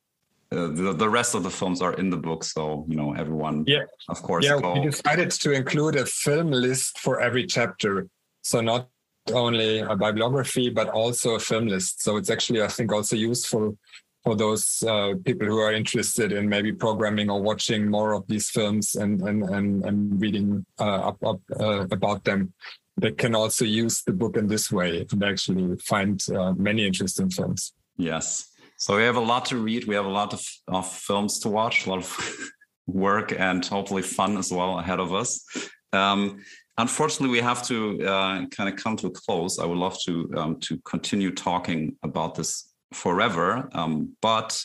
uh, 0.51 0.69
the, 0.69 0.95
the 0.95 1.09
rest 1.09 1.35
of 1.35 1.43
the 1.43 1.51
films 1.51 1.83
are 1.83 1.93
in 1.95 2.09
the 2.09 2.17
book 2.17 2.43
so 2.43 2.87
you 2.89 2.97
know 2.97 3.13
everyone 3.13 3.65
yeah. 3.67 3.83
of 4.09 4.23
course 4.23 4.47
yeah 4.47 4.59
go. 4.59 4.73
we 4.73 4.81
decided 4.81 5.31
to 5.31 5.53
include 5.53 5.95
a 5.95 6.07
film 6.07 6.51
list 6.51 6.99
for 6.99 7.21
every 7.21 7.45
chapter. 7.47 8.09
So 8.41 8.63
not 8.63 8.89
only 9.33 9.81
a 9.81 9.95
bibliography 9.95 10.71
but 10.71 10.89
also 10.89 11.35
a 11.35 11.39
film 11.39 11.67
list. 11.67 12.03
So 12.03 12.17
it's 12.17 12.31
actually 12.31 12.63
i 12.63 12.69
think 12.69 12.91
also 12.93 13.15
useful 13.15 13.77
for 14.25 14.35
those 14.35 14.83
uh, 14.89 15.15
people 15.25 15.47
who 15.47 15.59
are 15.59 15.73
interested 15.73 16.33
in 16.33 16.49
maybe 16.49 16.73
programming 16.73 17.29
or 17.29 17.43
watching 17.43 17.89
more 17.91 18.15
of 18.15 18.27
these 18.27 18.49
films 18.49 18.95
and 18.95 19.21
and 19.21 19.43
and, 19.43 19.85
and 19.85 20.21
reading 20.21 20.65
uh, 20.81 21.09
up, 21.11 21.23
up 21.25 21.41
uh, 21.61 21.87
about 21.91 22.25
them. 22.25 22.55
They 22.97 23.13
can 23.13 23.35
also 23.35 23.65
use 23.67 24.03
the 24.03 24.13
book 24.13 24.37
in 24.37 24.49
this 24.49 24.73
way 24.73 25.07
and 25.13 25.23
actually 25.23 25.77
find 25.77 26.21
uh, 26.35 26.53
many 26.55 26.87
interesting 26.87 27.29
films. 27.29 27.75
Yes 27.99 28.48
so 28.79 28.97
we 28.97 29.03
have 29.03 29.17
a 29.17 29.21
lot 29.21 29.45
to 29.47 29.57
read. 29.57 29.87
We 29.87 29.97
have 29.97 30.07
a 30.07 30.11
lot 30.11 30.33
of, 30.33 30.43
of 30.69 30.91
films 30.91 31.41
to 31.41 31.49
watch, 31.49 31.87
a 31.87 31.91
lot 31.91 31.99
of 31.99 32.51
work, 32.87 33.33
and 33.33 33.65
hopefully 33.67 34.03
fun 34.03 34.39
as 34.39 34.53
well 34.53 34.79
ahead 34.79 35.01
of 35.01 35.13
us. 35.13 35.45
Um, 35.93 36.45
unfortunately, 36.79 37.29
we 37.29 37.41
have 37.41 37.63
to 37.65 38.01
uh, 38.07 38.47
kind 38.47 38.69
of 38.73 38.77
come 38.77 38.97
to 38.99 39.09
a 39.09 39.11
close. 39.11 39.59
I 39.59 39.67
would 39.67 39.79
love 39.79 39.99
to 40.07 40.31
um, 40.37 40.61
to 40.61 40.79
continue 40.85 41.33
talking 41.35 41.97
about 42.05 42.37
this 42.37 42.73
forever, 42.93 43.69
um, 43.73 44.17
but 44.23 44.59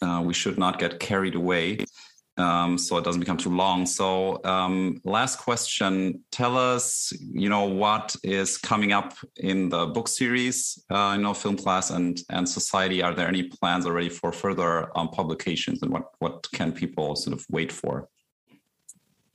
uh, 0.00 0.22
we 0.24 0.32
should 0.32 0.58
not 0.58 0.78
get 0.78 0.98
carried 0.98 1.34
away 1.34 1.78
um, 2.38 2.76
so 2.76 2.98
it 2.98 3.04
doesn't 3.04 3.20
become 3.20 3.38
too 3.38 3.54
long. 3.54 3.86
So, 3.86 4.44
um, 4.44 5.00
last 5.04 5.38
question: 5.38 6.22
Tell 6.30 6.56
us, 6.56 7.12
you 7.20 7.48
know, 7.48 7.64
what 7.64 8.14
is 8.22 8.58
coming 8.58 8.92
up 8.92 9.14
in 9.36 9.68
the 9.70 9.86
book 9.86 10.08
series? 10.08 10.82
Uh, 10.90 10.96
I 10.96 11.16
know 11.16 11.32
film 11.32 11.56
class 11.56 11.90
and 11.90 12.20
and 12.30 12.48
society. 12.48 13.02
Are 13.02 13.14
there 13.14 13.28
any 13.28 13.44
plans 13.44 13.86
already 13.86 14.10
for 14.10 14.32
further 14.32 14.96
um, 14.98 15.08
publications, 15.08 15.82
and 15.82 15.90
what 15.90 16.10
what 16.18 16.46
can 16.52 16.72
people 16.72 17.16
sort 17.16 17.34
of 17.38 17.44
wait 17.50 17.72
for? 17.72 18.08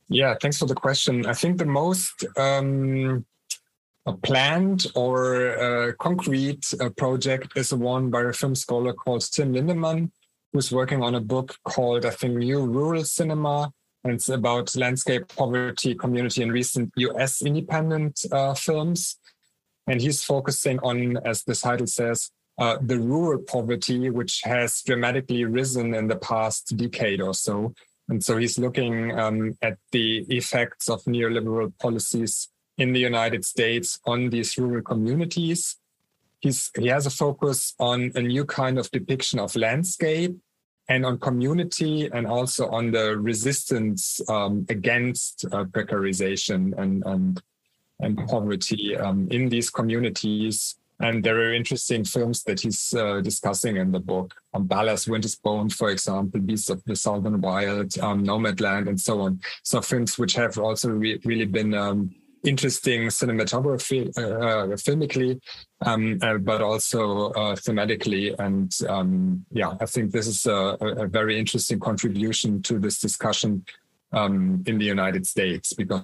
Yeah, 0.07 0.35
thanks 0.39 0.57
for 0.59 0.65
the 0.65 0.75
question. 0.75 1.25
I 1.25 1.33
think 1.33 1.57
the 1.57 1.65
most 1.65 2.25
um, 2.37 3.25
planned 4.23 4.87
or 4.93 5.57
uh, 5.57 5.93
concrete 5.99 6.71
uh, 6.79 6.89
project 6.89 7.57
is 7.57 7.73
one 7.73 8.09
by 8.09 8.23
a 8.23 8.33
film 8.33 8.53
scholar 8.53 8.93
called 8.93 9.21
Tim 9.31 9.53
Lindemann 9.53 10.11
who's 10.53 10.71
working 10.71 11.01
on 11.01 11.15
a 11.15 11.21
book 11.21 11.55
called, 11.63 12.05
I 12.05 12.09
think, 12.09 12.35
New 12.35 12.65
Rural 12.65 13.03
Cinema. 13.03 13.71
And 14.03 14.13
it's 14.13 14.29
about 14.29 14.75
landscape 14.75 15.27
poverty, 15.27 15.95
community, 15.95 16.41
and 16.41 16.51
recent 16.51 16.91
US 16.97 17.41
independent 17.41 18.25
uh, 18.31 18.53
films. 18.53 19.17
And 19.87 20.01
he's 20.01 20.23
focusing 20.23 20.79
on, 20.79 21.17
as 21.25 21.43
the 21.43 21.55
title 21.55 21.87
says, 21.87 22.31
uh, 22.57 22.77
the 22.81 22.99
rural 22.99 23.41
poverty, 23.41 24.09
which 24.09 24.41
has 24.43 24.81
dramatically 24.81 25.45
risen 25.45 25.93
in 25.93 26.07
the 26.07 26.15
past 26.15 26.75
decade 26.75 27.21
or 27.21 27.33
so. 27.33 27.73
And 28.09 28.23
so 28.23 28.37
he's 28.37 28.59
looking 28.59 29.17
um, 29.17 29.57
at 29.61 29.77
the 29.91 30.25
effects 30.29 30.89
of 30.89 31.03
neoliberal 31.03 31.71
policies 31.79 32.49
in 32.77 32.93
the 32.93 32.99
United 32.99 33.45
States 33.45 33.99
on 34.05 34.29
these 34.29 34.57
rural 34.57 34.81
communities 34.81 35.77
he's 36.41 36.71
he 36.77 36.87
has 36.87 37.05
a 37.05 37.09
focus 37.09 37.73
on 37.79 38.11
a 38.15 38.21
new 38.21 38.45
kind 38.45 38.77
of 38.77 38.91
depiction 38.91 39.39
of 39.39 39.55
landscape 39.55 40.35
and 40.89 41.05
on 41.05 41.17
community 41.19 42.09
and 42.11 42.27
also 42.27 42.67
on 42.69 42.91
the 42.91 43.17
resistance 43.17 44.19
um, 44.27 44.65
against 44.69 45.45
uh, 45.45 45.63
precarization 45.65 46.77
and 46.77 47.03
and 47.05 47.41
and 48.01 48.17
poverty 48.27 48.97
um, 48.97 49.27
in 49.31 49.47
these 49.47 49.69
communities. 49.69 50.75
And 50.99 51.23
there 51.23 51.37
are 51.37 51.53
interesting 51.53 52.03
films 52.03 52.43
that 52.43 52.59
he's 52.59 52.93
uh, 52.93 53.21
discussing 53.21 53.77
in 53.77 53.91
the 53.91 53.99
book. 53.99 54.35
Um, 54.53 54.67
Ballast 54.67 55.07
Winter's 55.07 55.35
Bone, 55.35 55.69
for 55.69 55.89
example, 55.89 56.39
Beasts 56.39 56.69
of 56.69 56.83
the 56.83 56.95
Southern 56.95 57.41
Wild, 57.41 57.97
um, 57.99 58.23
Nomadland, 58.23 58.87
and 58.87 58.99
so 58.99 59.21
on. 59.21 59.39
So 59.63 59.81
films 59.81 60.19
which 60.19 60.33
have 60.33 60.59
also 60.59 60.89
re- 60.89 61.19
really 61.25 61.45
been 61.45 61.73
um, 61.73 62.13
interesting 62.43 63.07
cinematography, 63.07 64.09
uh, 64.17 64.67
filmically, 64.75 65.39
um, 65.85 66.17
uh, 66.21 66.37
but 66.37 66.61
also 66.61 67.29
uh, 67.31 67.55
thematically. 67.55 68.35
And 68.39 68.73
um, 68.89 69.45
yeah, 69.51 69.73
I 69.79 69.85
think 69.85 70.11
this 70.11 70.27
is 70.27 70.45
a, 70.45 70.77
a, 70.81 71.07
very 71.07 71.37
interesting 71.37 71.79
contribution 71.79 72.61
to 72.63 72.79
this 72.79 72.99
discussion 72.99 73.65
um, 74.11 74.63
in 74.65 74.77
the 74.77 74.85
United 74.85 75.27
States 75.27 75.73
because 75.73 76.03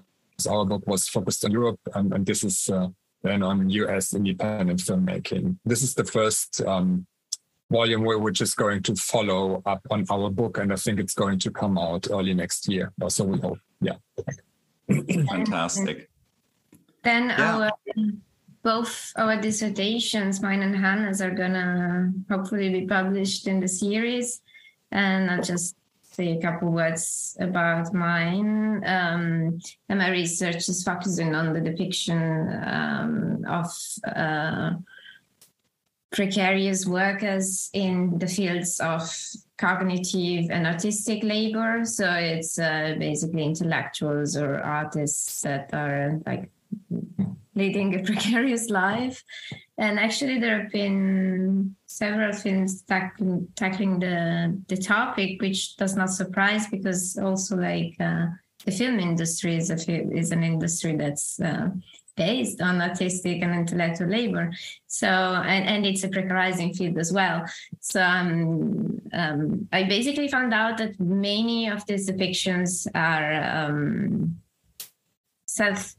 our 0.49 0.65
book 0.65 0.85
was 0.87 1.07
focused 1.07 1.43
on 1.45 1.51
Europe, 1.51 1.79
and, 1.95 2.13
and 2.13 2.25
this 2.25 2.43
is 2.43 2.69
uh, 2.69 2.87
then 3.23 3.43
on 3.43 3.69
US 3.69 4.13
independent 4.13 4.79
filmmaking. 4.79 5.57
This 5.65 5.81
is 5.81 5.95
the 5.95 6.05
first 6.05 6.61
um, 6.61 7.07
volume 7.69 8.03
we're 8.03 8.31
just 8.31 8.55
going 8.55 8.83
to 8.83 8.95
follow 8.95 9.61
up 9.65 9.81
on 9.89 10.05
our 10.09 10.29
book, 10.29 10.57
and 10.57 10.71
I 10.71 10.75
think 10.75 10.99
it's 10.99 11.13
going 11.13 11.39
to 11.39 11.51
come 11.51 11.77
out 11.77 12.07
early 12.09 12.33
next 12.33 12.67
year. 12.69 12.93
or 13.01 13.09
So 13.09 13.25
we 13.25 13.39
hope. 13.39 13.59
Yeah. 13.81 13.97
Fantastic. 15.29 16.09
Then 17.07 17.29
yeah. 17.29 17.55
our 17.55 17.71
both 18.63 19.13
our 19.15 19.39
dissertations, 19.39 20.41
mine 20.41 20.61
and 20.61 20.75
Hannah's, 20.75 21.21
are 21.21 21.31
gonna 21.31 22.11
hopefully 22.29 22.69
be 22.69 22.85
published 22.85 23.47
in 23.47 23.61
the 23.61 23.67
series. 23.67 24.41
And 24.91 25.31
I'll 25.31 25.41
just 25.41 25.77
say 26.01 26.37
a 26.37 26.41
couple 26.41 26.69
words 26.69 27.37
about 27.39 27.93
mine. 27.93 28.83
Um, 28.85 29.59
and 29.87 29.99
my 29.99 30.09
research 30.09 30.67
is 30.67 30.83
focusing 30.83 31.33
on 31.33 31.53
the 31.53 31.61
depiction 31.61 32.21
um, 32.65 33.45
of 33.47 33.67
uh, 34.05 34.71
precarious 36.11 36.85
workers 36.85 37.69
in 37.71 38.19
the 38.19 38.27
fields 38.27 38.81
of 38.81 39.01
cognitive 39.57 40.51
and 40.51 40.67
artistic 40.67 41.23
labor. 41.23 41.85
So 41.85 42.11
it's 42.11 42.59
uh, 42.59 42.95
basically 42.99 43.45
intellectuals 43.45 44.35
or 44.35 44.59
artists 44.59 45.41
that 45.43 45.69
are 45.73 46.19
like 46.25 46.51
leading 47.55 47.95
a 47.95 48.03
precarious 48.09 48.69
life. 48.69 49.23
And 49.77 49.99
actually, 49.99 50.39
there 50.39 50.61
have 50.61 50.71
been 50.71 51.75
several 51.85 52.33
films 52.33 52.81
tackling, 52.83 53.47
tackling 53.55 53.99
the 53.99 54.59
the 54.67 54.77
topic, 54.77 55.41
which 55.41 55.75
does 55.77 55.95
not 55.95 56.09
surprise 56.09 56.67
because 56.67 57.17
also 57.17 57.57
like 57.57 57.95
uh, 57.99 58.27
the 58.65 58.71
film 58.71 58.99
industry 58.99 59.55
is 59.55 59.69
a 59.69 59.77
is 60.11 60.31
an 60.31 60.43
industry 60.43 60.95
that's 60.95 61.39
uh, 61.39 61.69
based 62.17 62.61
on 62.61 62.81
artistic 62.81 63.41
and 63.43 63.53
intellectual 63.53 64.09
labor. 64.09 64.51
So, 64.87 65.07
and, 65.07 65.65
and 65.69 65.85
it's 65.85 66.03
a 66.03 66.09
precarizing 66.09 66.75
field 66.75 66.97
as 66.97 67.13
well. 67.13 67.45
So, 67.79 68.01
um, 68.01 68.99
um, 69.13 69.67
I 69.71 69.83
basically 69.83 70.27
found 70.27 70.53
out 70.53 70.79
that 70.79 70.99
many 70.99 71.69
of 71.69 71.85
these 71.85 72.09
depictions 72.09 72.87
are 72.93 73.67
um, 73.69 74.41
self 75.45 75.95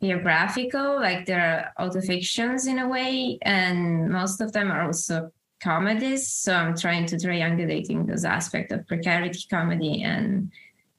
biographical, 0.00 0.96
like 0.96 1.26
they're 1.26 1.72
autofictions 1.78 2.66
in 2.66 2.78
a 2.78 2.88
way, 2.88 3.38
and 3.42 4.10
most 4.10 4.40
of 4.40 4.52
them 4.52 4.70
are 4.70 4.82
also 4.82 5.30
comedies. 5.60 6.28
So, 6.28 6.54
I'm 6.54 6.76
trying 6.76 7.06
to 7.06 7.16
triangulating 7.16 8.06
those 8.06 8.24
aspects 8.24 8.72
of 8.72 8.86
precarity 8.86 9.44
comedy 9.50 10.02
and 10.02 10.50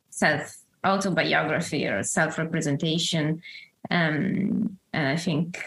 self 0.09 0.57
autobiography 0.85 1.85
or 1.87 2.03
self 2.03 2.37
representation 2.37 3.41
um, 3.89 4.77
and 4.93 5.07
I 5.07 5.15
think 5.15 5.63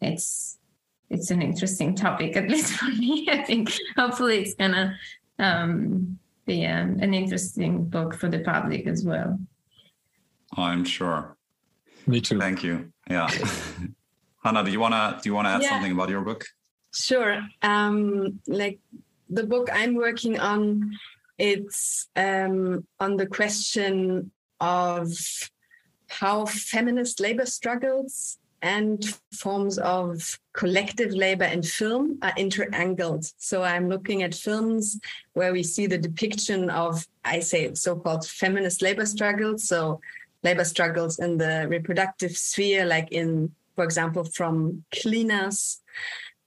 it's 0.00 0.58
it's 1.10 1.30
an 1.30 1.42
interesting 1.42 1.94
topic, 1.94 2.36
at 2.36 2.48
least 2.48 2.72
for 2.72 2.86
me. 2.86 3.28
I 3.30 3.42
think 3.42 3.72
hopefully 3.96 4.38
it's 4.38 4.54
gonna 4.54 4.96
um, 5.38 6.18
be 6.46 6.66
um, 6.66 6.98
an 7.00 7.14
interesting 7.14 7.84
book 7.84 8.14
for 8.14 8.28
the 8.28 8.40
public 8.40 8.86
as 8.86 9.04
well. 9.04 9.38
I'm 10.56 10.84
sure. 10.84 11.33
Me 12.06 12.20
too. 12.20 12.38
Thank 12.38 12.62
you. 12.62 12.92
Yeah. 13.08 13.30
Hannah, 14.44 14.62
do 14.62 14.70
you 14.70 14.80
wanna 14.80 15.18
do 15.22 15.30
you 15.30 15.34
wanna 15.34 15.50
add 15.50 15.62
yeah. 15.62 15.70
something 15.70 15.92
about 15.92 16.10
your 16.10 16.20
book? 16.20 16.44
Sure. 16.94 17.40
Um, 17.62 18.40
like 18.46 18.78
the 19.28 19.44
book 19.44 19.68
I'm 19.72 19.94
working 19.94 20.38
on, 20.38 20.92
it's 21.38 22.08
um, 22.14 22.86
on 23.00 23.16
the 23.16 23.26
question 23.26 24.30
of 24.60 25.12
how 26.08 26.46
feminist 26.46 27.20
labor 27.20 27.46
struggles 27.46 28.38
and 28.62 29.04
forms 29.32 29.78
of 29.78 30.38
collective 30.54 31.12
labor 31.12 31.44
in 31.44 31.62
film 31.62 32.18
are 32.22 32.32
interangled. 32.36 33.26
So 33.36 33.62
I'm 33.62 33.88
looking 33.88 34.22
at 34.22 34.34
films 34.34 34.98
where 35.34 35.52
we 35.52 35.62
see 35.62 35.86
the 35.86 35.98
depiction 35.98 36.70
of, 36.70 37.06
I 37.24 37.40
say, 37.40 37.74
so 37.74 37.96
called 37.96 38.26
feminist 38.26 38.80
labor 38.80 39.04
struggles. 39.04 39.68
So 39.68 40.00
labor 40.44 40.64
struggles 40.64 41.18
in 41.18 41.38
the 41.38 41.66
reproductive 41.68 42.36
sphere, 42.36 42.84
like 42.84 43.10
in, 43.10 43.50
for 43.74 43.84
example, 43.84 44.24
from 44.24 44.84
cleaners 44.92 45.80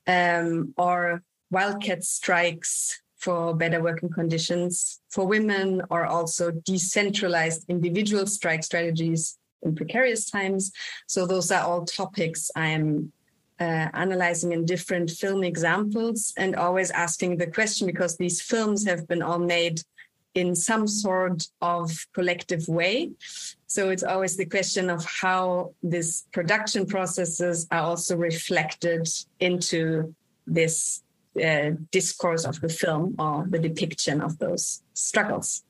um, 0.05 0.73
or 0.77 1.21
wildcat 1.51 2.03
strikes 2.03 3.01
for 3.17 3.55
better 3.55 3.81
working 3.81 4.09
conditions 4.09 5.01
for 5.09 5.25
women, 5.25 5.81
or 5.89 6.05
also 6.05 6.51
decentralized 6.51 7.65
individual 7.67 8.27
strike 8.27 8.63
strategies 8.63 9.37
in 9.63 9.75
precarious 9.75 10.29
times. 10.29 10.71
So 11.07 11.25
those 11.25 11.51
are 11.51 11.63
all 11.63 11.83
topics 11.83 12.51
I'm 12.55 13.11
uh, 13.59 13.89
analyzing 13.93 14.51
in 14.51 14.65
different 14.65 15.09
film 15.09 15.43
examples 15.43 16.31
and 16.37 16.55
always 16.55 16.91
asking 16.91 17.37
the 17.37 17.47
question 17.47 17.87
because 17.87 18.15
these 18.17 18.39
films 18.39 18.85
have 18.85 19.07
been 19.07 19.23
all 19.23 19.39
made 19.39 19.81
in 20.35 20.55
some 20.55 20.87
sort 20.87 21.47
of 21.61 21.91
collective 22.13 22.67
way. 22.67 23.11
So 23.67 23.89
it's 23.89 24.03
always 24.03 24.37
the 24.37 24.45
question 24.45 24.89
of 24.89 25.05
how 25.05 25.73
these 25.83 26.25
production 26.31 26.85
processes 26.85 27.67
are 27.69 27.81
also 27.81 28.15
reflected 28.15 29.07
into 29.39 30.15
this 30.45 31.03
uh, 31.43 31.71
discourse 31.91 32.45
of 32.45 32.59
the 32.61 32.69
film 32.69 33.15
or 33.19 33.45
the 33.49 33.59
depiction 33.59 34.21
of 34.21 34.39
those 34.39 34.81
struggles. 34.93 35.63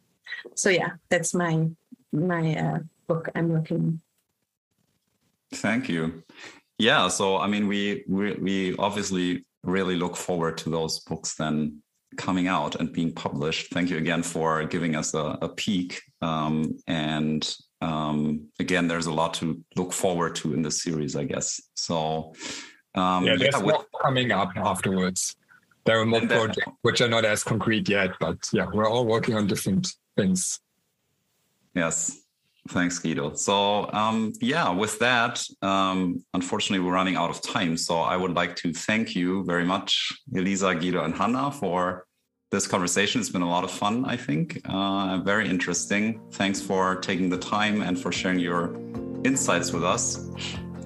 So 0.56 0.70
yeah, 0.70 0.92
that's 1.10 1.34
my 1.34 1.70
my 2.14 2.56
uh, 2.56 2.80
book 3.08 3.30
I'm 3.36 3.50
working 3.50 4.02
Thank 5.54 5.90
you. 5.90 6.24
Yeah, 6.78 7.08
so 7.08 7.38
I 7.38 7.48
mean, 7.48 7.68
we 7.68 8.04
we, 8.08 8.34
we 8.34 8.76
obviously 8.78 9.46
really 9.64 9.96
look 9.96 10.16
forward 10.16 10.58
to 10.60 10.70
those 10.70 11.00
books 11.00 11.36
then 11.36 11.82
coming 12.18 12.48
out 12.48 12.76
and 12.76 12.92
being 12.92 13.14
published. 13.14 13.72
Thank 13.74 13.90
you 13.90 13.98
again 13.98 14.24
for 14.24 14.64
giving 14.66 14.96
us 14.96 15.14
a, 15.14 15.38
a 15.42 15.50
peek. 15.50 16.02
Um, 16.22 16.78
and 16.88 17.56
um, 17.82 18.48
again, 18.60 18.88
there's 18.88 19.06
a 19.06 19.14
lot 19.14 19.34
to 19.36 19.64
look 19.76 19.94
forward 19.94 20.36
to 20.36 20.54
in 20.54 20.62
this 20.62 20.84
series, 20.84 21.16
I 21.16 21.26
guess. 21.26 21.62
So 21.76 22.34
um, 22.96 23.26
yeah, 23.26 23.36
there's 23.38 23.56
yeah, 23.56 23.62
with, 23.62 23.76
more 23.76 23.86
coming 24.02 24.32
up 24.32 24.50
afterwards. 24.56 25.36
There 25.86 26.00
are 26.00 26.06
more 26.06 26.22
projects 26.22 26.72
which 26.82 27.02
are 27.02 27.08
not 27.08 27.24
as 27.24 27.44
concrete 27.44 27.88
yet, 27.88 28.12
but 28.20 28.38
yeah, 28.52 28.68
we're 28.74 28.90
all 28.90 29.06
working 29.06 29.36
on 29.36 29.48
different 29.48 29.88
things. 30.18 30.60
Yes. 31.74 32.20
Thanks, 32.70 33.00
Guido. 33.00 33.34
So, 33.36 33.90
um, 33.94 34.34
yeah, 34.42 34.70
with 34.70 35.00
that, 35.00 35.42
um, 35.62 36.24
unfortunately, 36.34 36.86
we're 36.86 36.94
running 36.94 37.16
out 37.16 37.30
of 37.30 37.42
time. 37.42 37.78
So, 37.78 38.00
I 38.00 38.18
would 38.18 38.34
like 38.34 38.58
to 38.58 38.74
thank 38.74 39.16
you 39.16 39.46
very 39.46 39.64
much, 39.64 40.12
Elisa, 40.36 40.76
Guido, 40.76 41.06
and 41.06 41.16
Hannah, 41.16 41.52
for 41.52 42.07
this 42.50 42.68
conversation. 42.68 43.20
It's 43.20 43.30
been 43.30 43.42
a 43.42 43.50
lot 43.50 43.64
of 43.64 43.72
fun, 43.72 44.06
I 44.06 44.16
think. 44.16 44.62
Uh, 44.66 45.20
very 45.24 45.50
interesting. 45.50 46.22
Thanks 46.32 46.62
for 46.62 46.96
taking 46.96 47.30
the 47.30 47.38
time 47.38 47.82
and 47.82 48.00
for 48.00 48.12
sharing 48.12 48.40
your 48.40 48.76
insights 49.24 49.74
with 49.74 49.84
us. 49.84 50.30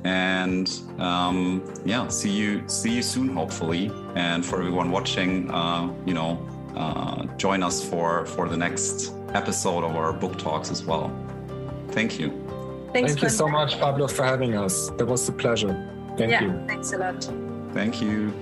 And 0.03 0.67
um, 0.97 1.63
yeah, 1.85 2.07
see 2.07 2.31
you 2.31 2.63
see 2.67 2.95
you 2.95 3.03
soon, 3.03 3.35
hopefully. 3.35 3.91
And 4.15 4.43
for 4.43 4.59
everyone 4.59 4.89
watching, 4.89 5.51
uh, 5.51 5.93
you 6.07 6.15
know, 6.15 6.47
uh, 6.75 7.25
join 7.37 7.61
us 7.61 7.87
for 7.87 8.25
for 8.25 8.49
the 8.49 8.57
next 8.57 9.13
episode 9.33 9.83
of 9.83 9.95
our 9.95 10.11
book 10.11 10.39
talks 10.39 10.71
as 10.71 10.83
well. 10.83 11.11
Thank 11.89 12.19
you. 12.19 12.29
Thanks 12.93 13.11
Thank 13.13 13.21
you 13.21 13.29
so 13.29 13.47
much, 13.47 13.79
Pablo, 13.79 14.07
for 14.07 14.23
having 14.23 14.57
us. 14.57 14.89
It 14.99 15.05
was 15.07 15.29
a 15.29 15.31
pleasure. 15.31 15.73
Thank 16.17 16.31
yeah, 16.31 16.43
you. 16.43 16.67
Thanks 16.67 16.91
a 16.93 16.97
lot. 16.97 17.23
Thank 17.73 18.01
you. 18.01 18.33